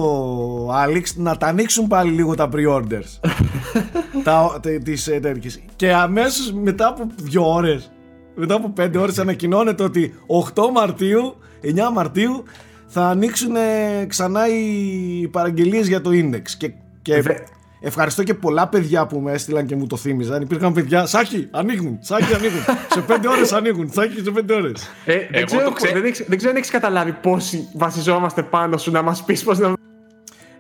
[0.69, 3.21] Alex να τα ανοίξουν πάλι λίγο τα pre-orders.
[4.31, 5.61] τα, τε- τις ε, τέτοιες.
[5.77, 7.91] Και αμέσως μετά από δύο ώρες,
[8.35, 10.15] μετά από πέντε ώρες ανακοινώνεται ότι
[10.55, 12.43] 8 Μαρτίου, 9 Μαρτίου
[12.87, 16.43] θα ανοίξουν ε, ξανά οι παραγγελίες για το index.
[16.59, 16.73] Και,
[17.03, 17.35] και Δε-
[17.81, 20.43] ευχαριστώ και πολλά παιδιά που με έστειλαν και μου το θύμιζαν.
[20.43, 22.61] Υπήρχαν παιδιά, Σάκη, ανοίγουν, Σάκη, ανοίγουν.
[22.91, 24.91] σε πέντε ώρες ανοίγουν, Σάκη, σε πέντε ώρες.
[25.05, 28.43] ε, δεν, Εγώ ξέρω, το ξέ- δεν, έχεις- δεν ξέρω αν έχεις καταλάβει πόσοι βασιζόμαστε
[28.43, 29.73] πάνω σου να μας πεις πώς να.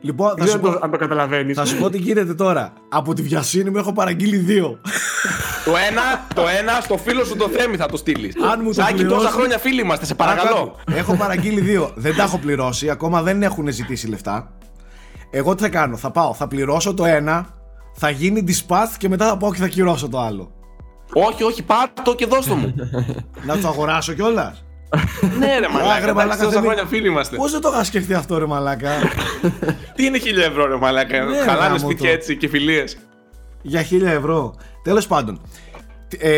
[0.06, 1.56] Λοιπόν, θα Δεν σου, ξέρω πω, αν το, αν το καταλαβαίνεις.
[1.56, 2.72] θα σου πω τι γίνεται τώρα.
[2.88, 4.80] Από τη βιασύνη μου έχω παραγγείλει δύο.
[5.64, 6.02] Το ένα,
[6.34, 8.34] το ένα στο φίλο σου το θέμη θα το στείλεις.
[8.52, 10.56] Αν μου το Σάκη, πληρώσει- τόσα χρόνια φίλοι είμαστε, σε παρακαλώ.
[10.56, 11.92] Άκου, Έχω παραγγείλει δύο.
[11.94, 12.90] Δεν τα έχω πληρώσει.
[12.90, 14.50] Ακόμα δεν έχουν ζητήσει λεφτά.
[15.30, 15.96] Εγώ τι θα κάνω.
[15.96, 17.46] Θα πάω, θα πληρώσω το ένα,
[17.94, 20.50] θα γίνει dispatch και μετά θα πάω και θα κυρώσω το άλλο.
[21.14, 22.74] όχι, όχι, πάρ' το και δώσ' το μου.
[23.46, 24.64] Να το αγοράσω κιόλας.
[25.38, 26.08] Ναι, ρε μαλάκα.
[26.10, 27.36] εντάξει, τόσα χρόνια φίλοι είμαστε.
[27.36, 28.90] Πώς δεν το είχα σκεφτεί αυτό, ρε Μαλάκα;
[29.94, 32.14] Τι είναι χίλια ευρώ, ρε μαλάκα; Ναι, Χαλάνε γάμο σπίτια το.
[32.14, 32.96] έτσι και φιλίες.
[33.62, 34.54] για χίλια ευρώ.
[34.82, 35.40] Τέλος πάντων.
[36.18, 36.32] Ε,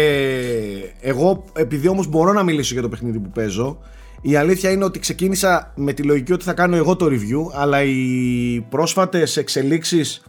[1.00, 3.78] εγώ, επειδή όμως μπορώ να μιλήσω για το παιχνίδι που παίζω,
[4.22, 7.82] η αλήθεια είναι ότι ξεκίνησα με τη λογική ότι θα κάνω εγώ το review, αλλά
[7.82, 10.22] οι πρόσφατες εξελίξεις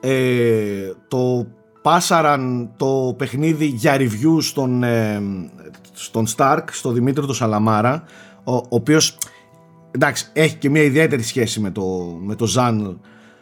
[0.00, 1.46] ε, το
[1.82, 5.22] πάσαραν το παιχνίδι για review στον, ε,
[5.92, 8.04] στον Stark, στο Δημήτρη του Σαλαμάρα,
[8.44, 9.18] ο, ο οποίος
[9.90, 11.82] εντάξει, έχει και μια ιδιαίτερη σχέση με το,
[12.20, 13.00] με το Ζαν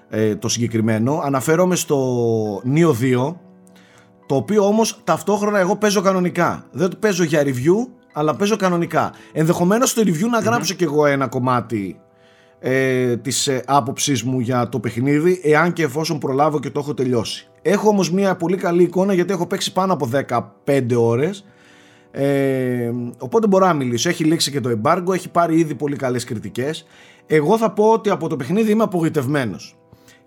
[0.08, 1.20] ε, το συγκεκριμένο.
[1.24, 3.34] Αναφέρομαι στο Neo 2,
[4.26, 6.66] το οποίο όμως ταυτόχρονα εγώ παίζω κανονικά.
[6.72, 9.12] Δεν το παίζω για review, αλλά παίζω κανονικά.
[9.32, 12.00] Ενδεχομένως στο review να γράψω κι εγώ ένα κομμάτι
[12.60, 16.94] ε, της ε, άποψής μου για το παιχνίδι, εάν και εφόσον προλάβω και το έχω
[16.94, 17.48] τελειώσει.
[17.62, 20.10] Έχω όμως μια πολύ καλή εικόνα γιατί έχω παίξει πάνω από
[20.64, 21.44] 15 ώρες
[22.10, 24.08] ε, οπότε μπορώ να μιλήσω.
[24.08, 26.86] Έχει λήξει και το embargo, έχει πάρει ήδη πολύ καλές κριτικές.
[27.26, 29.76] Εγώ θα πω ότι από το παιχνίδι είμαι απογοητευμένος.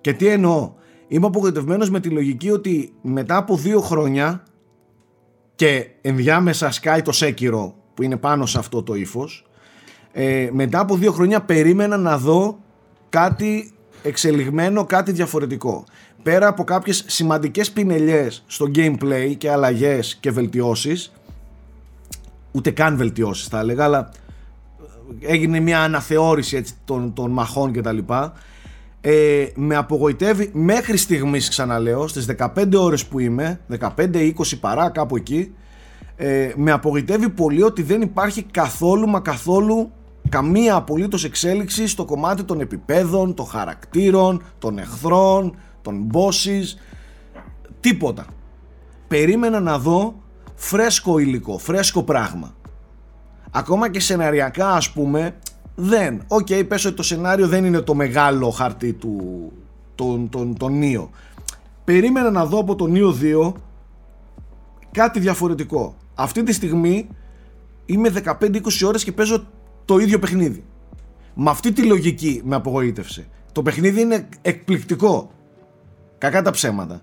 [0.01, 0.73] Και τι εννοώ;
[1.07, 4.43] Είμαι απογοητευμένος με τη λογική ότι μετά από δύο χρόνια
[5.55, 9.45] και ενδιάμεσα σκάει το Σέκυρο που είναι πάνω σε αυτό το ύφος.
[10.11, 12.59] Ε, μετά από δύο χρόνια περίμενα να δω
[13.09, 13.73] κάτι
[14.03, 15.83] εξελιγμένο, κάτι διαφορετικό.
[16.23, 21.11] Πέρα από κάποιες σημαντικές πινελιές στο gameplay και αλλαγές και βελτιώσεις
[22.51, 24.11] ούτε καν βελτιώσεις θα έλεγα αλλά
[25.19, 28.33] έγινε μια αναθεώρηση έτσι, των, των μαχών και τα λοιπά
[29.01, 35.53] ε, με απογοητεύει μέχρι στιγμής ξαναλέω στις 15 ώρες που είμαι 15-20 παρά κάπου εκεί
[36.15, 39.91] ε, με απογοητεύει πολύ ότι δεν υπάρχει καθόλου μα καθόλου
[40.31, 46.79] καμία απολύτως εξέλιξη στο κομμάτι των επιπέδων, των χαρακτήρων, των εχθρών, των bosses
[47.79, 48.25] τίποτα
[49.11, 50.15] περίμενα να δω
[50.55, 52.55] φρέσκο υλικό, φρέσκο πράγμα.
[53.51, 55.35] Ακόμα και σεναριακά ας πούμε
[55.75, 56.21] δεν.
[56.27, 59.17] OK, okay, πες ότι το σενάριο δεν είναι το μεγάλο χαρτί του
[59.95, 61.09] τον, τον, τον Nioh.
[61.83, 63.53] Περίμενα να δω από το Nioh 2
[64.91, 65.95] κάτι διαφορετικό.
[66.15, 67.07] Αυτή τη στιγμή
[67.85, 69.45] είμαι 15-20 ώρες και παίζω
[69.85, 70.63] το ίδιο παιχνίδι.
[71.33, 73.27] Με αυτή τη λογική με απογοήτευσε.
[73.51, 75.31] Το παιχνίδι είναι εκπληκτικό.
[76.17, 77.01] Κακά τα ψέματα.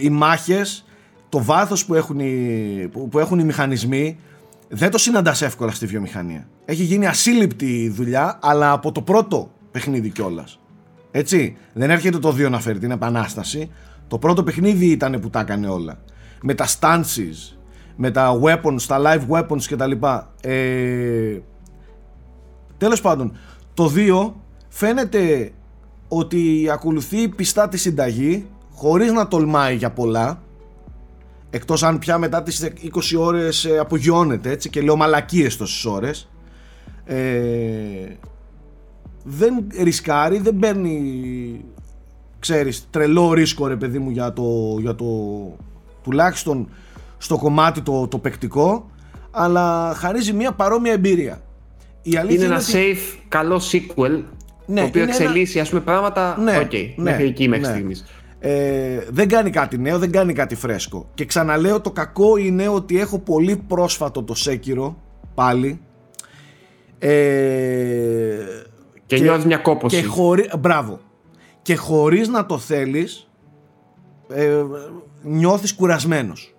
[0.00, 0.84] Οι μάχες,
[1.28, 4.18] το βάθος που έχουν οι, που, που έχουν οι μηχανισμοί
[4.68, 6.48] δεν το συναντάς εύκολα στη βιομηχανία.
[6.64, 10.60] Έχει γίνει ασύλληπτη η δουλειά, αλλά από το πρώτο παιχνίδι κιόλας.
[11.10, 13.70] Έτσι, δεν έρχεται το 2 να φέρει την επανάσταση.
[14.08, 16.00] Το πρώτο παιχνίδι ήταν που τα έκανε όλα.
[16.42, 17.56] Με τα stances,
[17.96, 19.92] με τα weapons, τα live weapons κτλ.
[20.40, 21.38] Ε,
[22.82, 23.36] τέλος πάντων,
[23.74, 24.32] το 2
[24.68, 25.52] φαίνεται
[26.08, 30.42] ότι ακολουθεί πιστά τη συνταγή, χωρίς να τολμάει για πολλά,
[31.50, 36.30] εκτός αν πια μετά τις 20 ώρες ε, απογειώνεται έτσι και λέω μαλακίες τόσες ώρες.
[37.04, 38.16] Ε,
[39.24, 41.64] δεν ρισκάρει δεν παίρνει
[42.38, 45.06] ξέρεις τρελό ρίσκο ρε παιδί μου για το, για το
[46.02, 46.68] τουλάχιστον
[47.18, 48.90] στο κομμάτι το, το παικτικό
[49.30, 51.42] αλλά χαρίζει μια παρόμοια εμπειρία
[52.02, 54.22] η αλήθεια Είναι ένα ότι- safe, καλό sequel.
[54.66, 56.38] Ναι, το οποίο είναι ένα- εξελίσσει ας πούμε πράγματα.
[56.40, 57.72] Ναι, Οκ, ναι, μέχρι εκεί μέχρι ναι.
[57.72, 58.04] στιγμής.
[58.40, 61.10] Ε, δεν κάνει κάτι νέο, δεν κάνει κάτι φρέσκο.
[61.14, 64.96] Και ξαναλέω το κακό είναι ότι έχω πολύ πρόσφατο το Sekiro
[65.34, 65.80] πάλι.
[66.98, 68.36] Ε,
[69.06, 70.00] Και, νιώθεις μια κόπωση.
[70.00, 71.00] και χωρί, μπράβο.
[71.62, 73.28] Και χωρίς να το θέλεις
[74.28, 74.62] ε,
[75.22, 76.54] νιώθεις κουρασμένος.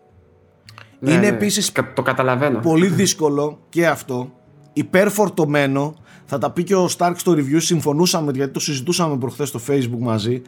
[1.00, 1.28] Ναι, είναι ναι.
[1.28, 2.60] επίσης Κα- Το καταλαβαίνω.
[2.60, 4.32] πολύ δύσκολο και αυτό.
[4.74, 5.96] Υπερφορτωμένο.
[6.26, 7.58] Θα τα πει και ο Stark στο review.
[7.58, 10.42] Συμφωνούσαμε γιατί το συζητούσαμε προχθές στο facebook μαζί.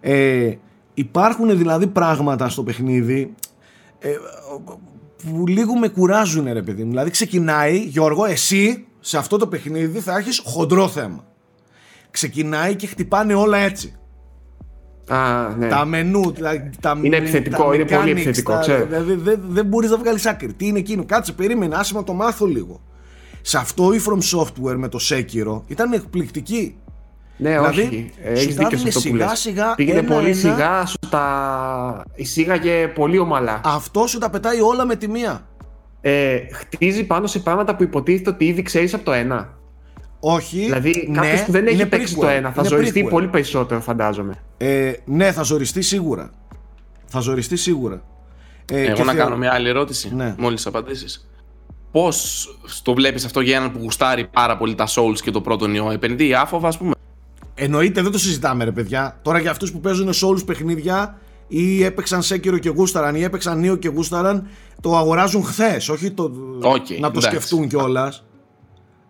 [0.00, 0.52] Ε,
[0.94, 3.34] υπάρχουν δηλαδή πράγματα στο παιχνίδι
[3.98, 4.08] ε,
[5.24, 6.90] που λίγο με κουράζουν ρε παιδί μου.
[6.90, 11.24] Δηλαδή ξεκινάει, Γιώργο, εσύ σε αυτό το παιχνίδι θα έχεις χοντρό θέμα.
[12.10, 13.96] Ξεκινάει και χτυπάνε όλα έτσι.
[15.08, 15.68] Α, ναι.
[15.68, 18.86] Τα μενού, δηλαδή, τα Είναι τα επιθετικό, είναι πολύ mechanics, επιθετικό, τα- ξέρω.
[18.86, 20.52] Δηλαδή δεν δεν μπορείς να βγάλεις άκρη.
[20.52, 22.80] Τι είναι εκείνο, κάτσε, περίμενε, άσε να το μάθω λίγο.
[23.42, 26.76] Σε αυτό η From Software με το Sekiro ήταν εκπληκτική.
[27.36, 28.12] Ναι, Δηλαδή, όχι.
[28.14, 29.38] σου Έχεις τα δίκιο σε έδινε αυτό που σιγά λες.
[29.38, 30.36] σιγά, Πήγαινε ένα, πολύ ένα.
[30.36, 33.60] σιγά, σου τα εισήγαγε πολύ ομαλά.
[33.64, 35.46] Αυτό σου τα πετάει όλα με τη μία.
[36.00, 39.56] Ε, χτίζει πάνω σε πράγματα που υποτίθεται ότι ήδη ξέρεις από το ένα.
[40.20, 40.58] Όχι.
[40.64, 42.20] Δηλαδή, ναι, κάποιος που δεν έχει είναι παίξει prequel.
[42.20, 43.10] το ένα θα Είναι ζοριστεί prequel.
[43.10, 44.34] πολύ περισσότερο, φαντάζομαι.
[44.56, 46.30] Ε, ναι, θα ζοριστεί σίγουρα.
[47.06, 48.02] Θα ζοριστεί σίγουρα.
[48.72, 50.14] Ε, Εγώ και να θεω- κάνω μια άλλη ερώτηση.
[50.14, 50.34] Ναι.
[50.38, 51.30] Μόλις απαντήσεις.
[51.92, 52.48] Πώς
[52.82, 55.90] το βλέπεις αυτό για έναν που γουστάρει πάρα πολύ τα Souls και το πρώτο νιό,
[55.90, 56.92] επενδύει; Άφοβα, ας πούμε.
[57.54, 59.18] Εννοείται, δεν το συζητάμε, ρε παιδιά.
[59.22, 61.18] Τώρα για αυτούς που παίζουν Souls παιχνίδια
[61.48, 64.46] ή έπαιξαν Sekiro και γούσταραν ή έπαιξαν Neo και γούσταραν,
[64.80, 65.88] το αγοράζουν χθες.
[65.88, 66.22] Όχι το,
[66.62, 67.20] Οκ, να το εντάξει.
[67.20, 68.24] σκεφτούν κιόλας.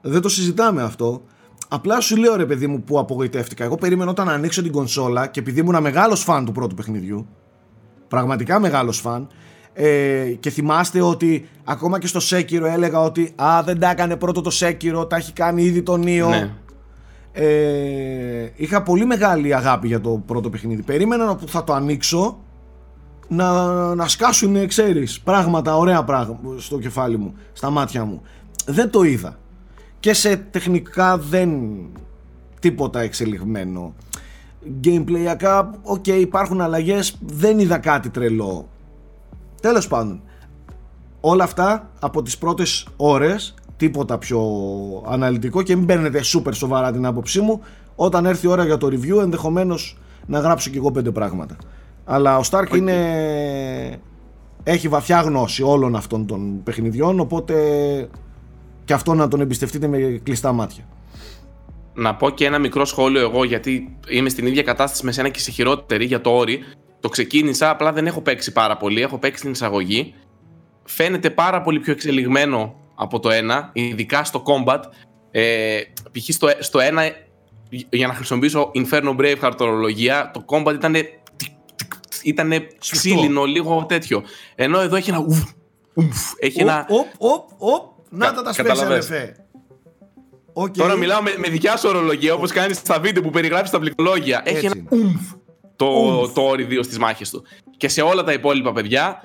[0.01, 1.23] Δεν το συζητάμε αυτό.
[1.69, 3.65] Απλά σου λέω ρε παιδί μου που απογοητεύτηκα.
[3.65, 7.27] Εγώ περίμενα όταν ανοίξω την κονσόλα και επειδή ήμουν μεγάλος φαν του πρώτου παιχνιδιού,
[8.09, 9.29] πραγματικά μεγάλος φαν,
[9.75, 14.41] ε, και θυμάστε ότι ακόμα και στο Sekiro έλεγα ότι Α, δεν τα έκανε πρώτο
[14.41, 16.29] το Sekiro, τα έχει κάνει ήδη το Nioh.
[16.29, 16.51] Ναι.
[17.33, 20.83] Ε, είχα πολύ μεγάλη αγάπη για το πρώτο παιχνίδι.
[20.83, 22.39] Περίμενα που θα το ανοίξω
[23.29, 28.23] να, να σκάσουν, ξέρεις, πράγματα, ωραία πράγματα στο κεφάλι μου, στα μάτια μου.
[28.67, 29.39] Δεν το είδα.
[30.01, 31.51] Και σε τεχνικά δεν
[32.61, 33.95] τίποτα εξελιγμένο.
[34.85, 38.69] Gameplay ακά, OK, υπάρχουν αλλαγές, δεν είδα κάτι τρελό.
[39.63, 40.23] Τέλος πάντων,
[41.21, 44.41] όλα αυτά από τις πρώτες ώρες τίποτα πιο
[45.07, 47.61] αναλυτικό και μην παίρνετε super σοβαρά την άποψή μου.
[47.95, 51.57] Όταν έρθει η ώρα για το review ενδεχομένως να γράψω κι εγώ πέντε πράγματα.
[52.05, 54.01] Αλλά ο Stark είναι
[54.63, 57.55] έχει βαθιά γνώση όλων αυτών των παιχνιδιών οπότε
[58.85, 60.85] και αυτό να τον εμπιστευτείτε με κλειστά μάτια.
[61.95, 65.39] Να πω και ένα μικρό σχόλιο εγώ, γιατί είμαι στην ίδια κατάσταση με σένα και
[65.39, 66.61] σε χειρότερη για το όρι.
[67.03, 69.03] Το ξεκίνησα, απλά δεν έχω παίξει πάρα πολύ.
[69.03, 70.15] Έχω παίξει την εισαγωγή.
[70.85, 74.81] Φαίνεται πάρα πολύ πιο εξελιγμένο από το ένα, ειδικά στο combat.
[75.31, 75.81] Ε,
[76.13, 76.35] π.χ.
[76.35, 77.03] στο, στο ένα,
[77.91, 80.95] για να χρησιμοποιήσω Inferno Braveheart ορολογία, το combat ήταν
[82.23, 84.23] ήταν ξύλινο, λίγο τέτοιο.
[84.55, 85.43] Ενώ εδώ έχει ένα ουφ,
[85.95, 86.87] ουφ, έχει ένα...
[86.89, 89.05] Οπ, οπ, οπ, να Κα- τα τα καταλαβες.
[89.05, 89.35] σπέξε ρε
[90.53, 90.77] Οκ.
[90.77, 94.43] Τώρα μιλάω με, με δικιά σου ορολογία, όπως κάνεις στα βίντεο που περιγράφεις τα πληκτρολόγια.
[94.45, 95.33] Έχει Έτσι ένα oomph
[95.85, 96.33] το, Oomph.
[96.33, 97.43] το Ori 2 στις μάχες του.
[97.77, 99.23] Και σε όλα τα υπόλοιπα πεδία,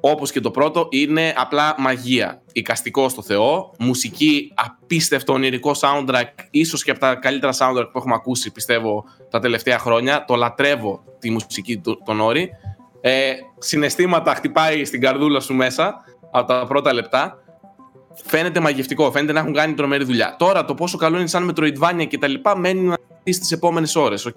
[0.00, 2.42] όπως και το πρώτο, είναι απλά μαγεία.
[2.52, 8.14] Εικαστικό στο Θεό, μουσική, απίστευτο ονειρικό soundtrack, ίσως και από τα καλύτερα soundtrack που έχουμε
[8.14, 10.24] ακούσει, πιστεύω, τα τελευταία χρόνια.
[10.24, 12.50] Το λατρεύω τη μουσική του, του Ori.
[13.00, 17.38] Ε, συναισθήματα χτυπάει στην καρδούλα σου μέσα από τα πρώτα λεπτά.
[18.24, 20.36] Φαίνεται μαγευτικό, φαίνεται να έχουν κάνει τρομερή δουλειά.
[20.38, 23.96] Τώρα το πόσο καλό είναι σαν Metroidvania και τα λοιπά μένει να δεις στις επόμενες
[23.96, 24.36] ώρες, οκ.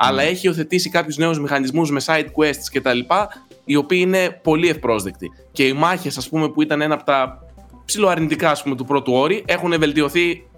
[0.00, 3.28] Αλλά έχει υιοθετήσει κάποιους νέους μηχανισμούς με side quests και τα λοιπά,
[3.64, 5.30] οι οποίοι είναι πολύ ευπρόσδεκτοι.
[5.52, 7.38] Και οι μάχες, ας πούμε, που ήταν ένα από τα
[7.84, 10.48] ψιλοαρνητικά ας πούμε, του πρώτου Ori, έχουν βελτιωθεί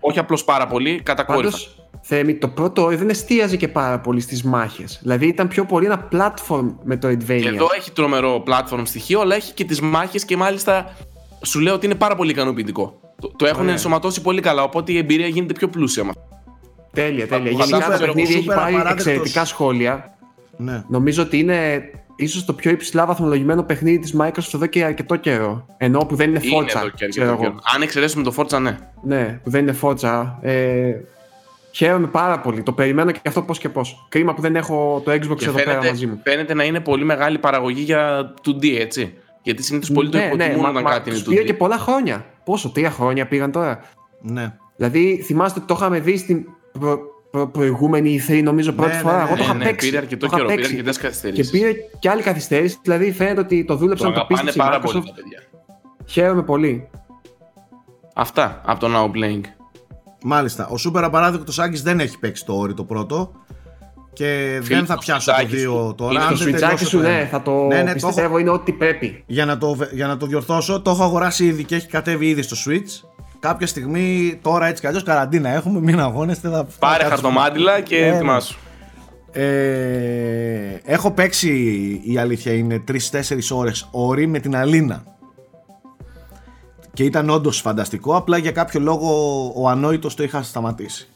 [0.00, 1.50] όχι απλώς πάρα πολύ, κατακόρυφα.
[1.50, 4.98] Πάντως, Θέμη, το πρώτο όρι δεν εστίαζε και πάρα πολύ στις μάχες.
[5.02, 7.40] Δηλαδή ήταν πιο πολύ ένα platform με το Advania.
[7.40, 10.96] Και εδώ έχει τρομερό platform στοιχείο, αλλά έχει και τις μάχες και μάλιστα
[11.42, 13.00] σου λέω ότι είναι πάρα πολύ ικανοποιητικό.
[13.20, 13.72] Το, το έχουν Ωραία.
[13.72, 16.04] ενσωματώσει πολύ καλά, οπότε η εμπειρία γίνεται πιο πλούσια.
[16.04, 16.14] μας.
[16.92, 17.50] Τέλεια, τέλεια.
[17.50, 19.06] Ο Γενικά super- το παιχνίδι ο έχει super πάρει απαράδεκτος.
[19.06, 20.16] εξαιρετικά σχόλια.
[20.56, 20.82] Ναι.
[20.88, 21.82] Νομίζω ότι είναι
[22.16, 25.66] ίσως το πιο υψηλά βαθμολογημένο παιχνίδι της Microsoft εδώ και αρκετό καιρό.
[25.76, 26.76] Ενώ που δεν είναι Είναι Forza.
[26.76, 27.52] εδώ και ξέρω αρκετό εγώ.
[27.52, 27.54] καιρό.
[27.74, 28.78] Αν εξαιρέσουμε το Forza, ναι.
[29.02, 30.32] Ναι, που δεν είναι Forza.
[30.40, 30.92] Ε,
[31.70, 32.62] χαίρομαι πάρα πολύ.
[32.62, 34.06] Το περιμένω και αυτό πώς και πώς.
[34.08, 36.20] Κρίμα που δεν έχω το Xbox Και εδώ πέρα μαζί φαίνεται, μου.
[36.24, 39.14] φαίνεται να είναι πολύ μεγάλη παραγωγή για 2D, έτσι.
[39.42, 41.44] Γιατί συνήθως πολλοί το υποτιμούν μα, όταν μα, κάτι είναι τους πήρε 2D.
[41.46, 42.24] και πολλά χρόνια.
[42.44, 43.80] Πόσο, τρία χρόνια πήγαν τώρα.
[44.20, 44.52] ναι.
[44.76, 46.44] Δηλαδή, θυμάστε ότι το είχαμε δει στην
[46.80, 46.98] προ,
[47.30, 49.16] προ, προηγούμενη E3, νομίζω, πρώτη ναι, φορά.
[49.16, 49.86] ναι, Εγώ το Ναι, είχα ναι, παίξει.
[49.88, 50.72] πήρε αρκετό το είχα καιρό, πήρε παίξει.
[50.76, 51.50] αρκετές Και καθυστερήσει.
[51.50, 52.78] πήρε και άλλη καθυστέρηση.
[52.82, 54.92] Δηλαδή, φαίνεται ότι το Το δούλεψαν το, αγαπάνε πίστεψε η πάρα Microsoft.
[54.92, 55.42] πολύ τα παιδιά.
[56.06, 56.88] Χαίρομαι πολύ.
[58.14, 59.40] Αυτά από το Now Playing.
[60.24, 60.66] Μάλιστα.
[60.68, 63.32] Ο Σούπερ Απαράδεκτος Άγκης δεν έχει παίξει το όρι το πρώτο
[64.12, 65.94] και Φίλε, δεν θα το πιάσω το σουιτσάκι 2 σου.
[65.96, 66.12] τώρα.
[66.12, 67.26] Είναι Αν Το δεν σουιτσάκι τελειώσω σου, το ναι, ένα.
[67.28, 69.22] θα το Ναι, ναι, το πιστεύω έχω- είναι ό,τι πρέπει.
[69.26, 72.42] για, να το, για να το διορθώσω, το έχω αγοράσει ήδη και έχει κατέβει ήδη
[72.42, 73.08] στο Switch.
[73.42, 76.48] Κάποια στιγμή, τώρα έτσι κι αλλιώς καραντίνα έχουμε, μην αγώνεστε.
[76.48, 77.28] Θα, θα Πάρε κάτσουμε.
[77.30, 78.16] χαρτομάτιλα και Ε, ναι.
[78.16, 78.58] ετοιμάσου.
[79.32, 81.50] Ε, έχω παίξει
[82.04, 82.96] η αλήθεια είναι 3-4
[83.50, 85.04] ώρες όρη με την Αλίνα
[86.92, 89.08] και ήταν όντως φανταστικό απλά για κάποιο λόγο
[89.56, 91.08] ο ανόητος το είχα σταματήσει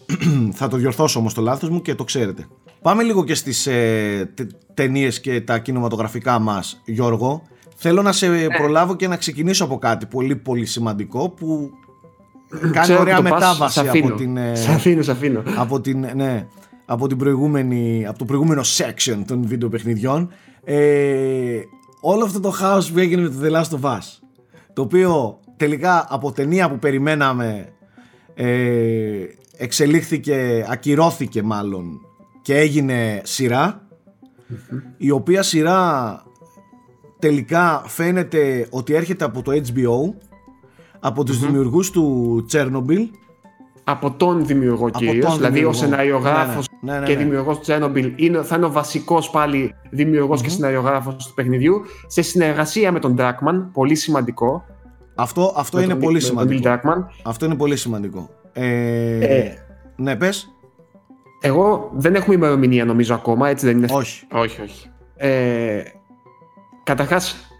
[0.58, 2.46] θα το διορθώσω όμως το λάθος μου και το ξέρετε
[2.82, 4.30] πάμε λίγο και στις ε,
[4.74, 7.42] ταινίες και τα κινηματογραφικά μας Γιώργο
[7.82, 8.46] θέλω να σε Ναι.
[8.56, 11.70] προλάβω και να ξεκινήσω από κάτι πολύ πολύ σημαντικό που
[12.60, 14.14] κάνει Ξέρω ωραία ότι το πας, μετάβαση σ' από αφήνω.
[14.14, 15.42] την, ε, Σ' αφήνω, σ' αφήνω.
[15.56, 16.46] από, την, ναι,
[16.86, 20.30] από, την προηγούμενη, από το προηγούμενο section των βίντεο παιχνιδιών
[20.64, 21.60] ε,
[22.00, 24.02] όλο αυτό το χάος που έγινε με το The Last of Us
[24.72, 27.68] το οποίο τελικά από ταινία που περιμέναμε
[28.34, 28.46] ε,
[29.56, 32.00] εξελίχθηκε, ακυρώθηκε μάλλον
[32.42, 33.86] και έγινε σειρά
[34.96, 36.22] η οποία σειρά
[37.20, 40.14] τελικά φαίνεται ότι έρχεται από το HBO
[41.00, 43.08] από τους δημιουργούς του Chernobyl
[43.84, 45.24] Από τον δημιουργό κυρίως.
[45.26, 45.72] τον Δηλαδή, ο δημιουργό.
[45.78, 46.92] σεναριογράφο Ναι, ναι.
[46.92, 47.22] Ναι, ναι, και ναι.
[47.22, 51.80] δημιουργός του Chernobyl είναι, θα είναι ο βασικός πάλι δημιουργός και σεναριογράφο του παιχνιδιού.
[52.06, 53.66] Σε συνεργασία με τον Dragman.
[53.72, 54.64] Πολύ σημαντικό.
[55.14, 56.70] Αυτό, αυτό Με είναι τον- πολύ με τον Bill σημαντικό.
[56.82, 57.04] Druckmann.
[57.24, 58.28] Αυτό είναι πολύ σημαντικό.
[58.52, 59.54] Ε, Ε.
[59.96, 60.54] ναι, πες.
[61.40, 64.26] Εγώ δεν έχουμε ημερομηνία νομίζω ακόμα, έτσι δεν είναι; Όχι.
[64.32, 64.88] Όχι, όχι.
[65.16, 65.82] Ε,
[66.82, 67.50] Καταρχάς,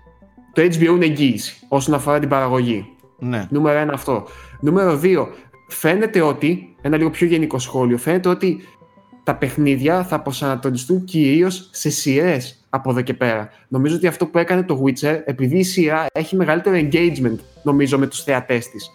[0.53, 2.87] το HBO είναι εγγύηση όσον αφορά την παραγωγή.
[3.18, 3.47] Ναι.
[3.51, 4.25] Νούμερο ένα αυτό.
[4.61, 5.29] Νούμερο δύο,
[5.68, 8.61] φαίνεται ότι, ένα λίγο πιο γενικό σχόλιο, φαίνεται ότι
[9.25, 13.49] τα παιχνίδια θα προσανατολιστούν κυρίως σε σειρές από εδώ και πέρα.
[13.68, 18.07] Νομίζω ότι αυτό που έκανε το Witcher, επειδή η σειρά έχει μεγαλύτερο engagement, νομίζω, με
[18.07, 18.93] τους θεατές της,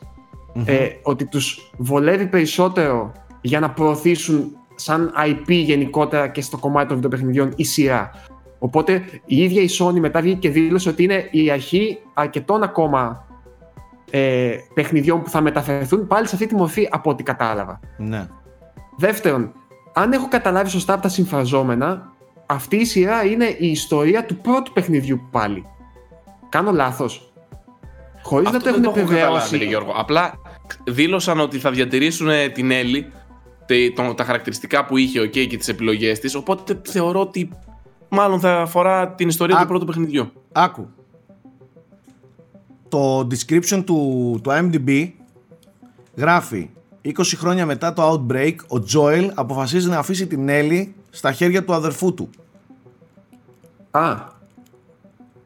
[0.66, 3.12] ε, ότι τους βολεύει περισσότερο
[3.42, 8.12] για να προωθήσουν σαν IP γενικότερα και στο κομμάτι των βιντεοπαιχνιδιών η σειρά.
[8.66, 13.26] Οπότε η ίδια η Sony μετά βγήκε και δήλωσε ότι είναι η αρχή αρκετών ακόμα
[14.12, 17.80] ε, παιχνιδιών που θα μεταφερθούν πάλι σε αυτή τη μορφή από ό,τι κατάλαβα.
[17.98, 18.28] Ναι.
[18.98, 19.52] Δεύτερον,
[19.94, 22.12] αν έχω καταλάβει σωστά από τα συμφραζόμενα,
[22.46, 25.66] αυτή η σειρά είναι η ιστορία του πρώτου παιχνιδιού πάλι.
[26.50, 27.34] Κάνω λάθος;
[28.24, 29.58] Χωρίς να Αυτό το δεν έχουν το έχω καταλάβει, επιβεβαιώσει.
[29.58, 29.94] ρε Γιώργο.
[29.96, 30.34] Απλά
[30.84, 33.12] δήλωσαν ότι θα διατηρήσουν ε, την Έλλη,
[33.66, 37.50] τε- το- τα χαρακτηριστικά που είχε okay, και τις επιλογές της, οπότε θεωρώ ότι
[38.10, 39.62] μάλλον θα αφορά την ιστορία Α.
[39.62, 40.32] του πρώτου παιχνιδιού.
[40.52, 40.88] Άκου.
[42.90, 45.10] Το description του, του IMDb
[46.16, 46.70] γράφει
[47.06, 51.74] 20 χρόνια μετά το Outbreak, ο Joel αποφασίζει να αφήσει την Ellie στα χέρια του
[51.74, 52.30] αδερφού του.
[53.92, 54.16] Α,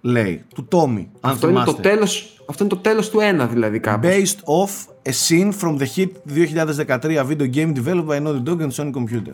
[0.01, 1.10] Λέει, του Τόμι.
[1.20, 1.89] Αν αυτό είναι, το θυμάστε.
[1.89, 4.10] τέλος, αυτό είναι το τέλος του ένα δηλαδή κάπως.
[4.12, 4.70] Based off
[5.10, 9.34] a scene from the hit 2013 video game developed by Naughty Dog and Sony Computer.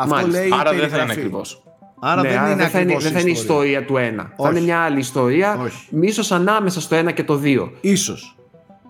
[0.00, 0.38] Αυτό Μάλιστα.
[0.40, 1.12] λέει η Άρα δεν θα είναι περιγραφή.
[1.20, 1.62] ακριβώς.
[2.00, 3.70] Άρα ναι, δεν άρα είναι δεν θα είναι, ακριβώς δεν θα είναι η ιστορία.
[3.70, 4.22] ιστορία του ένα.
[4.22, 4.50] Θα Όχι.
[4.50, 5.86] είναι μια άλλη ιστορία, Όχι.
[5.90, 7.72] μίσος ανάμεσα στο ένα και το δύο.
[7.80, 8.34] Ίσως.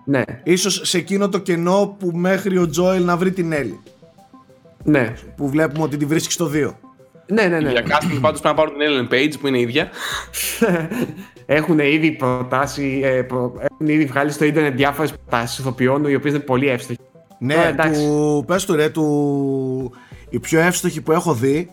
[0.05, 3.79] Ναι, Ίσως σε εκείνο το κενό που μέχρι ο Τζόελ να βρει την Έλλη.
[4.83, 6.73] ναι, Που βλέπουμε ότι τη βρίσκει στο 2.
[7.27, 7.59] ναι, ναι.
[7.59, 7.71] ναι.
[7.71, 9.89] Για casting πάντως πρέπει να πάρουν την Ellen Page που είναι η ίδια.
[11.45, 16.33] Έχουν ήδη προτάσει, ε, προ- έχουν ήδη βγάλει στο ίντερνετ διάφορες προτάσεις ηθοποιών, οι οποίες
[16.33, 17.05] είναι πολύ εύστοχες.
[17.39, 18.01] Ναι, Τώρα, εντάξει.
[18.05, 19.91] του, πες του ρε, του,
[20.31, 21.71] η πιο εύστοχη που έχω δει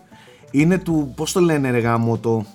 [0.51, 2.45] είναι του, πώς το λένε ρε γάμο, το,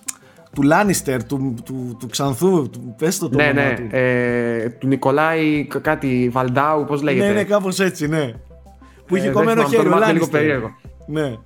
[0.54, 3.74] του Λάνιστερ, του, του, του Ξανθού, του, πες το το Ναι, όνομά ναι.
[3.74, 3.86] του.
[3.90, 8.32] Ε, του Νικολάη κα- κάτι Βαλντάου, πώς λέγεται; ναι, ναι, κάπως έτσι, ναι.
[9.06, 10.40] Που είχε Ε, κομμένο δεν θυμάμαι, το χέρι, ο όνομά του είναι λίγο Λάνιστερ.
[10.40, 10.70] περίεργο.
[11.06, 11.36] Ναι.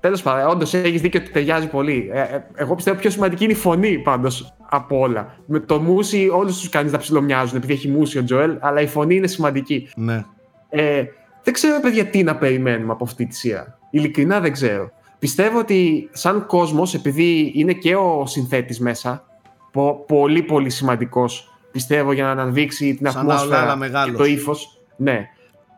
[0.00, 2.10] Τέλος πάντων, όντως έχεις δίκιο ότι ταιριάζει πολύ.
[2.12, 5.34] Ε, ε, εγώ πιστεύω πιο σημαντική είναι η φωνή πάντως από όλα.
[5.46, 8.86] Με το μουσι, όλους τους κάνει να ψιλομοιάζουν επειδή έχει μουσι ο Τζοέλ, αλλά η
[8.86, 9.88] φωνή είναι σημαντική.
[9.96, 10.24] ναι.
[10.68, 11.02] Ε,
[11.42, 13.78] δεν ξέρω, παιδιά, τι να περιμένουμε από αυτή τη σειρά.
[13.90, 14.90] Ειλικρινά δεν ξέρω.
[15.18, 19.24] Πιστεύω ότι σαν κόσμος, επειδή είναι και ο συνθέτης μέσα,
[19.72, 24.16] πο- πολύ πολύ σημαντικός, πιστεύω, για να αναδείξει την Σαν να ατμόσφαιρα όλα και μεγάλος.
[24.16, 24.80] το ύφος.
[24.96, 25.28] Ναι.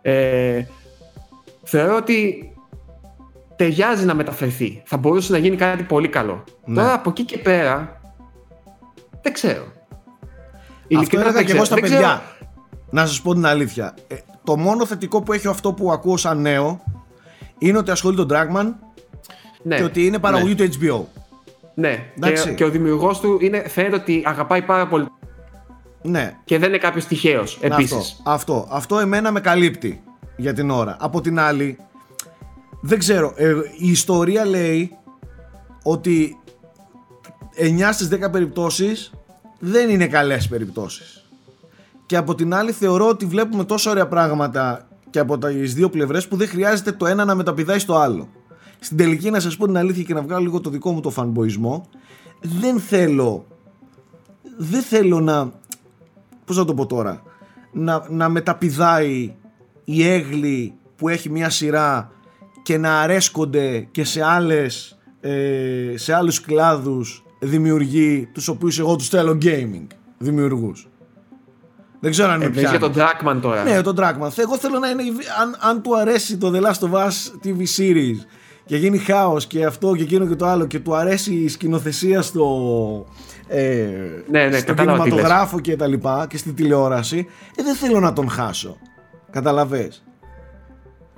[0.03, 0.65] Ε,
[1.63, 2.47] θεωρώ ότι
[3.57, 4.83] ταιριάζει να μεταφερθεί.
[4.87, 6.45] Θα μπορούσε να γίνει κάτι πολύ καλό.
[6.65, 6.75] Ναι.
[6.75, 8.01] Τώρα από εκεί και πέρα,
[9.23, 9.63] δεν ξέρω.
[9.63, 11.65] Αυτό Ειλικρινά έλεγα δεν και εγώ ξέρω.
[11.65, 12.23] στα Δεν ξέρω- παιδιά.
[12.91, 13.95] Να σας πω την αλήθεια.
[14.43, 16.83] Ε, το μόνο θετικό που έχει αυτό που ακούω σαν νέο
[17.59, 18.73] είναι ότι ασχολείται τον Dragman
[19.63, 19.77] Ναι.
[19.77, 21.01] και ότι είναι παραγωγή του HBO.
[21.75, 22.49] Ναι, Εντάξει.
[22.49, 25.07] και, και ο δημιουργός του είναι, φαίνεται ότι αγαπάει πάρα πολύ
[26.03, 27.95] Ναι, και δεν είναι κάποιος τυχαίος επίση.
[27.95, 30.03] Αυτό, αυτό, αυτό εμένα με καλύπτει
[30.37, 30.97] για την ώρα.
[31.01, 31.79] Από την άλλη,
[32.81, 34.97] δεν ξέρω, ε, η ιστορία λέει
[35.83, 36.37] ότι
[37.57, 39.13] 9 στις 10 περιπτώσεις
[39.59, 41.22] δεν είναι καλές περιπτώσεις.
[42.13, 46.29] Και από την άλλη θεωρώ ότι βλέπουμε τόσο ωραία πράγματα και από τις δύο πλευρές
[46.29, 48.29] που δεν χρειάζεται το ένα να μεταπηδάει στο άλλο.
[48.79, 51.11] Στην τελική να σας πω την αλήθεια και να βγάλω λίγο το δικό μου το
[51.11, 51.89] φανμποϊσμό
[52.41, 53.47] δεν θέλω
[54.59, 55.53] δεν θέλω να
[56.45, 57.23] πώς να το πω τώρα
[57.73, 59.35] να, να μεταπηδάει
[59.85, 62.11] η έγλη που έχει μια σειρά
[62.63, 69.09] και να αρέσκονται και σε άλλες ε, σε άλλους κλάδους δημιουργεί τους οποίους εγώ τους
[69.09, 69.87] θέλω gaming
[70.19, 70.87] δημιουργούς.
[72.03, 72.71] Δεν ξέρω αν ε, είναι πια.
[72.71, 73.63] για τον Dragman τώρα.
[73.63, 74.29] Ναι, τον Dragman.
[74.37, 75.03] Εγώ θέλω να είναι.
[75.41, 77.13] Αν, αν του αρέσει το The Last of Us
[77.45, 78.27] TV series
[78.65, 82.23] και γίνει χάος και αυτό και εκείνο και το άλλο και του αρέσει η σκηνοθεσία
[82.23, 82.47] στο.
[83.49, 83.89] Ε,
[84.31, 87.27] ναι, ναι, στο κινηματογράφο και τα λοιπά και στη τηλεόραση,
[87.57, 88.77] ε, δεν θέλω να τον χάσω.
[89.31, 90.03] Καταλαβες.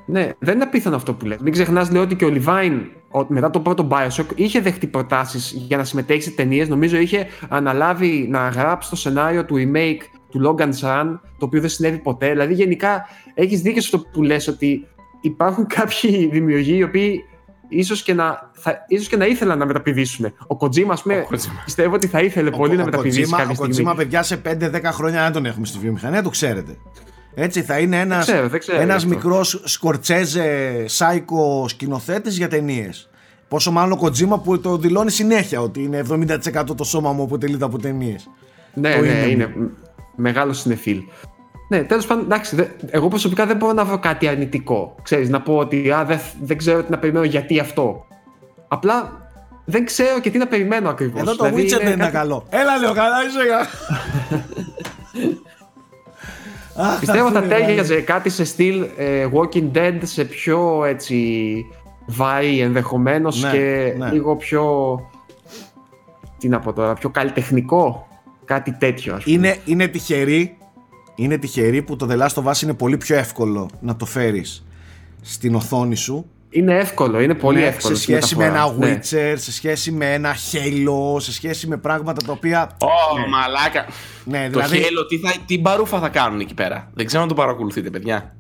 [0.07, 1.39] Ναι, δεν είναι απίθανο αυτό που λες.
[1.41, 2.81] Μην ξεχνάς λέει ότι και ο Λιβάιν
[3.29, 6.69] μετά το πρώτο Bioshock είχε δεχτεί προτάσεις για να συμμετέχει σε ταινίες.
[6.69, 10.03] Νομίζω είχε αναλάβει να γράψει το σενάριο του remake
[10.35, 12.29] του Logan Run, το οποίο δεν συνέβη ποτέ.
[12.29, 14.87] Δηλαδή, γενικά έχεις δίκιο σε αυτό που λες ότι
[15.21, 17.21] υπάρχουν κάποιοι δημιουργοί οι οποίοι
[17.69, 20.27] ίσως και να, θα, ίσως και να ήθελαν να μεταπηδήσουν.
[20.27, 21.27] Ο Kojima, ας πούμε,
[21.65, 24.81] πιστεύω ότι θα ήθελε ο, πολύ ο, να μεταπηδήσει κάποια Ο Kojima, παιδιά, σε 5-10
[24.85, 26.77] χρόνια δεν τον έχουμε στη βιομηχανία, το ξέρετε.
[27.35, 33.09] Έτσι θα είναι ένας, ξέρω, ένας μικρός σκορτσέζε σάικο σκηνοθέτης για ταινίες.
[33.49, 37.65] Πόσο μάλλον ο Kojima που το δηλώνει συνέχεια ότι είναι 70% το σώμα μου αποτελείται
[37.65, 38.31] από ταινίες.
[38.75, 39.71] Ναι, ναι, είναι, είναι
[40.17, 41.03] μεγάλο συνεφίλ.
[41.69, 44.95] Ναι, τέλος πάντων, εντάξει, εγώ προσωπικά δεν μπορώ να βρω κάτι αρνητικό.
[45.03, 48.07] Ξέρεις, να πω ότι α, δεν, δεν ξέρω τι να περιμένω γιατί αυτό.
[48.69, 49.23] Απλά
[49.65, 51.21] δεν ξέρω και τι να περιμένω ακριβώς.
[51.21, 52.47] Εδώ το δηλαδή, Witcher δεν είναι καλό.
[52.49, 53.67] Έλα, λέω καλά, είσαι για.
[57.01, 61.67] Πιστεύω θα τέριαζε κάτι σε στυλ ε, Walking Dead σε πιο έτσι
[62.07, 64.11] βάρη ενδεχομένως ναι, και ναι.
[64.11, 64.99] λίγο πιο.
[66.39, 68.07] Τι να πω τώρα, πιο καλλιτεχνικό.
[68.45, 69.37] Κάτι τέτοιο, ας πούμε.
[69.37, 70.57] Είναι, είναι τυχερή
[71.15, 74.65] είναι τυχερή που το The Last of Us είναι πολύ πιο εύκολο να το φέρεις
[75.23, 77.95] στην οθόνη σου είναι εύκολο, είναι πολύ ναι, εύκολο.
[77.95, 78.95] Σε σχέση με ένα ναι.
[78.95, 82.77] Witcher, σε σχέση με ένα Halo, σε σχέση με πράγματα τα οποία.
[82.81, 83.87] Ω, oh, μαλάκα.
[84.25, 84.81] Ναι, δηλαδή...
[84.81, 86.91] Το Halo, τι, θα, τι μπαρούφα θα κάνουν εκεί πέρα.
[86.95, 88.37] Δεν ξέρω αν το παρακολουθείτε, παιδιά.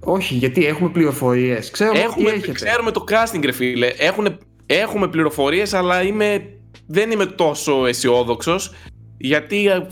[0.00, 1.72] Όχι, γιατί έχουμε πληροφορίες.
[1.94, 3.86] Έχουμε, ξέρουμε το casting, ρε φίλε.
[3.86, 6.42] Έχουν, έχουμε πληροφορίες, αλλά είμαι,
[6.86, 8.72] δεν είμαι τόσο αισιόδοξος.
[9.16, 9.86] Γιατί ε,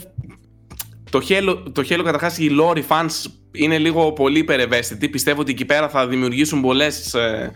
[1.09, 5.09] το Halo, το Halo καταρχάς οι lore fans είναι λίγο πολύ υπερευαίσθητοι.
[5.09, 7.13] Πιστεύω ότι εκεί πέρα θα δημιουργήσουν πολλές.
[7.13, 7.51] Ε,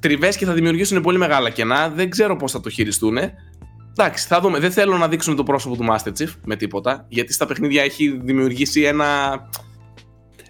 [0.00, 0.36] Τριβές.
[0.36, 1.88] και θα δημιουργήσουν πολύ μεγάλα κενά.
[1.88, 3.18] Δεν ξέρω πώς θα το χειριστούν.
[3.90, 4.58] Εντάξει, θα δούμε.
[4.58, 7.04] Δεν θέλω να δείξουν το πρόσωπο του Master Chief με τίποτα.
[7.08, 9.06] Γιατί στα παιχνίδια έχει δημιουργήσει ένα.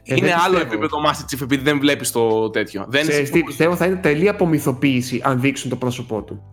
[0.02, 2.86] Ε, είναι άλλο επίπεδο Master Chief επειδή δεν βλέπεις το τέτοιο.
[2.88, 6.50] Δεν Ξέρεις, τι, πιστεύω θα είναι τελεία απομυθοποίηση αν δείξουν το πρόσωπό του.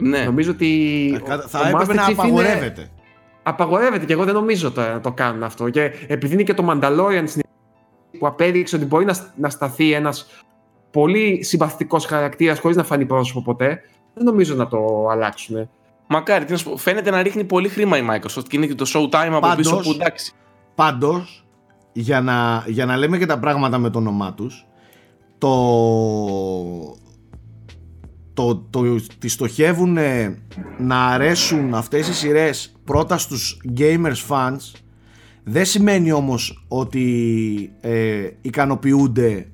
[0.00, 0.24] Ναι.
[0.24, 1.22] Νομίζω ότι.
[1.46, 2.80] Θα έπρεπε να απαγορεύεται.
[2.80, 2.90] Είναι
[3.42, 5.68] απαγορεύεται και εγώ δεν νομίζω το, να το κάνουν αυτό.
[5.68, 7.24] Και επειδή είναι και το Mandalorian
[8.18, 10.26] που απέδειξε ότι μπορεί να, να σταθεί ένας
[10.90, 13.80] πολύ συμπαθητικός χαρακτήρας χωρίς να φανεί πρόσωπο ποτέ,
[14.14, 15.68] δεν νομίζω να το αλλάξουν.
[16.06, 18.74] Μακάρι, τι να σου πω, φαίνεται να ρίχνει πολύ χρήμα η Microsoft και είναι και
[18.74, 20.32] το showtime από πίσω που εντάξει.
[20.74, 21.46] Πάντως,
[21.92, 24.66] για να, για να λέμε και τα πράγματα με το όνομά τους,
[25.38, 25.48] το,
[28.40, 29.98] το, το, το στοχεύουν
[30.78, 34.80] να αρέσουν αυτές οι σειρές πρώτα στους gamers fans
[35.44, 39.46] δεν σημαίνει όμως ότι ε, ικανοποιούνται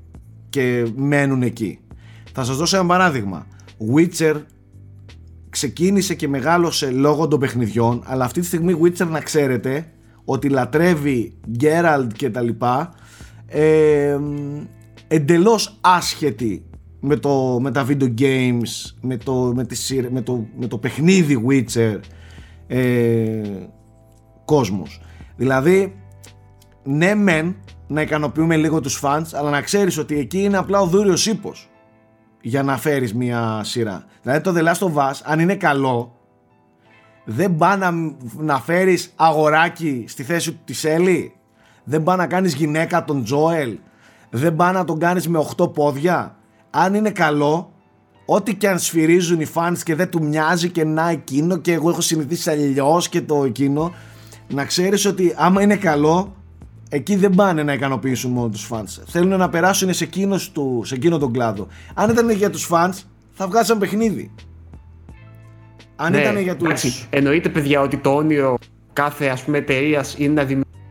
[0.49, 1.79] και μένουν εκεί.
[2.33, 3.47] Θα σας δώσω ένα παράδειγμα.
[3.95, 4.35] Witcher
[5.51, 9.93] ξεκίνησε και μεγάλωσε λόγω των παιχνιδιών αλλά αυτή τη στιγμή Witcher να ξέρετε
[10.25, 12.95] ότι λατρεύει Geralt και τα λοιπά
[13.47, 14.19] ε,
[15.09, 16.65] εντελώς άσχετη
[17.07, 19.77] με, το, με τα video games με το, με, τη,
[20.11, 21.99] με, το, με το παιχνίδι Witcher
[22.67, 23.43] ε,
[24.45, 25.01] κόσμος.
[25.37, 26.01] Δηλαδή,
[26.83, 27.57] ναι μεν
[27.87, 31.71] να ικανοποιούμε λίγο τους fans, αλλά να ξέρεις ότι εκεί είναι απλά ο δούριος ύπος
[32.41, 34.05] για να φέρεις μια σειρά.
[34.23, 36.17] Δηλαδή το The Last of Us, αν είναι καλό,
[37.25, 37.91] δεν πάει να,
[38.37, 41.35] να φέρεις αγοράκι στη θέση του της Έλλη,
[41.85, 43.79] δεν πάει να κάνεις γυναίκα τον Τζόελ,
[44.31, 46.36] δεν πάει να τον κάνεις με 8 πόδια.
[46.79, 47.73] Αν είναι καλό,
[48.27, 51.89] ό,τι και αν σφυρίζουν οι fans και δεν του μοιάζει και να εκείνο και εγώ
[51.89, 53.95] έχω συνηθίσει αλλιώς και το εκείνο
[54.49, 56.37] να ξέρεις ότι άμα είναι καλό
[56.89, 59.03] εκεί δεν πάνε να ικανοποιήσουν μόνο τους fans.
[59.07, 61.67] Θέλουν να περάσουν σε, εκείνος του, σε εκείνο τον κλάδο.
[61.95, 64.35] Αν ήταν για τους fans θα βγάζαν παιχνίδι.
[65.97, 66.67] Αν ναι, ήταν για τους...
[66.67, 68.59] Εντάξει, εννοείται παιδιά ότι το όνειρο
[68.93, 70.83] κάθε ας πούμε εταιρεία είναι να δημιουργήσει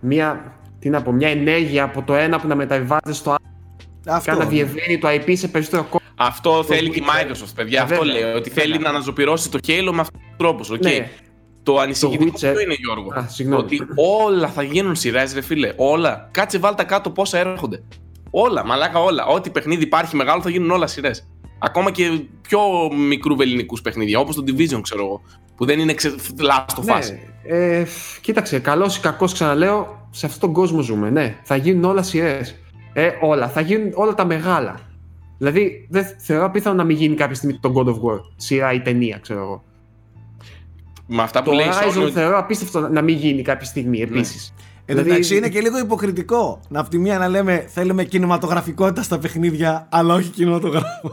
[0.00, 3.47] μια, τι να πω, μια ενέργεια από το ένα που να μεταβιβάζεται στο άλλο
[4.14, 4.30] αυτό.
[4.32, 6.06] Και να διευρύνει το IP σε περισσότερο κόσμο.
[6.16, 7.82] Αυτό θέλει και η Microsoft, παιδιά.
[7.82, 8.22] αυτό λέει.
[8.22, 10.64] Ότι θέλει να αναζωπηρώσει το Halo με αυτόν τον τρόπο.
[10.74, 10.80] Okay.
[10.80, 11.10] Ναι.
[11.62, 15.72] Το ανησυχητικό αυτό είναι, Γιώργο; Α, ότι όλα θα γίνουν σειρές, ρε φίλε.
[15.76, 16.28] Όλα.
[16.32, 17.82] Κάτσε βάλτε κάτω πόσα έρχονται.
[18.30, 19.26] Όλα, μαλάκα όλα.
[19.26, 21.28] Ό,τι παιχνίδι υπάρχει μεγάλο θα γίνουν όλα σειρές.
[21.58, 22.60] Ακόμα και πιο
[23.08, 25.22] μικρού βεληνικού παιχνίδια, όπως το Division, ξέρω εγώ.
[25.56, 26.14] Που δεν είναι ξε...
[26.40, 27.20] λάστο ναι, φάση.
[27.44, 27.84] Ε,
[28.20, 31.10] κοίταξε, καλός ή κακός, ξαναλέω, σε αυτόν τον κόσμο ζούμε.
[31.10, 32.54] Ναι, θα γίνουν όλα σειρές.
[33.00, 33.48] Ε, όλα.
[33.48, 34.74] Θα γίνουν όλα τα μεγάλα.
[35.38, 38.80] Δηλαδή, δεν θεωρώ απίθανο να μην γίνει κάποια στιγμή το God of War, σειρά ή
[38.80, 39.64] ταινία, ξέρω εγώ.
[41.06, 44.00] Με αυτά που Το λέει η Horizon Sony, θεωρώ απίστευτο να μην γίνει κάποια στιγμή
[44.00, 44.54] επίσης.
[44.84, 46.60] Εν τω μεταξύ είναι και λίγο υποκριτικό.
[46.68, 51.10] Να από τη μία να λέμε θέλουμε κινηματογραφικότητα στα παιχνίδια, αλλά όχι κινηματογράφο.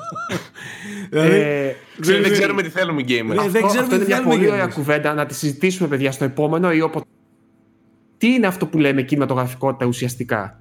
[1.10, 3.26] δηλαδή, Ε, δεν, δεν- ξέρουμε τι θέλουμε οι gamers.
[3.26, 4.76] Ναι, δεν αυτό, ξέρουμε αυτό είναι τι μια θέλουμε πολύ για ωραία εμείς.
[4.76, 7.06] κουβέντα να τη συζητήσουμε, παιδιά, στο επόμενο ή όποτε.
[8.18, 10.60] Τι είναι αυτό που λέμε κινηματογραφικότητα ουσιαστικά;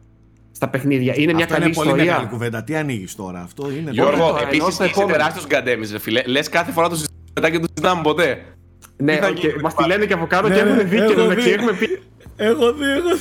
[0.57, 2.29] Στα παιχνίδια, Είναι μια αυτό καλή είναι πολύ μεγάλη ιστορία.
[2.31, 2.65] κουβέντα.
[2.65, 3.91] Τι ανοίγεις τώρα, αυτό είναι.
[3.91, 5.13] Γιώργο, τώρα, ενώ επίσης στο είσαι επόμενο.
[5.13, 6.23] τεράστιος γκαντέμις, ρε φίλε.
[6.27, 8.45] Λες κάθε φορά το συζητάμε μετά και το συζητάμε ποτέ.
[8.97, 9.93] Ναι, Τι θα και γίνει, μας τη πάλι.
[9.93, 11.55] λένε και από κάτω Ναι, και ναι, έχουμε δει έχω και εδώ μεταξύ δει.
[11.55, 12.03] έχουμε πει
[12.37, 13.21] Έχω δει, έχω δει.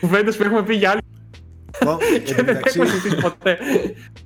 [0.00, 1.00] κουβέντες που έχουμε πει για άλλοι
[1.84, 3.58] Κο- και εν τω δεν μεταξύ, έχουμε συζητήσει ποτέ.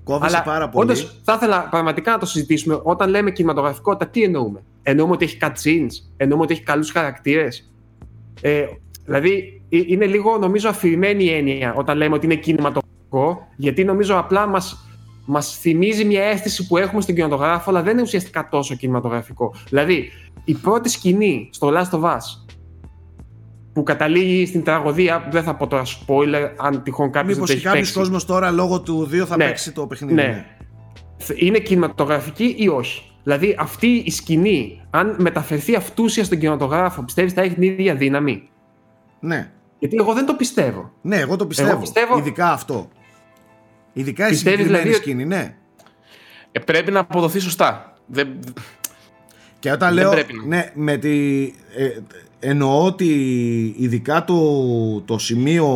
[0.05, 0.85] Κόβεσαι πάρα πολύ.
[0.90, 2.81] όντως, θα ήθελα πραγματικά να το συζητήσουμε.
[2.82, 7.70] Όταν λέμε κινηματογραφικότητα, τι εννοούμε; Εννοούμε ότι έχει cutscenes, εννοούμε ότι έχει καλούς χαρακτήρες.
[8.40, 8.65] Ε,
[9.05, 14.19] δηλαδή, ε, είναι λίγο νομίζω αφηρημένη η έννοια όταν λέμε ότι είναι κινηματογραφικό, γιατί νομίζω
[14.19, 14.82] απλά μας
[15.31, 19.55] μας θυμίζει μια αίσθηση που έχουμε στον κινηματογράφο, αλλά δεν είναι ουσιαστικά τόσο κινηματογραφικό.
[19.69, 20.11] Δηλαδή,
[20.45, 22.19] η πρώτη σκηνή στο Last of Us
[23.73, 27.45] που καταλήγει στην τραγωδία, δεν θα πω τώρα spoiler, αν τυχόν κάποιος δεν Μήπως το
[27.47, 27.99] και έχει κάποιος παίξει.
[27.99, 29.45] κόσμος τώρα λόγω του 2 θα Ναι.
[29.45, 30.15] παίξει το παιχνίδι.
[30.15, 30.45] Ναι.
[31.36, 37.43] Είναι κινηματογραφική ή όχι; Δηλαδή αυτή η σκηνή, αν μεταφερθεί αυτούσια στον κινηματογράφο, πιστεύεις θα
[37.43, 38.49] έχει την ίδια δύναμη;
[39.20, 39.51] ναι.
[39.78, 40.92] Γιατί εγώ δεν το πιστεύω.
[41.02, 41.76] Ναι, εγώ το πιστεύω.
[41.80, 42.88] πιστεύω- Ειδικά αυτό.
[43.92, 45.55] Ειδικά η Πιστεύεις συγκεκριμένη δηλαδή σκηνή, ναι.
[46.52, 47.92] Ε, πρέπει να αποδοθεί σωστά.
[48.06, 48.28] Δεν...
[49.59, 50.10] Και όταν Δεν λέω.
[50.10, 50.44] πρέπει να.
[50.46, 51.44] Ναι, με τη.
[51.76, 51.88] Ε,
[52.40, 53.06] εννοώ ότι
[53.78, 55.68] ειδικά το, το σημείο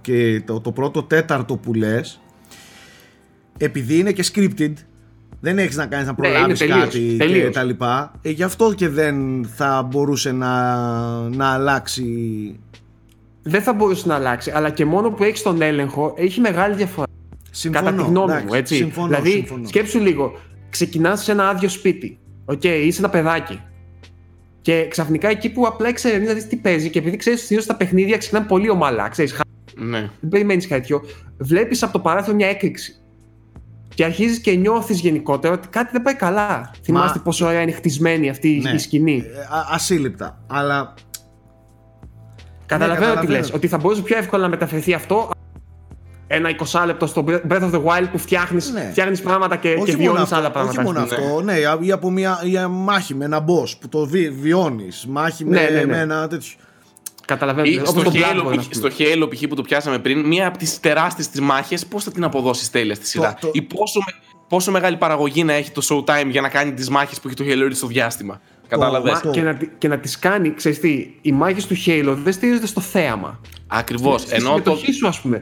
[0.00, 2.20] και το, το πρώτο τέταρτο που λες,
[3.58, 4.72] επειδή είναι και scripted,
[5.40, 7.54] δεν έχεις να κάνεις να Ναι, είναι προλάβεις τελείως, κάτι και τελείως.
[7.54, 8.12] τα λοιπά.
[8.22, 10.74] Ε, γι' αυτό και δεν θα μπορούσε να,
[11.28, 12.04] να αλλάξει.
[13.46, 14.50] Δεν θα μπορούσε να αλλάξει.
[14.50, 17.06] Αλλά και μόνο που έχεις τον έλεγχο έχει μεγάλη διαφορά.
[17.50, 17.84] Συμφωνώ.
[17.84, 18.74] κατά τη γνώμη εντάξει, μου, έτσι.
[18.74, 19.66] Συμφωνώ, δηλαδή, συμφωνώ.
[19.68, 20.32] σκέψου λίγο.
[20.70, 22.18] Ξεκινάς σε ένα άδειο σπίτι.
[22.44, 23.60] Οκ, είσαι ένα παιδάκι.
[24.60, 27.76] Και ξαφνικά εκεί που απλά εξερευνείς να δεις τι παίζει και επειδή ξέρεις ότι τα
[27.76, 29.40] παιχνίδια ξεκινάνε πολύ ομαλά, ξέρεις,
[29.76, 29.98] Ναι.
[30.20, 31.02] δεν περιμένεις κάτι τέτοιο,
[31.38, 32.96] βλέπεις από το παράθυρο μια έκρηξη.
[33.94, 36.70] Και αρχίζεις και νιώθεις γενικότερα ότι κάτι δεν πάει καλά.
[36.82, 38.70] Θυμάστε πόσο ωραία είναι χτισμένη αυτή Ναι.
[38.70, 39.24] η σκηνή.
[39.26, 40.44] Ε, α- ασύλληπτα.
[40.46, 40.94] Αλλά
[42.66, 43.38] Καταλαβαίνω τι καταλαβαίνω.
[43.38, 43.52] λες.
[43.54, 45.30] Ότι θα μπορούσε πιο εύκολα να μεταφερθεί αυτό
[46.26, 48.88] ένα 20 λεπτό στο Breath of the Wild που φτιάχνει Ναι.
[48.90, 50.80] φτιάχνεις πράγματα και, και όχι μόνο βιώνει αυτό, άλλα πράγματα.
[50.82, 51.26] όχι μόνο ας πούμε.
[51.26, 55.44] αυτό ναι, ή από μια ή μάχη με ένα boss που το βι, βιώνεις, μάχη
[55.44, 55.86] με, Ναι, ναι, ναι.
[55.86, 56.52] με ένα τέτοιο.
[57.26, 57.66] Καταλαβαίνω.
[57.68, 58.78] Ή Όπως στο το Halo, Bloodborne, ας π.χ.
[58.78, 58.90] πούμε.
[58.90, 59.42] στο Halo π.χ.
[59.48, 62.96] που το πιάσαμε πριν, μία από τις τεράστιες της μάχες, πώς θα την αποδώσεις τέλειας
[62.96, 64.12] στη σειρά; το- Ή πόσο, με-
[64.48, 67.44] πόσο μεγάλη παραγωγή να έχει το Showtime για να κάνει τις μάχες που έχει το
[67.46, 68.40] Halo στο διάστημα;
[68.78, 69.12] Κατάλαβες.
[69.12, 69.30] Αυτό.
[69.30, 72.66] Και να, τη- και να τις κάνει, ξέρεις τι, οι μάχες του Halo δεν στηρίζονται
[72.66, 73.40] στο θέαμα.
[73.66, 74.20] Ακριβώς.
[74.20, 75.40] Στη Ενώ το, συμμετοχή σου, ας πούμε.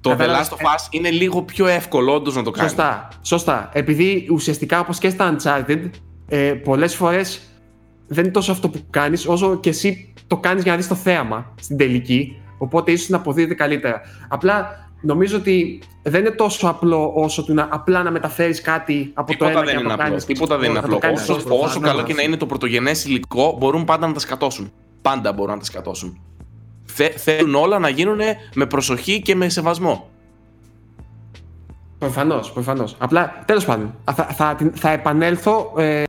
[0.00, 2.68] το The Κατάλαβες; Last of Us είναι λίγο πιο εύκολο όντως να το κάνει.
[2.68, 3.70] Σωστά, σωστά.
[3.72, 5.90] Επειδή ουσιαστικά όπως και στα Uncharted,
[6.28, 7.40] ε, πολλές φορές
[8.06, 10.94] δεν είναι τόσο αυτό που κάνεις, όσο και εσύ το κάνεις για να δεις το
[10.94, 14.00] θέαμα στην τελική, οπότε ίσως να αποδίδεται καλύτερα.
[14.28, 19.26] Απλά νομίζω ότι δεν είναι τόσο απλό όσο του να απλά να μεταφέρεις κάτι από
[19.26, 20.06] το Τίποτα ένα δεν και είναι να το απλό.
[20.08, 20.24] κάνεις.
[20.24, 20.98] Τίποτα δεν είναι να το απλό.
[20.98, 21.50] κάνεις Όσο, σωστά.
[21.54, 22.04] όσο καλό προφανώς.
[22.06, 24.72] και να είναι το πρωτογενές υλικό, μπορούν πάντα να τα σκατώσουν.
[25.02, 26.20] Πάντα μπορούν να τα σκατώσουν.
[26.84, 28.18] Θε, θέλουν όλα να γίνουν
[28.54, 30.08] με προσοχή και με σεβασμό.
[31.98, 32.96] Προφανώς, προφανώς.
[32.98, 36.02] Απλά τέλος πάντων, θα, θα, την- θα επανέλθω ε,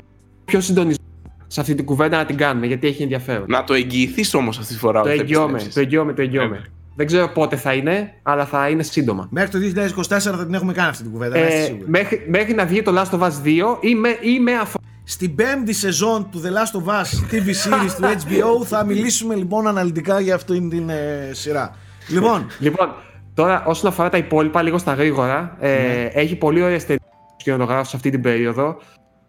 [0.46, 1.06] πιο συντονισμένο
[1.48, 3.46] σε αυτή την κουβέντα να την κάνουμε γιατί έχει ενδιαφέρον.
[3.48, 5.02] Να το εγγυηθείς όμως αυτή τη φορά.
[5.02, 5.74] το ότι θα εγγυώμαι, επιστρέψεις.
[5.74, 6.62] το εγγυώμαι, το εγγυώμαι.
[6.98, 7.06] Βέβαια.
[7.06, 9.28] Δεν ξέρω πότε θα είναι, αλλά θα είναι σύντομα.
[9.32, 11.40] Μέχρι το 2024 θα την έχουμε κάνει αυτή την κουβέντα.
[11.40, 11.84] να είστε Ε, σίγουροι.
[11.90, 14.84] μέχρι, μέχρι να βγει το Last of Us 2 ή με, ή με αφορά.
[15.04, 19.68] Στην πέμπτη σεζόν του The Last of Us TV series του HBO θα μιλήσουμε λοιπόν
[19.68, 21.76] αναλυτικά για αυτήν την ε, σειρά.
[22.10, 22.94] Λοιπόν, Λοιπόν,
[23.34, 26.10] τώρα όσον αφορά τα υπόλοιπα, λίγο στα γρήγορα, ε, Ναι.
[26.14, 26.98] έχει πολύ ωραίε ταινίε
[27.38, 28.78] σκηνογράφου σε αυτή την περίοδο.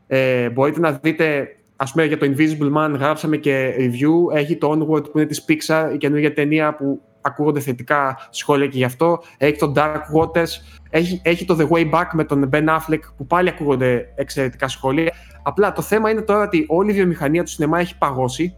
[0.07, 4.37] Ε, μπορείτε να δείτε, ας πούμε, για το Invisible Man γράψαμε και review.
[4.37, 8.77] Έχει το Onward που είναι της Pixar, η καινούργια ταινία που ακούγονται θετικά σχόλια και
[8.77, 9.23] γι' αυτό.
[9.37, 10.51] Έχει το Dark Waters.
[10.91, 15.13] Έχει, έχει το The Way Back με τον Ben Affleck που πάλι ακούγονται εξαιρετικά σχόλια.
[15.43, 18.57] Απλά το θέμα είναι τώρα ότι όλη η βιομηχανία του σινεμά έχει παγώσει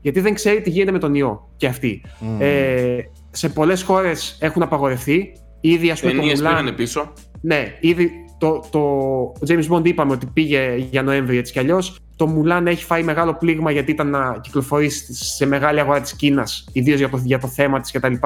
[0.00, 2.02] γιατί δεν ξέρει τι γίνεται με τον ιό και αυτή.
[2.38, 2.98] Ε,
[3.30, 5.32] σε πολλές χώρες έχουν απαγορευτεί.
[5.60, 6.38] Ήδη, ας πούμε, το Ταινίε Mulan.
[6.38, 7.12] πήγανε πίσω.
[7.40, 11.98] Ναι, ήδη το, το James Bond είπαμε ότι πήγε για Νοέμβρη έτσι κι αλλιώς.
[12.18, 16.64] Το Mulan έχει φάει μεγάλο πλήγμα γιατί ήταν να κυκλοφορήσει σε μεγάλη αγορά της Κίνας,
[16.72, 18.12] ιδίως για το, για το θέμα της κτλ.
[18.12, 18.18] Και,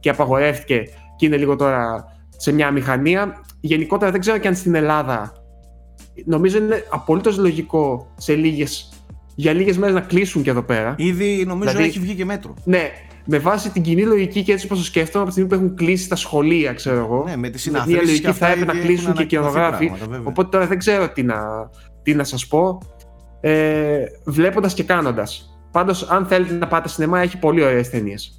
[0.00, 0.82] και απαγορεύτηκε
[1.16, 2.04] και είναι λίγο τώρα
[2.36, 3.44] σε μια μηχανία.
[3.60, 5.32] Γενικότερα δεν ξέρω και αν στην Ελλάδα.
[6.24, 8.92] Νομίζω είναι απολύτως λογικό σε λίγες,
[9.34, 10.94] για λίγες μέρες να κλείσουν και εδώ πέρα.
[10.98, 12.54] ήδη νομίζω Δηλαδή- έχει βγει και μέτρο.
[12.64, 12.90] Ναι,
[13.24, 15.76] με βάση την κοινή λογική και έτσι όπως το σκέφτομαι από τη στιγμή που έχουν
[15.76, 17.24] κλείσει τα σχολεία, ξέρω εγώ.
[17.26, 19.34] Ναι, με τις μια συναθρήσεις λογική και αυτά θα έπρεπε ήδη να κλείσουν έχουν και
[19.34, 19.86] οι ανακοινωθεί κινηματογράφοι.
[19.86, 20.28] πράγματα, βέβαια.
[20.28, 21.36] Οπότε τώρα δεν ξέρω τι να,
[22.02, 22.78] τι να σας πω.
[23.46, 25.58] Ε, Βλέποντας και κάνοντας.
[25.70, 28.38] Πάντως, αν θέλετε να πάτε σινεμά, έχει πολύ ωραίες ταινίες.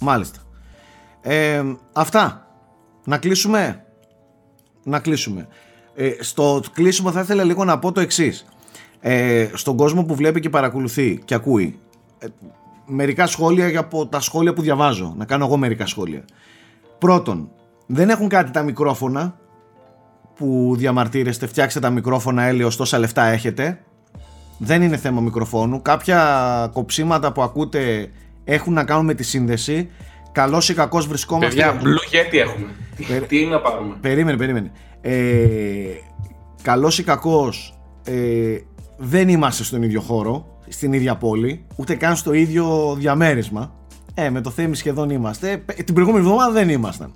[0.00, 0.38] Μάλιστα.
[1.20, 1.62] Ε,
[1.92, 2.48] αυτά.
[3.04, 3.84] Να κλείσουμε;
[4.84, 5.48] Να κλείσουμε.
[5.94, 8.46] Ε, στο κλείσιμο θα ήθελα λίγο να πω το εξής.
[9.00, 11.78] Ε, στον κόσμο που βλέπει και παρακολουθεί και ακούει.
[12.18, 12.26] Ε,
[12.86, 15.14] μερικά σχόλια για από τα σχόλια που διαβάζω.
[15.16, 16.24] Να κάνω εγώ μερικά σχόλια.
[16.98, 17.50] Πρώτον,
[17.86, 19.38] δεν έχουν κάτι τα μικρόφωνα
[20.34, 21.46] που διαμαρτύρεστε.
[21.46, 23.84] Φτιάξτε τα μικρόφωνα έλεος, τόσα λεφτά έχετε.
[24.58, 25.82] Δεν είναι θέμα μικροφόνου.
[25.82, 28.10] Κάποια κοψίματα που ακούτε
[28.44, 29.90] έχουν να κάνουν με τη σύνδεση.
[30.32, 31.54] Καλός ή κακός βρισκόμαστε.
[31.54, 32.66] Παιδιά, Blue Yeti έχουμε.
[33.08, 34.70] Περι- Τι είναι να πάρουμε; Περίμενε, περίμενε.
[35.00, 35.12] Ε,
[36.62, 38.56] καλός ή κακός ε,
[38.96, 43.74] δεν είμαστε στον ίδιο χώρο, στην ίδια πόλη, ούτε καν στο ίδιο διαμέρισμα.
[44.14, 45.62] Ε, με το Θέμη σχεδόν είμαστε.
[45.66, 47.12] Ε, Την προηγούμενη εβδομάδα δεν ήμασταν.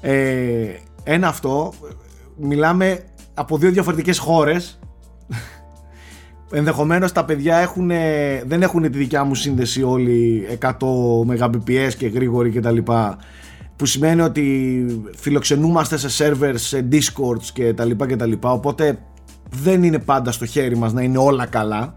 [0.00, 0.66] Ε,
[1.04, 1.72] ένα αυτό,
[2.36, 3.04] μιλάμε
[3.34, 4.78] από δύο διαφορετικές χώρες.
[6.52, 7.90] Ενδεχομένως τα παιδιά έχουν,
[8.46, 10.70] δεν έχουν τη δικιά μου σύνδεση όλοι 100
[11.38, 12.78] Mbps και γρήγορη κτλ.
[13.76, 14.84] Που σημαίνει ότι
[15.16, 18.52] φιλοξενούμαστε σε servers, σε discords και τα λοιπά και τα λοιπά.
[18.52, 18.98] Οπότε
[19.50, 21.94] δεν είναι πάντα στο χέρι μας να είναι όλα καλά.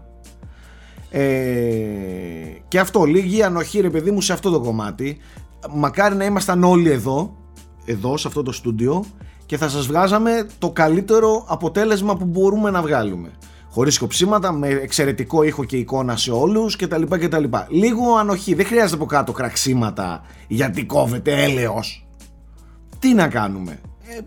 [1.10, 1.22] Ε,
[2.68, 5.18] και αυτό, λίγη ανοχή ρε παιδί μου σε αυτό το κομμάτι.
[5.70, 7.36] Μακάρι να ήμασταν όλοι εδώ
[7.84, 9.04] Εδώ σε αυτό το στούντιο
[9.46, 13.30] Και θα σας βγάζαμε το καλύτερο αποτέλεσμα που μπορούμε να βγάλουμε
[13.74, 17.66] Χωρίς κοψίματα, με εξαιρετικό ήχο και εικόνα σε όλους και τα λοιπά και τα λοιπά
[17.70, 22.06] Λίγο ανοχή, δεν χρειάζεται από κάτω κραξίματα Γιατί κόβεται έλεος
[22.98, 24.18] Τι να κάνουμε; Ε,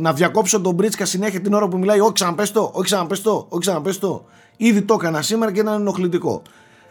[0.00, 2.00] να διακόψω τον Μπρίτσκα συνέχεια την ώρα που μιλάει.
[2.00, 4.24] Όχι ξαναπες το, όχι ξαναπες το, όχι ξαναπες το.
[4.56, 6.42] Ήδη το έκανα σήμερα και ήταν ενοχλητικό.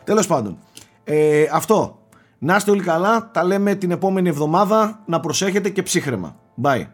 [0.03, 0.57] Τέλος πάντων.
[1.03, 1.99] Ε, αυτό.
[2.37, 3.31] Να είστε όλοι καλά.
[3.33, 5.03] Τα λέμε την επόμενη εβδομάδα.
[5.05, 6.35] Να προσέχετε και ψύχρεμα.
[6.61, 6.85] Bye.